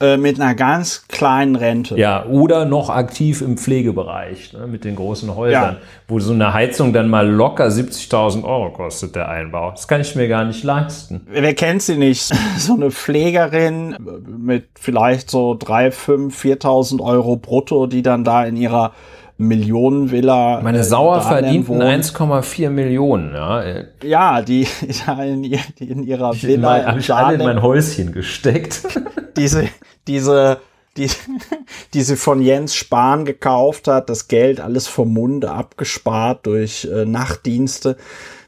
[0.00, 1.96] äh, mit einer ganz kleinen Rente.
[1.98, 5.80] Ja, oder noch aktiv im Pflegebereich ne, mit den großen Häusern, ja.
[6.08, 9.72] wo so eine Heizung dann mal locker 70.000 Euro kostet, der Einbau.
[9.72, 11.26] Das kann ich mir gar nicht leisten.
[11.30, 12.32] Wer kennt sie nicht?
[12.56, 13.96] So eine Pflegerin
[14.26, 18.92] mit vielleicht so 3, 5, 4.000 Euro brutto, die dann da in ihrer
[19.40, 20.60] Millionenvilla.
[20.62, 23.64] Meine Sauer äh, verdienten 1,4 Millionen, ja.
[24.02, 24.66] Ja, die,
[25.24, 25.44] in,
[25.78, 26.84] in ihrer Villa.
[26.84, 28.82] Habe ich alle in mein Häuschen gesteckt.
[29.36, 29.68] Diese,
[30.06, 30.58] diese,
[30.96, 31.08] die,
[31.94, 37.06] die sie von Jens Spahn gekauft hat, das Geld alles vom Munde abgespart durch äh,
[37.06, 37.96] Nachtdienste.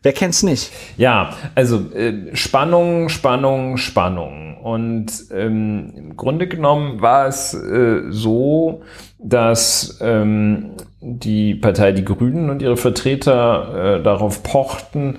[0.02, 0.72] Wer kennt's nicht?
[0.96, 4.51] Ja, also äh, Spannung, Spannung, Spannung.
[4.62, 8.82] Und ähm, im Grunde genommen war es äh, so,
[9.18, 15.18] dass ähm, die Partei Die Grünen und ihre Vertreter äh, darauf pochten,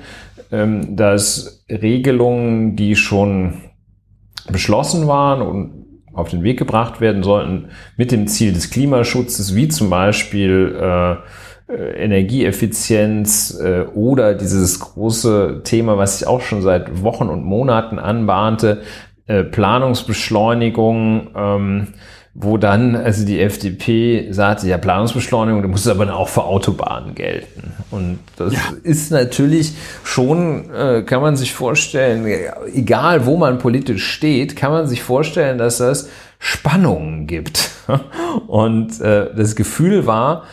[0.50, 3.56] ähm, dass Regelungen, die schon
[4.50, 5.84] beschlossen waren und
[6.14, 11.16] auf den Weg gebracht werden sollten, mit dem Ziel des Klimaschutzes, wie zum Beispiel äh,
[11.68, 18.00] äh, Energieeffizienz äh, oder dieses große Thema, was sich auch schon seit Wochen und Monaten
[18.00, 18.82] anbahnte,
[19.28, 21.88] äh, Planungsbeschleunigung, ähm,
[22.34, 27.14] wo dann also die FDP sagte, ja, Planungsbeschleunigung, da muss es aber auch für Autobahnen
[27.14, 27.74] gelten.
[27.92, 28.60] Und das ja.
[28.82, 32.26] ist natürlich schon, äh, kann man sich vorstellen,
[32.74, 36.10] egal wo man politisch steht, kann man sich vorstellen, dass das
[36.40, 37.70] Spannungen gibt.
[38.48, 40.44] Und äh, das Gefühl war,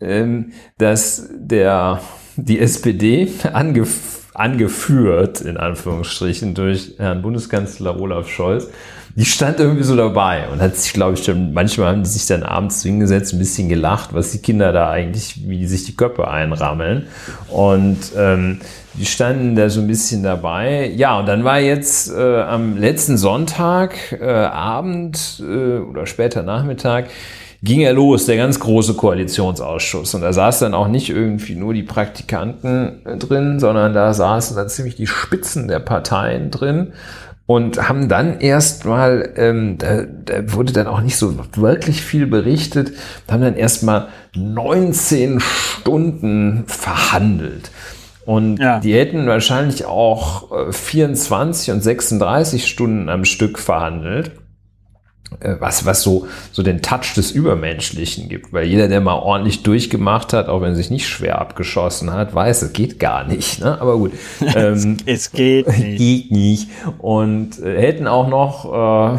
[0.00, 2.00] ähm, dass der,
[2.36, 8.68] die SPD angef angeführt, in Anführungsstrichen, durch Herrn Bundeskanzler Olaf Scholz,
[9.14, 12.26] die stand irgendwie so dabei und hat sich, glaube ich, schon, manchmal haben die sich
[12.26, 15.94] dann abends hingesetzt, ein bisschen gelacht, was die Kinder da eigentlich, wie die sich die
[15.94, 17.08] Köpfe einrammeln.
[17.48, 18.60] Und ähm,
[18.94, 20.90] die standen da so ein bisschen dabei.
[20.96, 27.10] Ja, und dann war jetzt äh, am letzten Sonntag, äh, Abend äh, oder später Nachmittag,
[27.62, 30.14] ging er los, der ganz große Koalitionsausschuss.
[30.14, 34.68] Und da saß dann auch nicht irgendwie nur die Praktikanten drin, sondern da saßen dann
[34.68, 36.92] ziemlich die Spitzen der Parteien drin
[37.46, 42.92] und haben dann erstmal, ähm, da, da wurde dann auch nicht so wirklich viel berichtet,
[43.30, 47.70] haben dann erstmal 19 Stunden verhandelt.
[48.24, 48.78] Und ja.
[48.78, 54.32] die hätten wahrscheinlich auch 24 äh, und 36 Stunden am Stück verhandelt.
[55.40, 58.52] Äh, was, was so, so den Touch des Übermenschlichen gibt.
[58.52, 62.34] Weil jeder, der mal ordentlich durchgemacht hat, auch wenn er sich nicht schwer abgeschossen hat,
[62.34, 63.60] weiß, es geht gar nicht.
[63.60, 63.80] Ne?
[63.80, 64.12] Aber gut.
[64.54, 65.98] Ähm, es geht nicht.
[65.98, 66.68] geht nicht.
[66.98, 69.18] Und äh, hätten auch noch äh,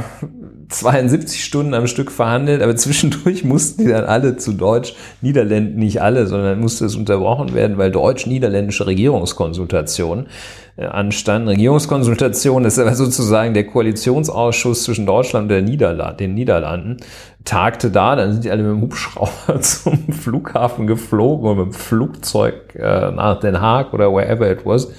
[0.74, 6.02] 72 Stunden am Stück verhandelt, aber zwischendurch mussten die dann alle zu Deutsch, Niederländen, nicht
[6.02, 10.28] alle, sondern musste es unterbrochen werden, weil deutsch-niederländische Regierungskonsultationen
[10.76, 11.50] äh, anstanden.
[11.50, 16.98] Regierungskonsultation ist aber sozusagen der Koalitionsausschuss zwischen Deutschland und der Niederland, den Niederlanden,
[17.46, 21.80] tagte da, dann sind die alle mit dem Hubschrauber zum Flughafen geflogen oder mit dem
[21.80, 24.90] Flugzeug äh, nach Den Haag oder wherever it was.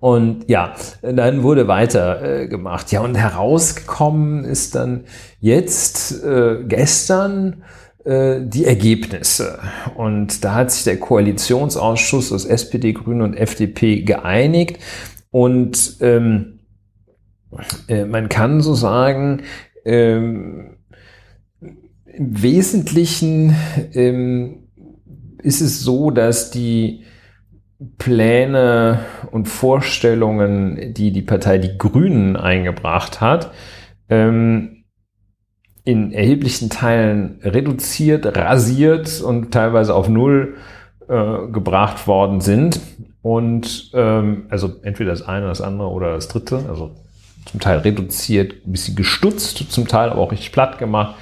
[0.00, 2.92] Und ja, dann wurde weiter äh, gemacht.
[2.92, 5.04] Ja, und herausgekommen ist dann
[5.40, 7.64] jetzt äh, gestern
[8.04, 9.58] äh, die Ergebnisse.
[9.96, 14.78] Und da hat sich der Koalitionsausschuss aus SPD, Grünen und FDP geeinigt.
[15.30, 16.60] Und ähm,
[17.88, 19.42] äh, man kann so sagen,
[19.84, 20.76] ähm,
[22.06, 23.54] im Wesentlichen
[23.94, 24.68] ähm,
[25.42, 27.04] ist es so, dass die
[27.98, 29.00] Pläne
[29.30, 33.52] und Vorstellungen, die die Partei Die Grünen eingebracht hat,
[34.08, 34.84] ähm,
[35.84, 40.56] in erheblichen Teilen reduziert, rasiert und teilweise auf Null
[41.08, 42.80] äh, gebracht worden sind.
[43.22, 46.96] Und ähm, also entweder das eine, das andere oder das dritte, also
[47.46, 51.14] zum Teil reduziert, ein bisschen gestutzt, zum Teil aber auch richtig platt gemacht.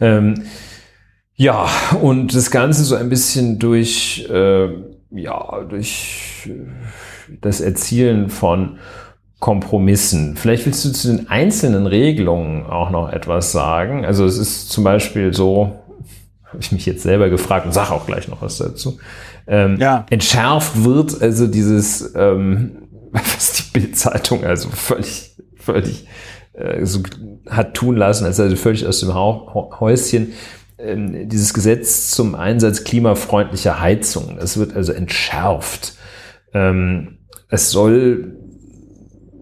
[0.00, 0.44] Ähm,
[1.34, 1.68] ja,
[2.00, 4.68] und das Ganze so ein bisschen durch äh,
[5.14, 6.48] ja, durch
[7.40, 8.78] das Erzielen von
[9.40, 10.36] Kompromissen.
[10.36, 14.04] Vielleicht willst du zu den einzelnen Regelungen auch noch etwas sagen.
[14.04, 15.80] Also es ist zum Beispiel so,
[16.44, 18.98] habe ich mich jetzt selber gefragt und sage auch gleich noch was dazu.
[19.48, 20.06] Ähm, ja.
[20.10, 26.06] Entschärft wird also dieses, ähm, was die Bildzeitung also völlig, völlig
[26.52, 27.00] äh, so
[27.50, 30.34] hat tun lassen, als also völlig aus dem Häuschen
[30.82, 34.38] ähm, dieses Gesetz zum Einsatz klimafreundlicher Heizung.
[34.38, 35.94] Es wird also entschärft.
[36.52, 37.18] Ähm,
[37.48, 38.38] es soll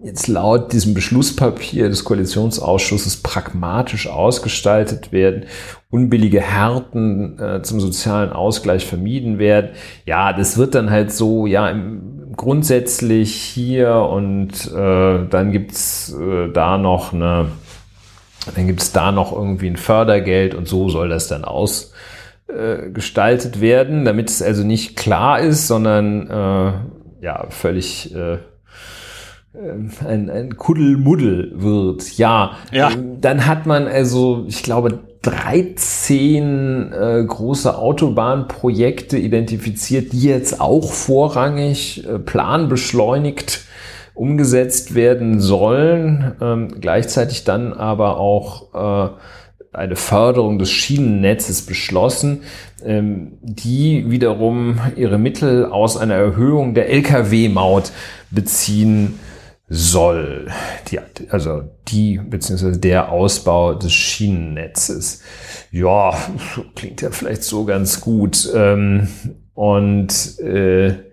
[0.03, 5.45] jetzt laut diesem Beschlusspapier des Koalitionsausschusses pragmatisch ausgestaltet werden,
[5.89, 9.71] unbillige Härten äh, zum sozialen Ausgleich vermieden werden.
[10.05, 11.73] Ja, das wird dann halt so, ja,
[12.35, 17.47] grundsätzlich hier und äh, dann gibt's äh, da noch eine
[18.55, 23.61] dann gibt es da noch irgendwie ein Fördergeld und so soll das dann ausgestaltet äh,
[23.61, 26.73] werden, damit es also nicht klar ist, sondern äh,
[27.21, 28.39] ja völlig äh,
[30.07, 32.17] ein, ein Kuddelmuddel wird.
[32.17, 32.91] Ja, ja.
[32.91, 40.91] Ähm, dann hat man also, ich glaube, 13 äh, große Autobahnprojekte identifiziert, die jetzt auch
[40.91, 43.61] vorrangig äh, planbeschleunigt
[44.21, 49.09] umgesetzt werden sollen, ähm, gleichzeitig dann aber auch äh,
[49.75, 52.43] eine Förderung des Schienennetzes beschlossen,
[52.85, 57.91] ähm, die wiederum ihre Mittel aus einer Erhöhung der Lkw-Maut
[58.29, 59.17] beziehen
[59.67, 60.49] soll.
[60.89, 60.99] Die,
[61.31, 65.23] also die beziehungsweise der Ausbau des Schienennetzes.
[65.71, 66.15] Ja,
[66.75, 68.47] klingt ja vielleicht so ganz gut.
[68.53, 69.07] Ähm,
[69.55, 71.10] und äh,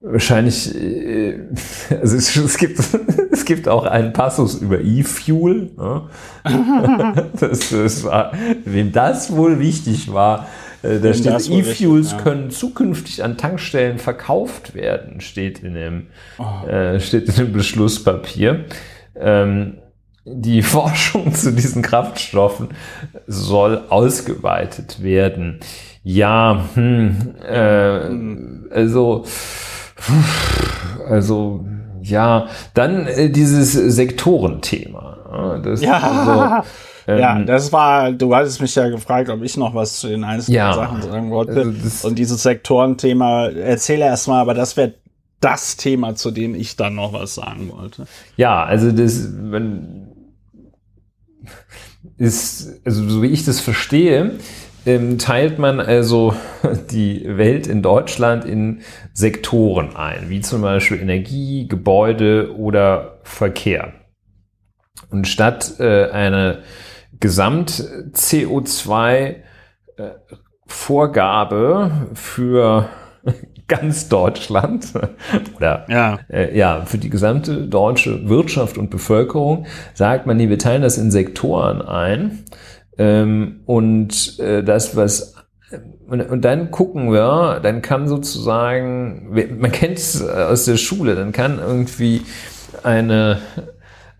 [0.00, 1.40] wahrscheinlich, äh,
[2.00, 2.78] also es, es, gibt,
[3.32, 5.70] es gibt auch einen Passus über E-Fuel.
[5.76, 6.08] Ne?
[7.40, 8.32] das, das war,
[8.64, 10.46] wem das wohl wichtig war,
[10.82, 12.18] äh, da steht, E-Fuels ja.
[12.18, 16.06] können zukünftig an Tankstellen verkauft werden, steht in dem,
[16.38, 16.66] oh.
[16.66, 18.66] äh, steht in dem Beschlusspapier.
[19.18, 19.78] Ähm,
[20.28, 22.70] die Forschung zu diesen Kraftstoffen
[23.28, 25.60] soll ausgeweitet werden.
[26.02, 28.68] Ja, hm, äh, hm.
[28.72, 29.24] also
[31.08, 31.64] also
[32.02, 35.60] ja, dann äh, dieses Sektorenthema.
[35.62, 35.98] Das, ja.
[35.98, 36.68] Also,
[37.06, 40.24] ähm, ja, das war, du hattest mich ja gefragt, ob ich noch was zu den
[40.24, 41.60] einzelnen ja, Sachen sagen wollte.
[41.60, 44.94] Also und dieses Sektorenthema, erzähle erstmal, aber das wäre
[45.40, 48.06] das Thema, zu dem ich dann noch was sagen wollte.
[48.36, 50.08] Ja, also das wenn,
[52.16, 54.38] ist, also so wie ich das verstehe,
[54.86, 56.34] ähm, teilt man also
[56.90, 58.82] die Welt in Deutschland in
[59.12, 63.92] Sektoren ein, wie zum Beispiel Energie, Gebäude oder Verkehr.
[65.10, 66.62] Und statt äh, eine
[67.20, 69.36] Gesamt-CO2
[69.96, 70.10] äh,
[70.66, 71.12] für
[73.68, 74.92] ganz Deutschland
[75.56, 76.18] oder ja.
[76.28, 80.98] Äh, ja, für die gesamte deutsche Wirtschaft und Bevölkerung sagt man, nee, wir teilen das
[80.98, 82.44] in Sektoren ein.
[82.98, 85.34] Ähm, und äh, das, was
[86.08, 91.32] und, und dann gucken wir, dann kann sozusagen, man kennt es aus der Schule, dann
[91.32, 92.22] kann irgendwie
[92.84, 93.38] eine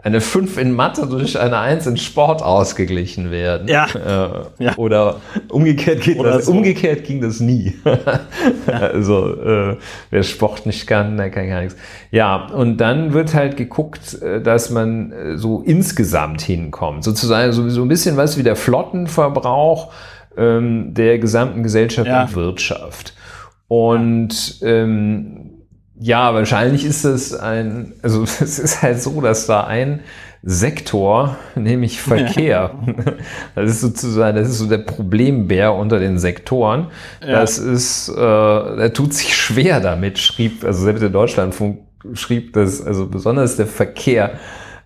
[0.06, 3.66] eine 5 in Mathe durch eine 1 in Sport ausgeglichen werden.
[3.66, 3.86] Ja.
[3.86, 4.76] Äh, ja.
[4.76, 5.16] Oder
[5.48, 6.52] umgekehrt geht oder das, so.
[6.52, 7.74] umgekehrt ging das nie.
[8.68, 8.78] ja.
[8.78, 9.76] Also äh,
[10.10, 11.76] wer Sport nicht kann, der kann gar nichts.
[12.12, 17.02] Ja, und dann wird halt geguckt, äh, dass man äh, so insgesamt hinkommt.
[17.02, 19.92] Sozusagen so, so ein bisschen was wie der Flottenverbrauch
[20.36, 22.22] ähm, der gesamten Gesellschaft ja.
[22.22, 23.12] und Wirtschaft.
[23.66, 25.55] Und ähm,
[25.98, 30.00] ja, wahrscheinlich ist es ein, also es ist halt so, dass da ein
[30.42, 33.12] Sektor, nämlich Verkehr, ja.
[33.54, 36.88] das ist sozusagen, das ist so der Problembär unter den Sektoren.
[37.20, 37.40] Ja.
[37.40, 41.80] Das ist, äh, der tut sich schwer damit, schrieb, also selbst der Deutschlandfunk
[42.14, 44.38] schrieb das, also besonders der Verkehr,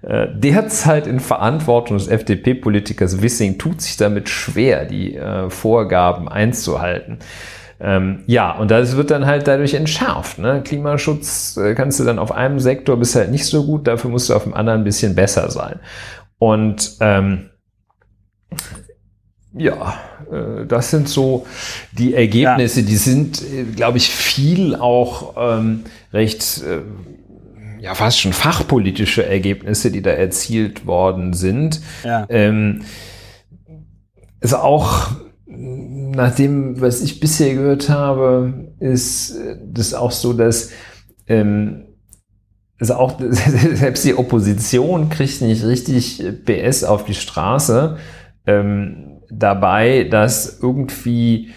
[0.02, 7.18] äh, derzeit in Verantwortung des FDP-Politikers Wissing tut sich damit schwer, die äh, Vorgaben einzuhalten.
[7.82, 10.38] Ähm, ja, und das wird dann halt dadurch entschärft.
[10.38, 10.62] Ne?
[10.62, 14.28] Klimaschutz äh, kannst du dann auf einem Sektor bist halt nicht so gut, dafür musst
[14.28, 15.80] du auf dem anderen ein bisschen besser sein.
[16.38, 17.50] Und ähm,
[19.54, 19.98] ja,
[20.30, 21.46] äh, das sind so
[21.92, 22.86] die Ergebnisse, ja.
[22.86, 26.82] die sind, äh, glaube ich, viel auch ähm, recht, äh,
[27.82, 31.80] ja, fast schon fachpolitische Ergebnisse, die da erzielt worden sind.
[32.04, 32.26] Ja.
[32.28, 32.82] Ähm,
[34.40, 35.10] ist auch
[36.14, 39.34] nach dem, was ich bisher gehört habe, ist
[39.64, 40.70] das auch so, dass
[41.26, 41.84] ähm,
[42.80, 47.98] also auch selbst die Opposition kriegt nicht richtig PS auf die Straße
[48.46, 51.50] ähm, dabei, dass irgendwie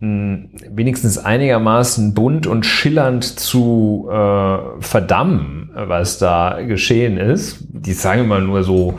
[0.00, 7.58] mh, hm, wenigstens einigermaßen bunt und schillernd zu äh, verdammen, was da geschehen ist.
[7.68, 8.98] Die sagen immer nur so,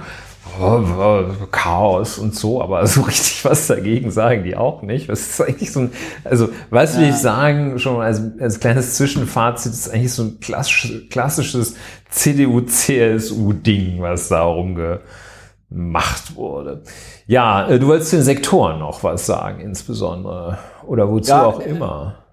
[1.52, 5.08] Chaos und so, aber so richtig was dagegen sagen die auch nicht.
[5.10, 5.92] Was ist eigentlich so ein,
[6.24, 7.02] also was ja.
[7.02, 11.76] will ich sagen, schon als, als kleines Zwischenfazit, ist eigentlich so ein klassisch, klassisches
[12.10, 16.84] CDU-CSU-Ding, was da rumgemacht wurde.
[17.28, 20.58] Ja, äh, du wolltest den Sektoren noch was sagen, insbesondere.
[20.86, 22.24] Oder wozu ja, auch immer.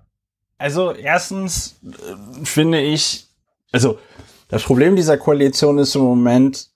[0.58, 3.26] Also erstens äh, finde ich,
[3.72, 3.98] also
[4.48, 6.70] das Problem dieser Koalition ist im Moment,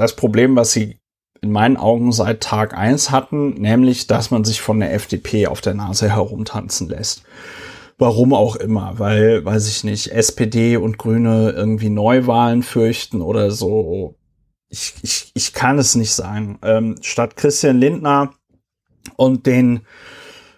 [0.00, 1.00] das Problem, was sie
[1.42, 5.60] in meinen Augen seit Tag eins hatten, nämlich, dass man sich von der FDP auf
[5.60, 7.22] der Nase herumtanzen lässt.
[7.98, 14.16] Warum auch immer, weil, weiß ich nicht, SPD und Grüne irgendwie Neuwahlen fürchten oder so.
[14.68, 16.58] Ich, ich, ich kann es nicht sagen.
[16.62, 18.32] Ähm, statt Christian Lindner
[19.16, 19.80] und den,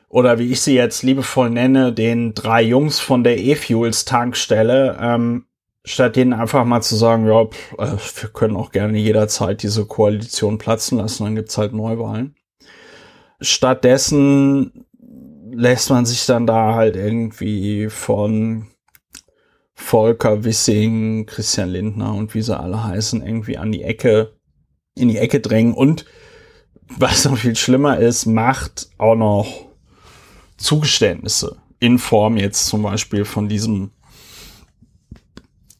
[0.08, 5.46] oder wie ich sie jetzt liebevoll nenne, den drei Jungs von der E-Fuels Tankstelle, ähm,
[5.84, 9.86] statt denen einfach mal zu sagen, ja, pff, äh, wir können auch gerne jederzeit diese
[9.86, 12.36] Koalition platzen lassen, dann gibt's halt Neuwahlen.
[13.40, 14.86] Stattdessen
[15.50, 18.68] lässt man sich dann da halt irgendwie von
[19.74, 24.36] Volker Wissing, Christian Lindner und wie sie alle heißen, irgendwie an die Ecke,
[24.94, 26.04] in die Ecke drängen und
[26.98, 29.66] was noch viel schlimmer ist, macht auch noch
[30.56, 33.90] Zugeständnisse in Form jetzt zum Beispiel von diesem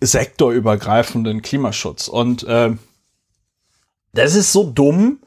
[0.07, 2.09] sektorübergreifenden Klimaschutz.
[2.09, 2.73] Und äh,
[4.13, 5.21] das ist so dumm.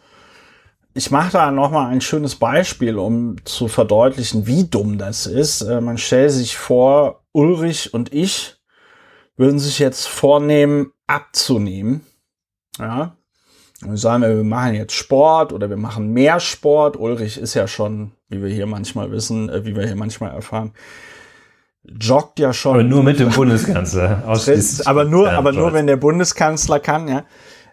[0.94, 5.62] Ich mache da noch mal ein schönes Beispiel, um zu verdeutlichen, wie dumm das ist.
[5.62, 8.56] Äh, man stellt sich vor, Ulrich und ich
[9.36, 12.02] würden sich jetzt vornehmen, abzunehmen.
[12.80, 13.18] Ja.
[13.86, 16.98] Und sagen wir, wir machen jetzt Sport oder wir machen mehr Sport.
[16.98, 20.72] Ulrich ist ja schon, wie wir hier manchmal wissen, äh, wie wir hier manchmal erfahren,
[22.00, 22.74] joggt ja schon.
[22.74, 24.24] Aber nur mit dem Bundeskanzler.
[24.86, 27.26] aber nur, aber nur, wenn der Bundeskanzler kann, ja.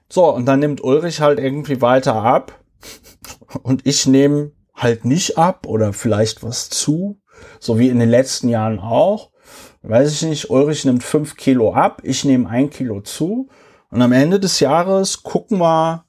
[0.08, 2.60] So, und dann nimmt Ulrich halt irgendwie weiter ab.
[3.62, 7.20] Und ich nehme halt nicht ab oder vielleicht was zu.
[7.60, 9.30] So wie in den letzten Jahren auch.
[9.82, 13.48] Weiß ich nicht, Ulrich nimmt fünf Kilo ab, ich nehme ein Kilo zu.
[13.90, 16.05] Und am Ende des Jahres gucken wir,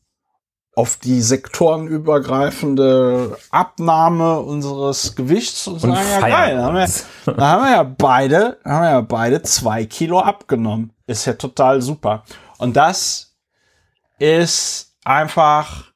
[0.76, 6.90] auf die sektorenübergreifende Abnahme unseres Gewichts und, und sagen, ja geil, da haben, wir,
[7.34, 10.92] da haben wir ja beide, haben wir ja beide zwei Kilo abgenommen.
[11.06, 12.24] Ist ja total super.
[12.58, 13.36] Und das
[14.18, 15.92] ist einfach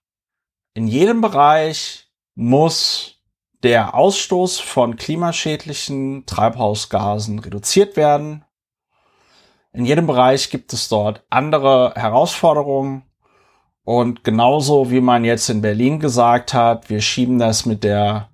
[0.75, 3.15] in jedem Bereich muss
[3.63, 8.45] der Ausstoß von klimaschädlichen Treibhausgasen reduziert werden.
[9.73, 13.06] In jedem Bereich gibt es dort andere Herausforderungen
[13.87, 18.27] Und genauso wie man jetzt in Berlin gesagt hat, wir schieben das mit der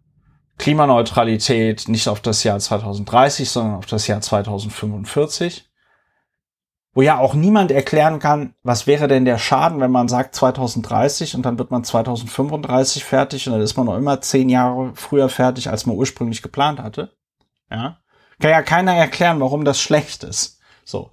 [0.58, 5.70] Klimaneutralität nicht auf das Jahr 2030, sondern auf das Jahr 2045.
[6.96, 11.36] Wo ja auch niemand erklären kann, was wäre denn der Schaden, wenn man sagt 2030
[11.36, 15.30] und dann wird man 2035 fertig und dann ist man noch immer zehn Jahre früher
[15.30, 17.14] fertig, als man ursprünglich geplant hatte.
[17.70, 18.00] Ja.
[18.40, 20.60] Kann ja keiner erklären, warum das schlecht ist.
[20.84, 21.12] So.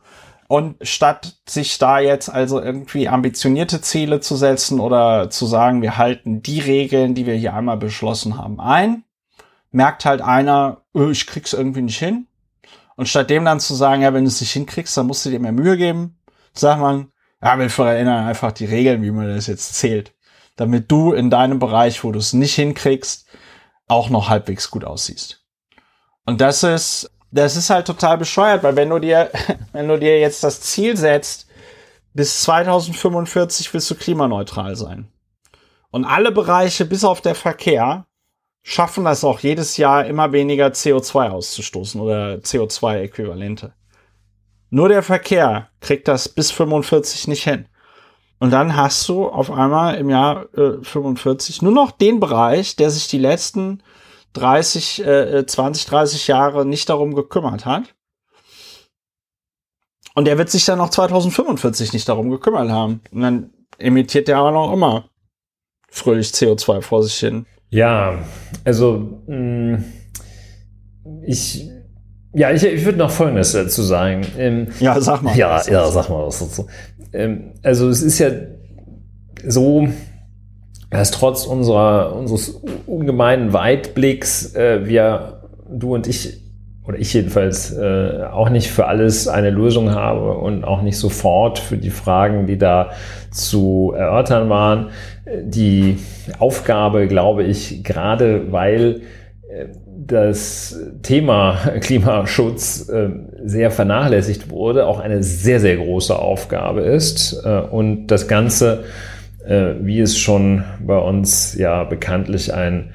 [0.50, 5.96] Und statt sich da jetzt also irgendwie ambitionierte Ziele zu setzen oder zu sagen, wir
[5.96, 9.04] halten die Regeln, die wir hier einmal beschlossen haben, ein,
[9.70, 12.26] merkt halt einer, öh, ich krieg's irgendwie nicht hin.
[12.96, 15.30] Und statt dem dann zu sagen, ja, wenn du es nicht hinkriegst, dann musst du
[15.30, 16.18] dir mehr Mühe geben,
[16.52, 20.16] sagt man, ja, wir verändern einfach die Regeln, wie man das jetzt zählt.
[20.56, 23.28] Damit du in deinem Bereich, wo du es nicht hinkriegst,
[23.86, 25.44] auch noch halbwegs gut aussiehst.
[26.26, 29.30] Und das ist, das ist halt total bescheuert, weil wenn du dir,
[29.72, 31.46] wenn du dir jetzt das Ziel setzt,
[32.12, 35.08] bis 2045 willst du klimaneutral sein.
[35.90, 38.06] Und alle Bereiche, bis auf der Verkehr,
[38.62, 43.72] schaffen das auch jedes Jahr immer weniger CO2 auszustoßen oder CO2-Äquivalente.
[44.70, 47.66] Nur der Verkehr kriegt das bis 45 nicht hin.
[48.38, 52.90] Und dann hast du auf einmal im Jahr äh, 45 nur noch den Bereich, der
[52.90, 53.82] sich die letzten
[54.32, 57.94] 30, äh, 20, 30 Jahre nicht darum gekümmert hat.
[60.14, 63.00] Und der wird sich dann noch 2045 nicht darum gekümmert haben.
[63.10, 65.08] Und dann emittiert der aber noch immer
[65.88, 67.46] fröhlich CO2 vor sich hin.
[67.70, 68.18] Ja,
[68.64, 69.84] also mh, mm,
[71.26, 71.68] ich
[72.32, 74.24] ja, ich, ich würde noch Folgendes dazu sagen.
[74.38, 75.36] Ähm, ja, sag mal.
[75.36, 76.66] Ja, ja, sag mal was dazu.
[77.12, 78.30] Ähm, also es ist ja
[79.44, 79.88] so,
[80.90, 86.40] dass trotz unserer, unseres ungemeinen Weitblicks äh, wir, du und ich,
[86.84, 91.58] oder ich jedenfalls, äh, auch nicht für alles eine Lösung habe und auch nicht sofort
[91.58, 92.90] für die Fragen, die da
[93.30, 94.90] zu erörtern waren
[95.42, 95.98] die
[96.38, 99.02] Aufgabe, glaube ich, gerade weil
[99.48, 103.10] äh, das Thema Klimaschutz äh,
[103.44, 107.40] sehr vernachlässigt wurde, auch eine sehr, sehr große Aufgabe ist.
[107.44, 108.84] Äh, und das Ganze,
[109.50, 112.92] wie es schon bei uns ja bekanntlich ein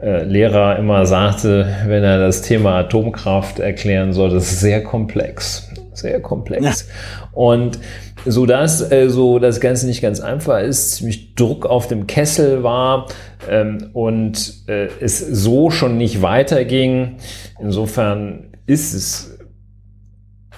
[0.00, 5.68] Lehrer immer sagte, wenn er das Thema Atomkraft erklären soll, das ist sehr komplex.
[5.94, 6.86] Sehr komplex.
[6.86, 7.28] Ja.
[7.32, 7.78] Und
[8.26, 12.62] so dass äh, so das Ganze nicht ganz einfach ist, ziemlich Druck auf dem Kessel
[12.62, 13.06] war
[13.48, 17.16] ähm, und äh, es so schon nicht weiterging.
[17.60, 19.38] Insofern ist es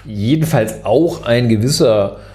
[0.05, 2.28] jedenfalls auch ein gewisser äh,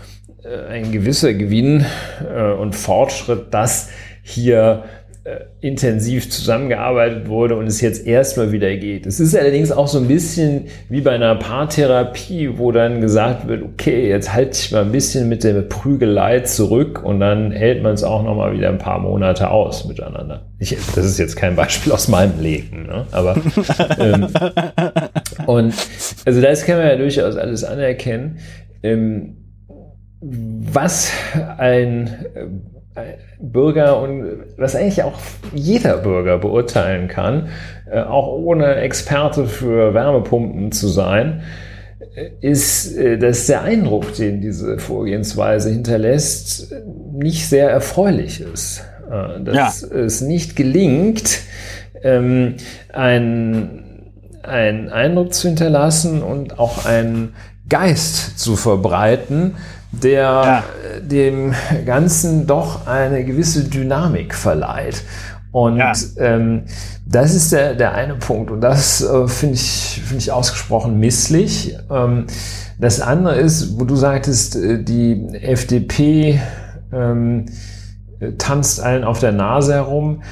[0.46, 1.84] ein gewisser Gewinn
[2.28, 3.90] äh, und Fortschritt, dass
[4.22, 4.84] hier
[5.24, 9.06] äh, intensiv zusammengearbeitet wurde und es jetzt erstmal wieder geht.
[9.06, 13.62] Es ist allerdings auch so ein bisschen wie bei einer Paartherapie, wo dann gesagt wird,
[13.62, 17.94] okay, jetzt halte ich mal ein bisschen mit der Prügelei zurück und dann hält man
[17.94, 20.44] es auch noch mal wieder ein paar Monate aus miteinander.
[20.58, 23.06] Ich, das ist jetzt kein Beispiel aus meinem Leben, ne?
[23.10, 23.36] aber
[23.98, 24.28] ähm,
[25.46, 25.74] und
[26.26, 28.40] also das kann man ja durchaus alles anerkennen.
[28.82, 29.36] Ähm,
[30.26, 31.12] was
[31.58, 32.26] ein
[33.40, 34.24] Bürger und
[34.56, 35.18] was eigentlich auch
[35.52, 37.48] jeder Bürger beurteilen kann,
[37.90, 41.42] äh, auch ohne Experte für Wärmepumpen zu sein,
[42.14, 46.72] äh, ist, äh, dass der Eindruck, den diese Vorgehensweise hinterlässt,
[47.12, 48.84] nicht sehr erfreulich ist.
[49.44, 49.98] Dass ja.
[49.98, 51.40] es nicht gelingt,
[52.02, 52.54] ähm,
[52.90, 54.10] einen,
[54.42, 57.34] einen Eindruck zu hinterlassen und auch einen
[57.68, 59.56] Geist zu verbreiten,
[60.02, 60.64] der ja.
[61.00, 61.54] dem
[61.86, 65.02] Ganzen doch eine gewisse Dynamik verleiht.
[65.52, 65.92] Und ja.
[66.18, 66.64] ähm,
[67.06, 68.50] das ist der, der eine Punkt.
[68.50, 71.76] Und das äh, finde ich, finde ich ausgesprochen misslich.
[71.90, 72.26] Ähm,
[72.78, 76.40] das andere ist, wo du sagtest, äh, die FDP
[76.92, 77.46] ähm,
[78.38, 80.22] tanzt allen auf der Nase herum.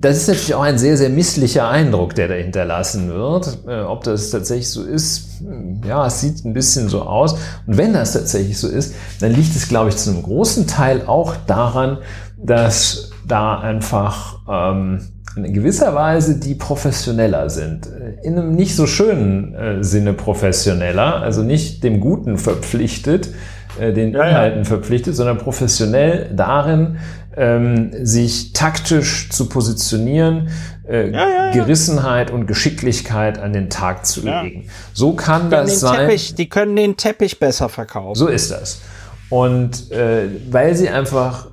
[0.00, 3.58] Äh, das ist natürlich auch ein sehr, sehr misslicher Eindruck, der da hinterlassen wird.
[3.66, 7.34] Äh, ob das tatsächlich so ist, hm, ja, es sieht ein bisschen so aus.
[7.66, 11.02] Und wenn das tatsächlich so ist, dann liegt es, glaube ich, zu einem großen Teil
[11.06, 11.98] auch daran,
[12.42, 15.00] dass da einfach ähm,
[15.36, 17.88] in gewisser Weise die professioneller sind.
[18.22, 23.30] In einem nicht so schönen äh, Sinne professioneller, also nicht dem Guten verpflichtet,
[23.78, 24.64] äh, den Inhalten ja, ja.
[24.64, 26.98] verpflichtet, sondern professionell darin,
[27.36, 30.48] ähm, sich taktisch zu positionieren,
[30.88, 31.52] äh, ja, ja, ja.
[31.52, 34.68] Gerissenheit und Geschicklichkeit an den Tag zu legen.
[34.92, 36.08] So kann das sein.
[36.08, 38.18] Teppich, die können den Teppich besser verkaufen.
[38.18, 38.80] So ist das.
[39.28, 41.46] Und äh, weil sie einfach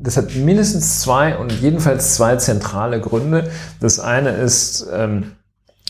[0.00, 3.50] das hat mindestens zwei und jedenfalls zwei zentrale Gründe.
[3.80, 5.32] Das eine ist ähm,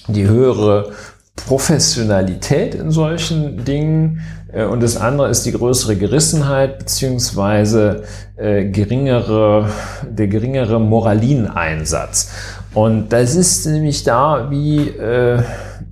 [0.08, 0.92] die höhere
[1.36, 4.22] Professionalität in solchen Dingen
[4.64, 8.04] und das andere ist die größere Gerissenheit beziehungsweise
[8.36, 9.68] äh, geringere,
[10.08, 12.30] der geringere Moralineinsatz.
[12.72, 15.42] Und das ist nämlich da wie, äh,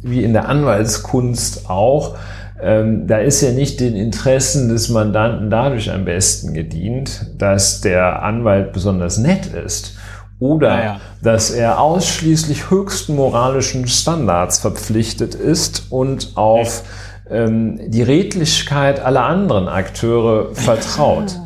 [0.03, 2.17] wie in der Anwaltskunst auch.
[2.63, 8.23] Ähm, da ist ja nicht den Interessen des Mandanten dadurch am besten gedient, dass der
[8.23, 9.97] Anwalt besonders nett ist
[10.39, 11.01] oder ja.
[11.23, 16.83] dass er ausschließlich höchsten moralischen Standards verpflichtet ist und auf
[17.31, 21.39] ähm, die Redlichkeit aller anderen Akteure vertraut.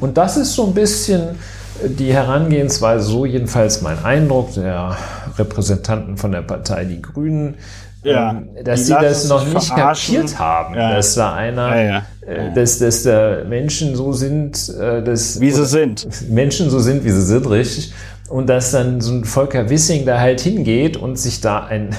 [0.00, 1.38] Und das ist so ein bisschen
[1.84, 4.96] die Herangehensweise, so jedenfalls mein Eindruck der
[5.36, 7.54] Repräsentanten von der Partei Die Grünen,
[8.02, 10.94] ja, ähm, dass sie das noch nicht kapiert haben, ja.
[10.94, 15.66] dass da einer, ja, äh, dass, dass da Menschen so sind, äh, dass, wie sie
[15.66, 16.06] sind.
[16.30, 17.92] Menschen so sind, wie sie sind, richtig.
[18.28, 21.90] Und dass dann so ein Volker Wissing da halt hingeht und sich da ein,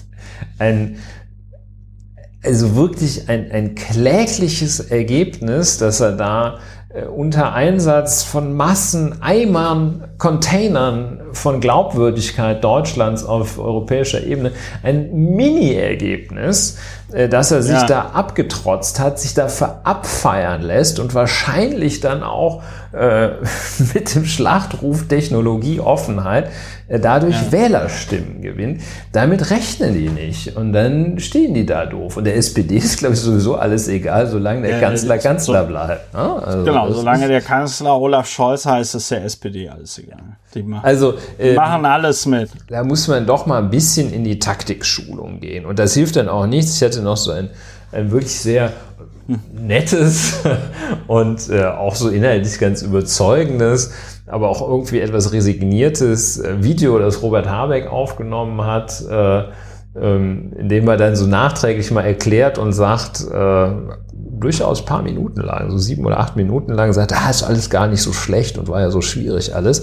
[0.58, 0.98] ein
[2.42, 6.58] also wirklich ein, ein klägliches Ergebnis, dass er da
[6.88, 14.52] äh, unter Einsatz von Massen, Eimern, Containern von Glaubwürdigkeit Deutschlands auf europäischer Ebene
[14.82, 16.78] ein Mini-Ergebnis,
[17.12, 17.86] äh, dass er sich ja.
[17.86, 23.28] da abgetrotzt hat, sich da verabfeiern lässt und wahrscheinlich dann auch äh,
[23.94, 26.50] mit dem Schlachtruf Technologieoffenheit
[26.88, 27.52] äh, dadurch ja.
[27.52, 28.82] Wählerstimmen gewinnt.
[29.12, 32.16] Damit rechnen die nicht und dann stehen die da doof.
[32.16, 35.68] Und der SPD ist, glaube ich, sowieso alles egal, solange der ja, Kanzler Kanzler so,
[35.68, 36.14] bleibt.
[36.14, 36.42] Ne?
[36.44, 40.36] Also genau, solange der Kanzler Olaf Scholz heißt, ist der SPD alles egal.
[40.82, 42.50] Also, äh, machen alles mit.
[42.68, 45.64] Da muss man doch mal ein bisschen in die Taktikschulung gehen.
[45.64, 46.76] Und das hilft dann auch nichts.
[46.76, 47.50] Ich hatte noch so ein,
[47.92, 48.72] ein wirklich sehr
[49.52, 50.40] nettes
[51.06, 53.92] und äh, auch so inhaltlich ganz überzeugendes,
[54.26, 59.44] aber auch irgendwie etwas resigniertes äh, Video, das Robert Habeck aufgenommen hat, äh,
[60.00, 63.70] ähm, in dem er dann so nachträglich mal erklärt und sagt, äh,
[64.40, 67.88] durchaus paar Minuten lang, so sieben oder acht Minuten lang, sagt, ah, ist alles gar
[67.88, 69.82] nicht so schlecht und war ja so schwierig alles.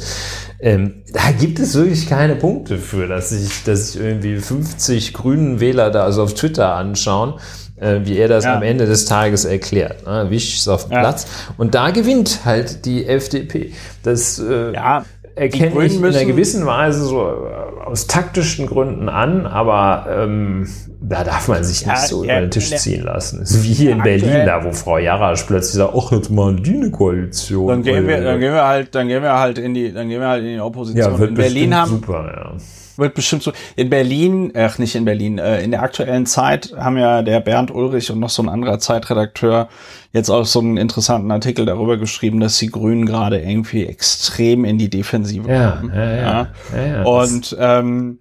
[0.60, 5.60] Ähm, da gibt es wirklich keine Punkte für, dass sich, dass sich irgendwie 50 grünen
[5.60, 7.36] Wähler da also auf Twitter anschauen
[7.77, 8.56] äh, wie er das ja.
[8.56, 10.06] am Ende des Tages erklärt.
[10.06, 10.27] Ne?
[10.30, 10.99] Wisch ist auf dem ja.
[11.02, 11.27] Platz.
[11.57, 13.73] Und da gewinnt halt die FDP.
[14.03, 19.45] Das äh, ja, erkenne ich in einer gewissen Weise so äh, aus taktischen Gründen an,
[19.45, 20.67] aber ähm,
[21.01, 23.39] da darf man sich nicht ja, so über den Tisch ziehen lassen.
[23.39, 26.55] Das ist wie hier in Berlin, da wo Frau Jarasch plötzlich sagt, ach, jetzt mal
[26.55, 27.67] die eine Koalition.
[27.67, 30.21] Dann gehen wir, dann gehen wir halt, dann gehen wir halt in die, dann gehen
[30.21, 31.13] wir halt in die Opposition.
[31.13, 32.53] Ja, wird in Berlin haben, super, ja
[32.97, 33.51] wird bestimmt so.
[33.76, 37.72] In Berlin, ach nicht in Berlin, äh, in der aktuellen Zeit haben ja der Bernd
[37.72, 39.69] Ulrich und noch so ein anderer Zeitredakteur
[40.11, 44.77] jetzt auch so einen interessanten Artikel darüber geschrieben, dass die Grünen gerade irgendwie extrem in
[44.77, 45.93] die Defensive ja, kommen.
[45.93, 46.47] Ja, ja, ja.
[46.85, 48.19] ja und ähm,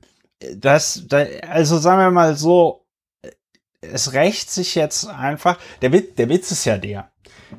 [0.57, 2.85] das, da, also sagen wir mal so,
[3.81, 5.59] es rächt sich jetzt einfach.
[5.83, 7.11] Der Witz, der Witz ist ja der.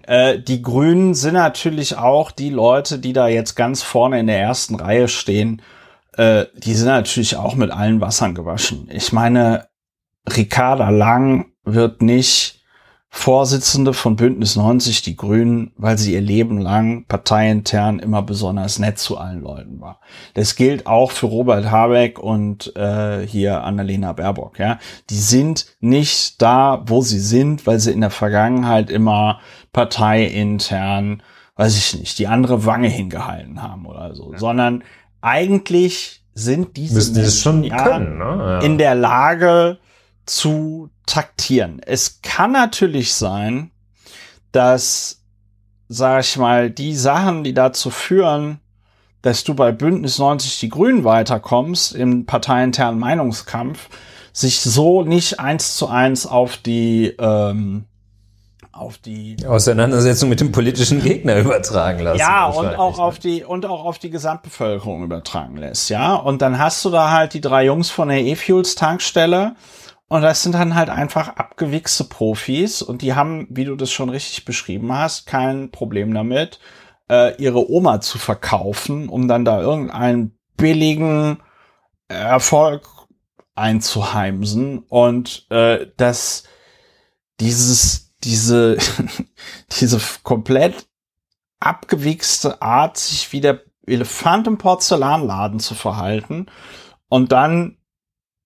[0.03, 4.39] Äh, die Grünen sind natürlich auch die Leute, die da jetzt ganz vorne in der
[4.39, 5.61] ersten Reihe stehen
[6.17, 8.89] äh, die sind natürlich auch mit allen Wassern gewaschen.
[8.91, 9.67] Ich meine,
[10.27, 12.55] Ricarda Lang wird nicht
[13.17, 18.99] Vorsitzende von Bündnis 90 Die Grünen, weil sie ihr Leben lang parteiintern immer besonders nett
[18.99, 20.01] zu allen Leuten war.
[20.33, 24.59] Das gilt auch für Robert Habeck und äh, hier Annalena Baerbock.
[24.59, 24.79] Ja,
[25.09, 29.39] die sind nicht da, wo sie sind, weil sie in der Vergangenheit immer
[29.71, 31.23] parteiintern,
[31.55, 34.39] weiß ich nicht, die andere Wange hingehalten haben oder so, ja.
[34.39, 34.83] sondern
[35.25, 38.23] eigentlich sind diese Müssen Menschen schon ja, können, ne?
[38.23, 38.59] ja.
[38.59, 39.79] in der Lage
[40.25, 41.81] zu taktieren.
[41.83, 43.71] Es kann natürlich sein,
[44.51, 45.21] dass,
[45.87, 48.59] sag ich mal, die Sachen, die dazu führen,
[49.23, 53.89] dass du bei Bündnis 90 die Grünen weiterkommst im parteiinternen Meinungskampf,
[54.31, 57.85] sich so nicht eins zu eins auf die ähm,
[58.75, 62.19] auf die Auseinandersetzung mit dem politischen Gegner übertragen lassen.
[62.19, 66.13] Ja, und auch auf die und auch auf die Gesamtbevölkerung übertragen lässt, ja.
[66.15, 69.55] Und dann hast du da halt die drei Jungs von der E-Fuels Tankstelle
[70.09, 74.09] und das sind dann halt einfach abgewichste Profis und die haben, wie du das schon
[74.09, 76.59] richtig beschrieben hast, kein Problem damit,
[77.09, 81.39] äh, ihre Oma zu verkaufen, um dann da irgendeinen billigen
[82.09, 82.87] Erfolg
[83.55, 86.43] einzuheimsen und äh, das
[87.39, 88.77] dieses diese,
[89.79, 90.87] diese komplett
[91.59, 96.47] abgewichste Art, sich wie der Elefant im Porzellanladen zu verhalten
[97.07, 97.77] und dann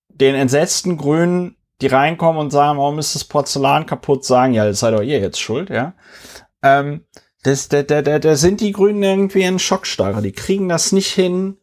[0.10, 4.82] den entsetzten Grünen, die reinkommen und sagen, warum ist das Porzellan kaputt, sagen, ja, das
[4.82, 5.94] seid doch ihr jetzt schuld, ja.
[6.62, 7.06] Ähm,
[7.44, 10.22] das, da, da, da, da sind die Grünen irgendwie in Schockstarre.
[10.22, 11.58] Die kriegen das nicht hin,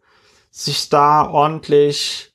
[0.51, 2.35] sich da ordentlich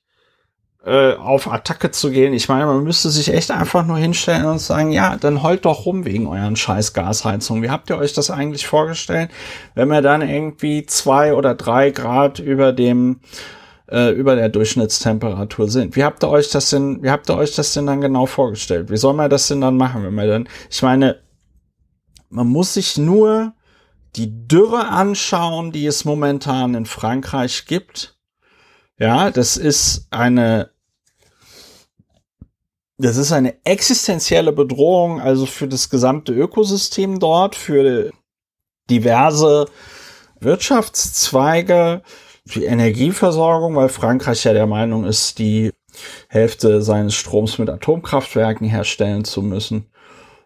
[0.86, 2.34] äh, auf Attacke zu gehen.
[2.34, 5.86] Ich meine, man müsste sich echt einfach nur hinstellen und sagen, ja, dann heult doch
[5.86, 7.64] rum wegen euren scheiß Gasheizungen.
[7.64, 9.30] Wie habt ihr euch das eigentlich vorgestellt,
[9.76, 13.20] wenn wir dann irgendwie zwei oder drei Grad über dem
[13.92, 15.96] äh, über der Durchschnittstemperatur sind.
[15.96, 18.90] Wie habt ihr euch das denn, wie habt ihr euch das denn dann genau vorgestellt?
[18.90, 21.20] Wie soll man das denn dann machen, wenn man dann, ich meine,
[22.30, 23.54] man muss sich nur
[24.16, 28.18] die Dürre anschauen, die es momentan in Frankreich gibt.
[28.98, 30.71] Ja, das ist eine,
[33.02, 38.12] das ist eine existenzielle Bedrohung, also für das gesamte Ökosystem dort, für
[38.90, 39.66] diverse
[40.40, 42.02] Wirtschaftszweige,
[42.46, 45.72] die Energieversorgung, weil Frankreich ja der Meinung ist, die
[46.28, 49.88] Hälfte seines Stroms mit Atomkraftwerken herstellen zu müssen.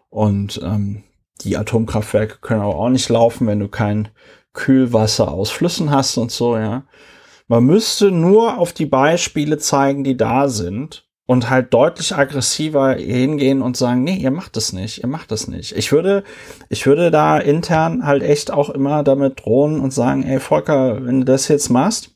[0.08, 1.02] Und ähm,
[1.42, 4.08] die Atomkraftwerke können aber auch nicht laufen, wenn du kein
[4.52, 6.84] Kühlwasser aus Flüssen hast und so, ja.
[7.48, 13.60] Man müsste nur auf die Beispiele zeigen, die da sind und halt deutlich aggressiver hingehen
[13.62, 15.72] und sagen, nee, ihr macht das nicht, ihr macht das nicht.
[15.76, 16.22] Ich würde,
[16.68, 21.20] ich würde da intern halt echt auch immer damit drohen und sagen, ey Volker, wenn
[21.20, 22.10] du das jetzt machst,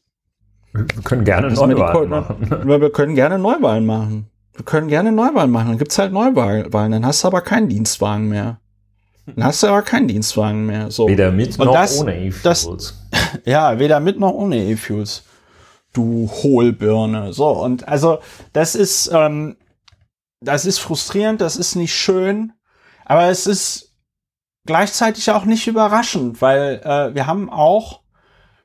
[0.73, 2.37] wir können gerne Neuwahlen machen.
[2.81, 4.27] Wir können gerne Neuwahlen machen.
[4.55, 5.69] Wir können gerne Neuwahlen machen.
[5.71, 6.71] Dann gibt's halt Neuwahlen.
[6.71, 8.61] Dann hast du aber keinen Dienstwagen mehr.
[9.27, 10.93] Dann hast du aber keinen Dienstwagen mehr.
[10.93, 11.09] So.
[11.09, 12.97] Weder mit Und noch das- ohne E-Fuels.
[13.45, 15.25] Ja, weder mit noch ohne E-Fuels.
[15.93, 17.33] Du Hohlbirne.
[17.33, 18.21] So, und also
[18.53, 19.57] das ist, ähm,
[20.41, 22.53] das ist frustrierend, das ist nicht schön,
[23.05, 23.93] aber es ist
[24.67, 28.03] gleichzeitig auch nicht überraschend, weil äh, wir haben auch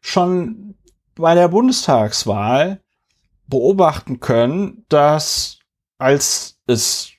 [0.02, 0.76] schon
[1.16, 2.82] bei der Bundestagswahl
[3.48, 5.60] beobachten können, dass
[5.98, 7.12] als es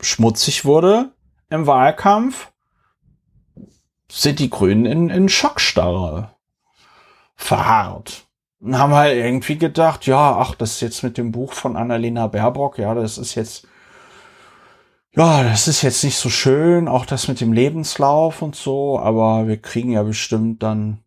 [0.00, 1.12] schmutzig wurde
[1.50, 2.52] im Wahlkampf,
[4.10, 6.34] sind die Grünen in, in Schockstarre
[7.34, 8.23] verharrt.
[8.64, 12.28] Und haben halt irgendwie gedacht, ja, ach, das ist jetzt mit dem Buch von Annalena
[12.28, 13.68] Baerbock, ja, das ist jetzt,
[15.14, 19.48] ja, das ist jetzt nicht so schön, auch das mit dem Lebenslauf und so, aber
[19.48, 21.00] wir kriegen ja bestimmt dann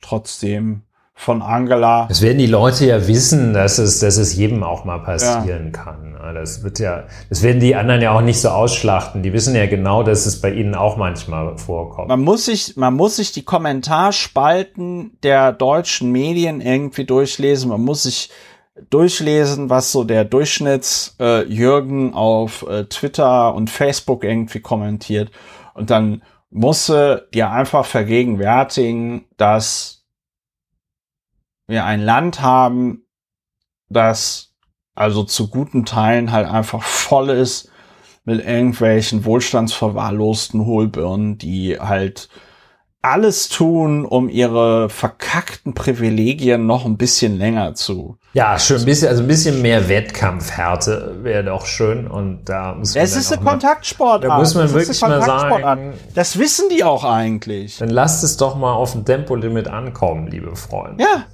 [0.00, 0.85] trotzdem
[1.18, 2.06] von Angela.
[2.08, 6.14] Das werden die Leute ja wissen, dass es, dass es jedem auch mal passieren kann.
[6.34, 9.22] Das wird ja, das werden die anderen ja auch nicht so ausschlachten.
[9.22, 12.08] Die wissen ja genau, dass es bei ihnen auch manchmal vorkommt.
[12.08, 17.70] Man muss sich, man muss sich die Kommentarspalten der deutschen Medien irgendwie durchlesen.
[17.70, 18.30] Man muss sich
[18.90, 25.30] durchlesen, was so der Durchschnitts äh, Jürgen auf äh, Twitter und Facebook irgendwie kommentiert.
[25.72, 29.95] Und dann musste dir einfach vergegenwärtigen, dass
[31.66, 33.06] wir ein Land haben,
[33.88, 34.54] das
[34.94, 37.70] also zu guten Teilen halt einfach voll ist
[38.24, 42.28] mit irgendwelchen wohlstandsverwahrlosten Hohlbirnen, die halt
[43.02, 48.18] alles tun, um ihre verkackten Privilegien noch ein bisschen länger zu.
[48.32, 53.04] Ja, schön, bisschen, also ein bisschen mehr Wettkampfhärte wäre doch schön und da muss man
[53.04, 54.24] Es ist eine Kontaktsportart.
[54.24, 57.78] Da muss man Das wirklich mal sagen- Das wissen die auch eigentlich.
[57.78, 61.04] Dann lasst es doch mal auf ein Tempolimit ankommen, liebe Freunde.
[61.04, 61.26] Ja,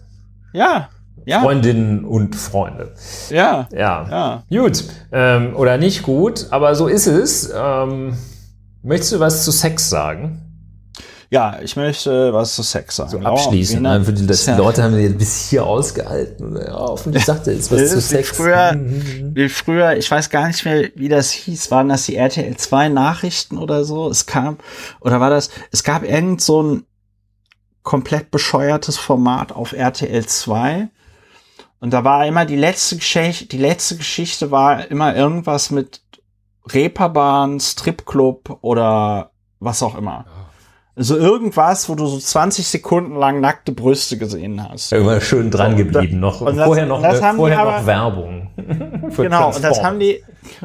[0.52, 0.88] ja,
[1.24, 2.94] ja, Freundinnen und Freunde.
[3.30, 4.42] ja, Ja.
[4.50, 4.60] ja.
[4.62, 4.84] Gut.
[5.12, 7.52] Ähm, oder nicht gut, aber so ist es.
[7.54, 8.16] Ähm,
[8.82, 10.38] möchtest du was zu Sex sagen?
[11.30, 13.08] Ja, ich möchte was zu Sex sagen.
[13.10, 13.78] So Laura abschließend.
[13.80, 14.04] Wiener Ne?
[14.12, 16.56] Die, ja- Leute haben jetzt bis hier ausgehalten.
[16.56, 18.28] Ja, hoffentlich sagt er jetzt was zu ist wie Sex.
[18.30, 18.76] früher-
[19.34, 22.88] wie früher, ich weiß gar nicht mehr, wie das hieß, waren das die RTL 2
[22.90, 24.10] Nachrichten oder so?
[24.10, 24.58] Es kam,
[25.00, 26.84] oder war das, es gab irgend so ein
[27.82, 30.88] komplett bescheuertes Format auf RTL 2.
[31.80, 36.00] Und da war immer die letzte Geschichte, die letzte Geschichte war immer irgendwas mit
[36.72, 40.24] Reeperbahn, Stripclub oder was auch immer.
[40.94, 44.92] Also irgendwas, wo du so 20 Sekunden lang nackte Brüste gesehen hast.
[44.92, 46.20] Immer schön dran geblieben.
[46.20, 48.38] Noch, und das- vorher noch, das die vorher aber- noch Werbung.
[49.16, 50.22] Genau, und das haben die,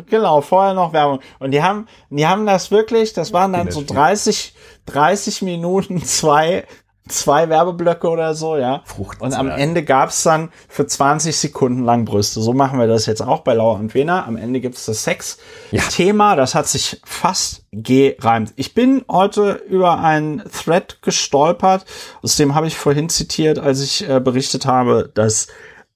[0.10, 1.20] genau, vorher noch Werbung.
[1.40, 3.98] Und die haben, die haben das wirklich, das waren dann so Kinderspiel.
[3.98, 4.54] 30,
[4.86, 6.66] 30 Minuten, zwei,
[7.10, 8.84] zwei Werbeblöcke oder so, ja.
[9.20, 9.50] Und am.
[9.50, 12.42] Ende gab's dann für 20 Sekunden lang Brüste.
[12.42, 14.26] So machen wir das jetzt auch bei Laura und Wena.
[14.26, 16.36] Am Ende gibt's das Sex-Thema.
[16.36, 18.54] Das hat sich fast gereimt.
[18.56, 21.86] Ich bin heute über einen Thread gestolpert.
[22.22, 25.48] Aus dem habe ich vorhin zitiert, als ich äh, berichtet habe, dass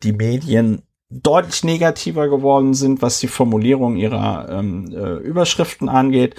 [0.03, 0.81] die Medien
[1.11, 6.35] deutlich negativer geworden sind, was die Formulierung ihrer ähm, äh, Überschriften angeht.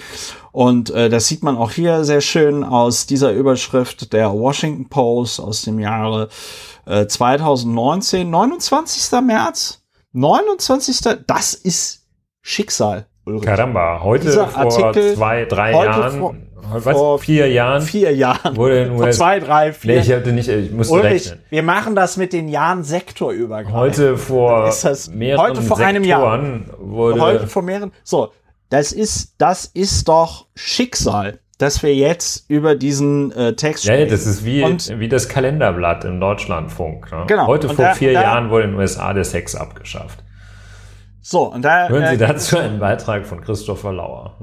[0.51, 5.39] Und äh, das sieht man auch hier sehr schön aus dieser Überschrift der Washington Post
[5.39, 6.29] aus dem Jahre
[6.85, 9.21] äh, 2019, 29.
[9.21, 9.83] März.
[10.13, 10.99] 29.
[11.27, 12.07] Das ist
[12.41, 13.07] Schicksal.
[13.25, 13.43] Ulrich.
[13.43, 16.35] Caramba, heute Dieser vor Artikel, zwei, drei Jahren, vor,
[16.73, 17.81] was, vor vier Jahren?
[17.81, 18.55] Vier Jahren.
[18.55, 19.95] Wurde in vor zwei, drei, vier.
[19.95, 21.39] Nee, ich hatte nicht, ich musste Ulrich, rechnen.
[21.49, 23.73] wir machen das mit den Jahren sektorübergreifend.
[23.73, 26.41] Heute vor das, mehreren Heute vor Sektoren einem Jahr.
[26.79, 28.33] Wurde heute vor mehreren, so,
[28.69, 34.01] das ist, das ist doch Schicksal dass wir jetzt über diesen äh, Text sprechen.
[34.01, 37.11] Ja, das ist wie, und, wie das Kalenderblatt im Deutschlandfunk.
[37.11, 37.23] Ne?
[37.27, 37.47] Genau.
[37.47, 40.23] Heute vor da, vier da, Jahren wurde in den USA der Sex abgeschafft.
[41.25, 41.87] So, und da.
[41.87, 44.35] Hören Sie äh, dazu einen Beitrag von Christopher Lauer.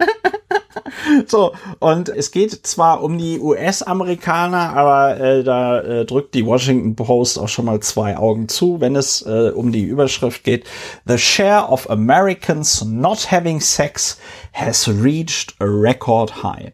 [1.28, 6.96] so, und es geht zwar um die US-Amerikaner, aber äh, da äh, drückt die Washington
[6.96, 10.66] Post auch schon mal zwei Augen zu, wenn es äh, um die Überschrift geht.
[11.06, 14.18] The share of Americans not having sex
[14.52, 16.72] has reached a record high.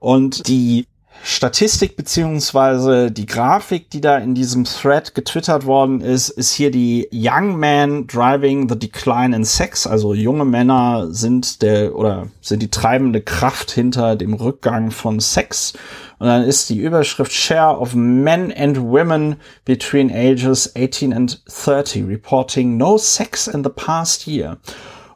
[0.00, 0.86] Und die
[1.22, 7.08] Statistik beziehungsweise die Grafik, die da in diesem Thread getwittert worden ist, ist hier die
[7.12, 9.86] Young Man Driving the Decline in Sex.
[9.86, 15.74] Also junge Männer sind der oder sind die treibende Kraft hinter dem Rückgang von Sex.
[16.18, 22.06] Und dann ist die Überschrift Share of Men and Women between ages 18 and 30
[22.08, 24.58] reporting no sex in the past year.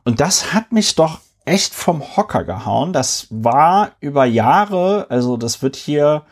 [0.04, 2.92] Und das hat mich doch echt vom Hocker gehauen.
[2.92, 6.22] Das war über Jahre, also das wird hier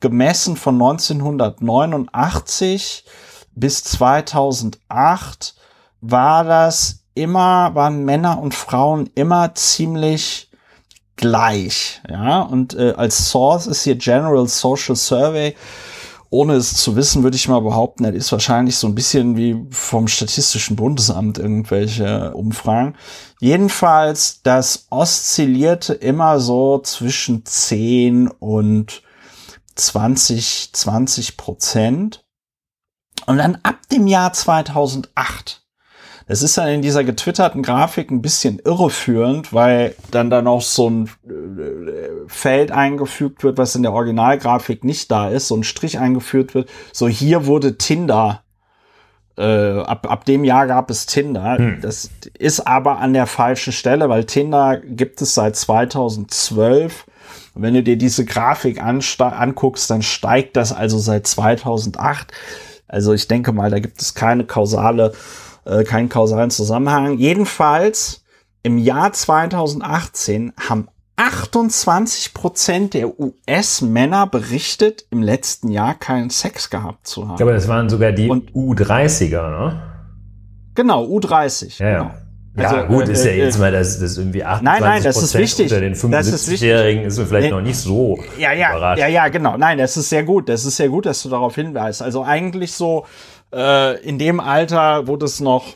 [0.00, 3.04] gemessen von 1989
[3.54, 5.54] bis 2008
[6.00, 10.50] war das immer, waren Männer und Frauen immer ziemlich
[11.16, 15.56] gleich, ja, und äh, als Source ist hier General Social Survey
[16.30, 19.56] ohne es zu wissen, würde ich mal behaupten, das ist wahrscheinlich so ein bisschen wie
[19.70, 22.96] vom Statistischen Bundesamt irgendwelche Umfragen.
[23.40, 29.02] Jedenfalls, das oszillierte immer so zwischen 10 und
[29.74, 32.24] 20, 20 Prozent.
[33.26, 35.65] Und dann ab dem Jahr 2008
[36.28, 40.90] es ist dann in dieser getwitterten Grafik ein bisschen irreführend, weil dann da noch so
[40.90, 46.00] ein äh, Feld eingefügt wird, was in der Originalgrafik nicht da ist, so ein Strich
[46.00, 46.68] eingeführt wird.
[46.92, 48.42] So hier wurde Tinder
[49.38, 51.58] äh, ab, ab dem Jahr gab es Tinder.
[51.58, 51.80] Hm.
[51.80, 57.06] Das ist aber an der falschen Stelle, weil Tinder gibt es seit 2012.
[57.54, 62.32] Und wenn du dir diese Grafik anguckst, dann steigt das also seit 2008.
[62.88, 65.12] Also ich denke mal, da gibt es keine kausale
[65.66, 67.18] äh, keinen kausalen Zusammenhang.
[67.18, 68.24] Jedenfalls
[68.62, 77.06] im Jahr 2018 haben 28 Prozent der US-Männer berichtet, im letzten Jahr keinen Sex gehabt
[77.06, 77.40] zu haben.
[77.40, 79.82] Aber das waren sogar die Und, U30er, ne?
[80.74, 81.82] Genau, U30.
[81.82, 82.10] Ja, genau.
[82.58, 85.22] Ja, also, gut, ist ja äh, jetzt mal, dass das irgendwie 28 nein, nein, das
[85.22, 85.70] ist wichtig.
[85.70, 89.00] unter den 75-Jährigen ist, ist vielleicht nee, noch nicht so ja, ja, überrascht.
[89.00, 89.58] Ja, ja, genau.
[89.58, 90.48] Nein, das ist sehr gut.
[90.48, 92.00] Das ist sehr gut, dass du darauf hinweist.
[92.00, 93.04] Also eigentlich so
[93.56, 95.74] äh, in dem Alter, wo das noch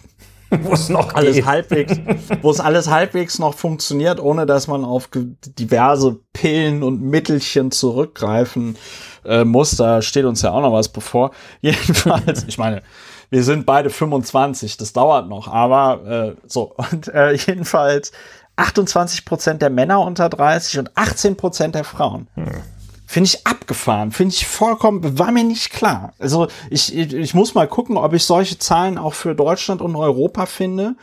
[0.63, 1.47] wo es noch alles geht.
[1.47, 2.01] halbwegs,
[2.43, 8.77] wo es alles halbwegs noch funktioniert, ohne dass man auf diverse Pillen und Mittelchen zurückgreifen
[9.25, 9.77] äh, muss.
[9.77, 11.31] Da steht uns ja auch noch was bevor.
[11.61, 12.83] Jedenfalls, ich meine,
[13.31, 18.11] wir sind beide 25, das dauert noch, aber äh, so und äh, jedenfalls
[18.57, 22.27] 28 Prozent der Männer unter 30 und 18 Prozent der Frauen.
[22.35, 22.47] Hm.
[23.11, 26.13] Finde ich abgefahren, finde ich vollkommen, war mir nicht klar.
[26.21, 30.47] Also ich, ich, muss mal gucken, ob ich solche Zahlen auch für Deutschland und Europa
[30.47, 30.95] finde.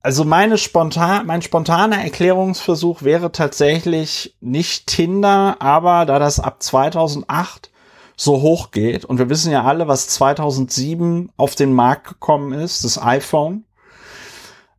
[0.00, 7.72] Also meine spontan, mein spontaner Erklärungsversuch wäre tatsächlich nicht Tinder, aber da das ab 2008
[8.14, 12.84] so hoch geht und wir wissen ja alle, was 2007 auf den Markt gekommen ist,
[12.84, 13.64] das iPhone.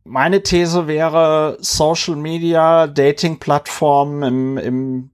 [0.04, 5.09] Meine These wäre Social Media, Dating-Plattformen im, im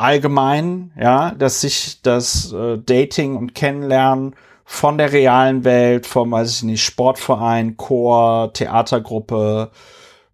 [0.00, 6.56] allgemein, ja, dass sich das äh, Dating und Kennenlernen von der realen Welt, vom, weiß
[6.56, 9.70] ich nicht, Sportverein, Chor, Theatergruppe,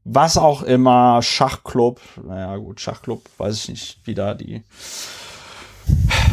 [0.05, 4.63] was auch immer, Schachclub, naja gut, Schachclub, weiß ich nicht, wie da die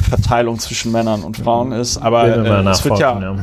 [0.10, 3.36] Verteilung zwischen Männern und Frauen ist, aber äh, es wird ja, ja,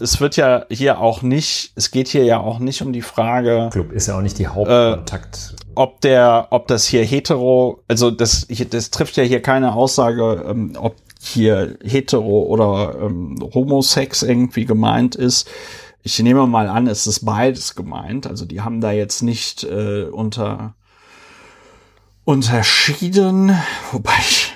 [0.00, 3.68] es wird ja hier auch nicht, es geht hier ja auch nicht um die Frage.
[3.70, 5.54] Club ist ja auch nicht die Hauptkontakt.
[5.78, 10.72] Ob der, ob das hier hetero, also das, das trifft ja hier keine Aussage, ähm,
[10.76, 15.48] ob hier hetero oder ähm, homosex irgendwie gemeint ist.
[16.02, 18.26] Ich nehme mal an, es ist beides gemeint.
[18.26, 20.74] Also die haben da jetzt nicht äh, unter
[22.24, 23.56] unterschieden,
[23.92, 24.52] wobei ich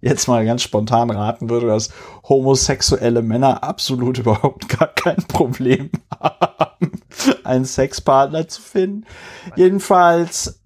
[0.00, 1.90] jetzt mal ganz spontan raten würde, dass
[2.28, 5.90] homosexuelle Männer absolut überhaupt gar kein Problem
[6.20, 6.92] haben,
[7.44, 9.06] einen Sexpartner zu finden.
[9.56, 10.61] Jedenfalls,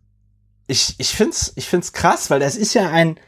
[0.67, 3.19] ich, ich find's, ich find's krass, weil das ist ja ein,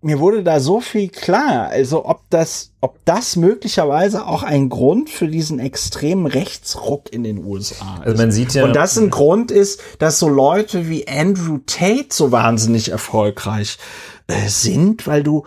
[0.00, 1.68] mir wurde da so viel klar.
[1.68, 7.44] Also ob das, ob das möglicherweise auch ein Grund für diesen extremen Rechtsruck in den
[7.44, 8.06] USA ist.
[8.06, 8.64] Also man sieht ja.
[8.64, 13.78] Und das ein Grund ist, dass so Leute wie Andrew Tate so wahnsinnig erfolgreich
[14.26, 15.44] äh, sind, weil du,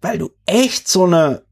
[0.00, 1.42] weil du echt so eine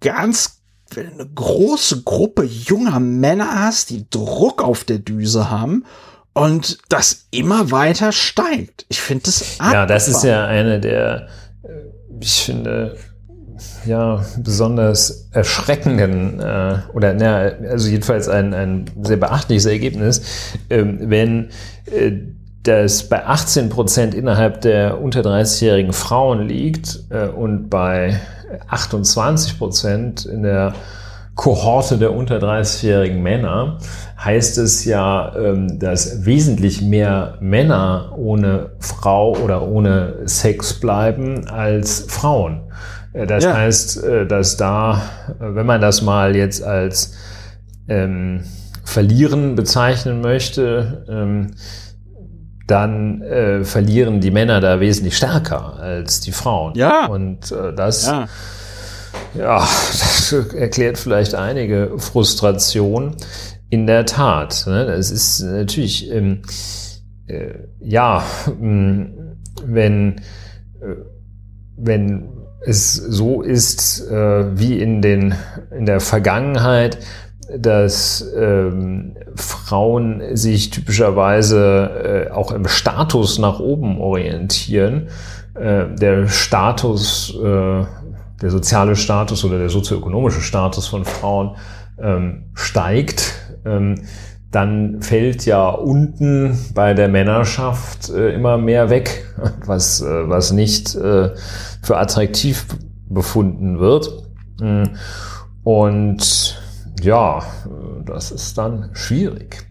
[0.00, 0.58] ganz
[0.94, 5.86] eine große Gruppe junger Männer hast, die Druck auf der Düse haben
[6.34, 8.86] und das immer weiter steigt.
[8.88, 11.28] Ich finde das Ja, das ist ja eine der,
[11.62, 11.68] äh,
[12.20, 12.96] ich finde,
[13.84, 20.22] ja, besonders erschreckenden äh, oder na, also jedenfalls ein, ein sehr beachtliches Ergebnis,
[20.70, 21.50] ähm, wenn
[21.86, 22.12] äh,
[22.62, 28.20] das bei 18 Prozent innerhalb der unter 30-jährigen Frauen liegt äh, und bei
[28.68, 30.74] 28 Prozent in der
[31.34, 33.78] Kohorte der unter 30-jährigen Männer,
[34.22, 42.06] heißt es ja, ähm, dass wesentlich mehr Männer ohne Frau oder ohne Sex bleiben als
[42.08, 42.60] Frauen.
[43.12, 43.54] Äh, das ja.
[43.54, 45.02] heißt, äh, dass da,
[45.38, 47.14] wenn man das mal jetzt als
[47.88, 48.44] ähm,
[48.84, 51.54] Verlieren bezeichnen möchte, ähm,
[52.66, 56.74] dann äh, verlieren die Männer da wesentlich stärker als die Frauen.
[56.74, 57.06] Ja.
[57.06, 58.28] Und äh, das, ja.
[59.34, 63.16] Ja, das erklärt vielleicht einige Frustration.
[63.70, 64.64] In der Tat.
[64.66, 64.84] Ne?
[64.84, 66.42] Das ist natürlich, ähm,
[67.26, 70.18] äh, ja, ähm, wenn,
[70.82, 70.96] äh,
[71.78, 72.28] wenn
[72.66, 75.34] es so ist äh, wie in, den,
[75.74, 76.98] in der Vergangenheit,
[77.56, 85.08] dass ähm, Frauen sich typischerweise äh, auch im Status nach oben orientieren.
[85.54, 87.84] Äh, der Status, äh,
[88.42, 91.56] der soziale Status oder der sozioökonomische Status von Frauen
[91.98, 94.02] ähm, steigt, ähm,
[94.50, 99.24] dann fällt ja unten bei der Männerschaft äh, immer mehr weg,
[99.66, 101.30] was, äh, was nicht äh,
[101.82, 102.66] für attraktiv
[103.08, 104.10] befunden wird.
[104.60, 104.84] Mm.
[105.64, 106.60] Und
[107.00, 107.42] ja,
[108.04, 109.64] das ist dann schwierig.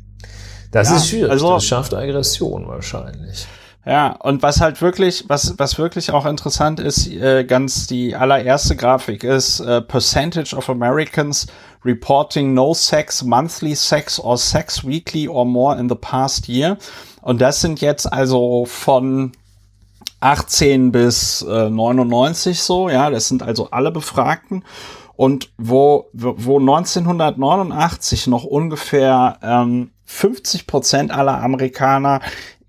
[0.71, 1.31] Das ja, ist schwierig.
[1.31, 3.45] Also, das schafft Aggression wahrscheinlich.
[3.83, 8.75] Ja, und was halt wirklich, was, was wirklich auch interessant ist, äh, ganz die allererste
[8.75, 11.47] Grafik ist äh, Percentage of Americans
[11.83, 16.77] reporting no sex, monthly sex or sex weekly or more in the past year.
[17.23, 19.31] Und das sind jetzt also von
[20.19, 24.63] 18 bis äh, 99 so, ja, das sind also alle Befragten.
[25.15, 32.21] Und wo, wo 1989 noch ungefähr ähm, 50 Prozent aller Amerikaner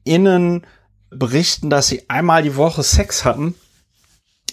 [0.04, 0.66] innen
[1.12, 3.54] berichten, dass sie einmal die Woche Sex hatten,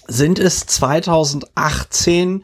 [0.08, 2.44] sind es 2018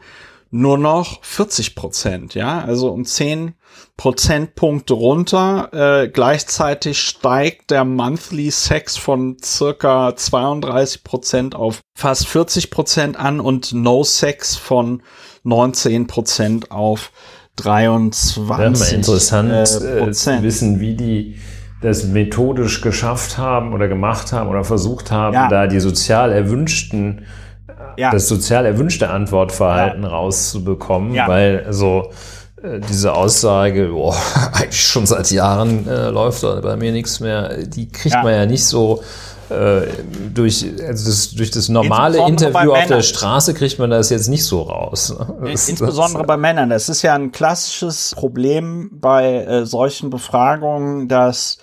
[0.50, 3.54] nur noch 40 Prozent, ja, also um 10
[3.96, 5.70] Prozentpunkte runter.
[5.72, 13.40] Äh, gleichzeitig steigt der Monthly Sex von circa 32 Prozent auf fast 40 Prozent an
[13.40, 15.02] und No Sex von
[15.42, 17.10] 19 Prozent auf
[17.56, 21.38] 23 Wäre mal interessant äh, äh, zu wissen, wie die
[21.82, 25.48] das methodisch geschafft haben oder gemacht haben oder versucht haben, ja.
[25.48, 27.22] da die sozial erwünschten
[27.96, 28.10] ja.
[28.10, 30.08] das sozial erwünschte Antwortverhalten ja.
[30.08, 32.10] rauszubekommen, weil also
[32.62, 34.16] äh, diese Aussage, boah,
[34.52, 38.64] eigentlich schon seit Jahren äh, läuft bei mir nichts mehr, die kriegt man ja nicht
[38.64, 39.04] so äh,
[40.34, 44.44] durch, also das, durch das normale Interview auf der Straße kriegt man das jetzt nicht
[44.44, 45.14] so raus.
[45.46, 46.70] Das, Insbesondere das, bei Männern.
[46.70, 51.58] Das ist ja ein klassisches Problem bei äh, solchen Befragungen, dass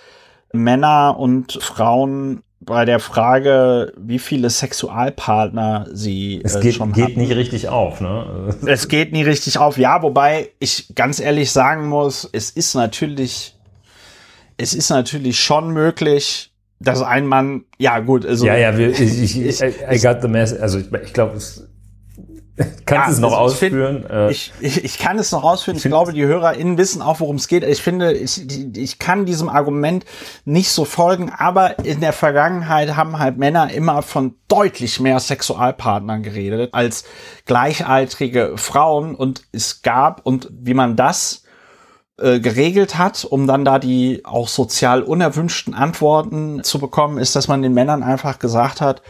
[0.52, 7.16] Männer und Frauen bei der Frage, wie viele Sexualpartner sie es geht, äh, schon geht
[7.16, 8.54] nicht richtig auf, ne?
[8.66, 13.54] Es geht nie richtig auf, ja, wobei ich ganz ehrlich sagen muss, es ist natürlich,
[14.56, 16.53] es ist natürlich schon möglich,
[16.84, 18.46] dass ein Mann, ja gut, also.
[18.46, 21.68] Ja, ja, wir, ich, ich, I, got the mess, also ich, ich glaube, es
[22.86, 24.02] Kannst ja, es noch also ausführen?
[24.02, 25.76] Find, äh, ich, ich, ich kann es noch ausführen.
[25.76, 27.64] Ich, ich glaube, die HörerInnen wissen auch, worum es geht.
[27.64, 30.04] Ich finde, ich, ich kann diesem Argument
[30.44, 36.22] nicht so folgen, aber in der Vergangenheit haben halt Männer immer von deutlich mehr Sexualpartnern
[36.22, 37.04] geredet als
[37.44, 41.43] gleichaltrige Frauen und es gab und wie man das
[42.18, 47.48] äh, geregelt hat, um dann da die auch sozial unerwünschten Antworten zu bekommen, ist, dass
[47.48, 49.02] man den Männern einfach gesagt hat,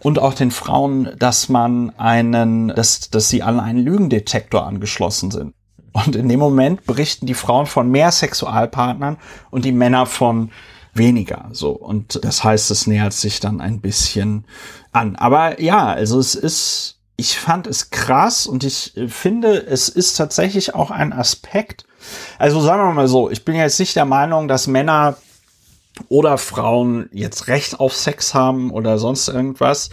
[0.00, 5.54] und auch den Frauen, dass man einen, dass, dass sie an einen Lügendetektor angeschlossen sind.
[5.92, 9.16] Und in dem Moment berichten die Frauen von mehr Sexualpartnern
[9.50, 10.50] und die Männer von
[10.94, 11.48] weniger.
[11.52, 11.70] So.
[11.70, 14.44] Und das heißt, es nähert sich dann ein bisschen
[14.92, 15.16] an.
[15.16, 20.74] Aber ja, also es ist, ich fand es krass und ich finde, es ist tatsächlich
[20.74, 21.84] auch ein Aspekt.
[22.38, 25.16] Also sagen wir mal so, ich bin jetzt nicht der Meinung, dass Männer
[26.08, 29.90] oder Frauen jetzt Recht auf Sex haben oder sonst irgendwas.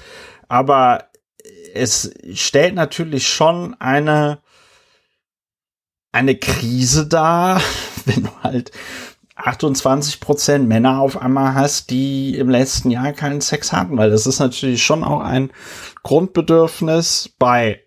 [0.48, 1.06] Aber
[1.74, 4.40] es stellt natürlich schon eine,
[6.12, 7.62] eine Krise dar,
[8.06, 8.72] wenn du halt
[9.36, 14.26] 28 Prozent Männer auf einmal hast, die im letzten Jahr keinen Sex hatten, weil das
[14.26, 15.52] ist natürlich schon auch ein
[16.04, 17.85] Grundbedürfnis bei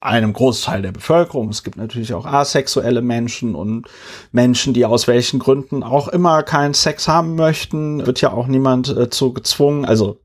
[0.00, 1.50] einem Großteil der Bevölkerung.
[1.50, 3.86] Es gibt natürlich auch asexuelle Menschen und
[4.32, 8.06] Menschen, die aus welchen Gründen auch immer keinen Sex haben möchten.
[8.06, 9.84] Wird ja auch niemand äh, zu gezwungen.
[9.84, 10.18] Also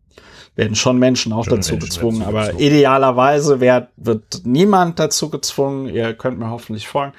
[0.55, 2.63] werden schon Menschen auch schon dazu Menschen gezwungen, aber gezwungen.
[2.65, 5.89] idealerweise wird, wird niemand dazu gezwungen.
[5.93, 7.13] Ihr könnt mir hoffentlich folgen.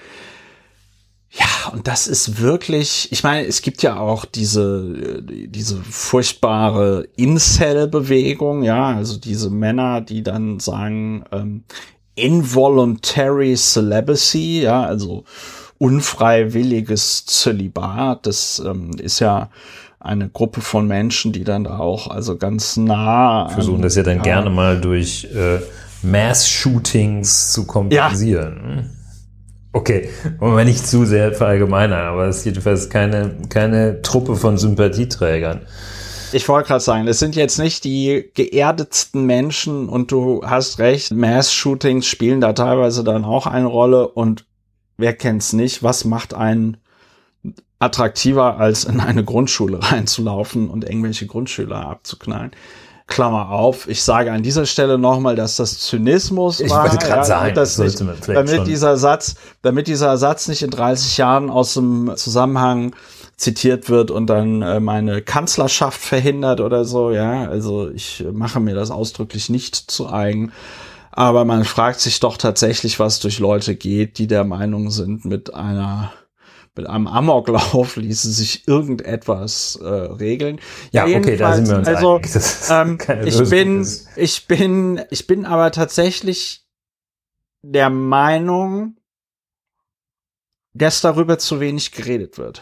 [1.31, 8.63] Ja, und das ist wirklich, ich meine, es gibt ja auch diese, diese furchtbare Incel-Bewegung,
[8.63, 11.65] ja, also diese Männer, die dann sagen, ähm,
[12.17, 15.25] involuntary celibacy, ja, also
[15.79, 19.51] unfreiwilliges Zölibat, das ähm, ist ja
[20.01, 24.19] eine Gruppe von Menschen, die dann da auch also ganz nah versuchen das ja dann
[24.19, 25.59] ja, gerne mal durch äh,
[26.03, 28.61] Mass-Shootings zu kompensieren.
[28.77, 28.85] Ja.
[29.73, 34.57] Okay, wollen wir nicht zu sehr verallgemeinern, aber es ist jedenfalls keine, keine Truppe von
[34.57, 35.63] Sympathieträgern.
[36.33, 41.13] Ich wollte gerade sagen, es sind jetzt nicht die geerdetsten Menschen und du hast recht,
[41.13, 44.45] Mass-Shootings spielen da teilweise dann auch eine Rolle und
[44.97, 46.79] wer kennt's nicht, was macht einen
[47.79, 52.53] attraktiver, als in eine Grundschule reinzulaufen und irgendwelche Grundschüler abzuknallen.
[53.09, 53.87] Klammer auf.
[53.89, 56.87] Ich sage an dieser Stelle nochmal, dass das Zynismus ich war.
[56.87, 58.65] Ich wollte gerade ja, sagen, das nicht, damit schon.
[58.65, 62.97] dieser Satz, damit dieser Satz nicht in 30 Jahren aus dem Zusammenhang
[63.37, 67.11] zitiert wird und dann äh, meine Kanzlerschaft verhindert oder so.
[67.11, 70.53] Ja, also ich mache mir das ausdrücklich nicht zu eigen.
[71.13, 75.55] Aber man fragt sich doch tatsächlich, was durch Leute geht, die der Meinung sind, mit
[75.55, 76.13] einer
[76.77, 80.61] mit einem Amoklauf ließe sich irgendetwas äh, regeln.
[80.93, 82.21] Ja, ja okay, da sind wir uns also,
[82.71, 83.87] ähm, ich bin,
[84.17, 86.67] ich bin, ich bin aber tatsächlich
[87.63, 88.97] der Meinung,
[90.75, 92.61] dass darüber zu wenig geredet wird.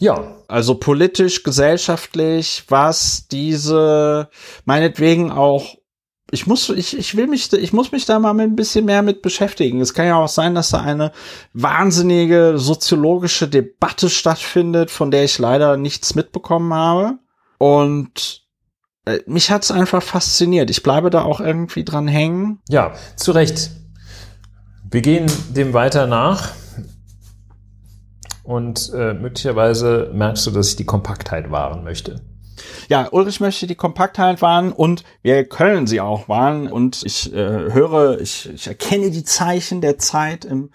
[0.00, 0.36] Ja.
[0.48, 4.28] Also politisch, gesellschaftlich, was diese,
[4.64, 5.76] meinetwegen auch
[6.30, 9.22] ich muss, ich, ich will mich, ich muss mich da mal ein bisschen mehr mit
[9.22, 9.80] beschäftigen.
[9.80, 11.12] Es kann ja auch sein, dass da eine
[11.52, 17.18] wahnsinnige soziologische Debatte stattfindet, von der ich leider nichts mitbekommen habe.
[17.58, 18.42] Und
[19.04, 20.70] äh, mich hat's einfach fasziniert.
[20.70, 22.60] Ich bleibe da auch irgendwie dran hängen.
[22.68, 23.70] Ja, zu Recht.
[24.90, 26.50] Wir gehen dem weiter nach.
[28.44, 32.20] Und äh, möglicherweise merkst du, dass ich die Kompaktheit wahren möchte.
[32.88, 36.70] Ja, Ulrich möchte die Kompaktheit wahren und wir können sie auch wahren.
[36.70, 40.70] Und ich äh, höre, ich, ich erkenne die Zeichen der Zeit im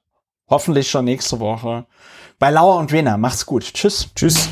[0.50, 1.86] Hoffentlich schon nächste Woche
[2.38, 3.16] bei Lauer und Wiener.
[3.16, 3.64] Macht's gut.
[3.74, 4.10] Tschüss.
[4.14, 4.50] Tschüss.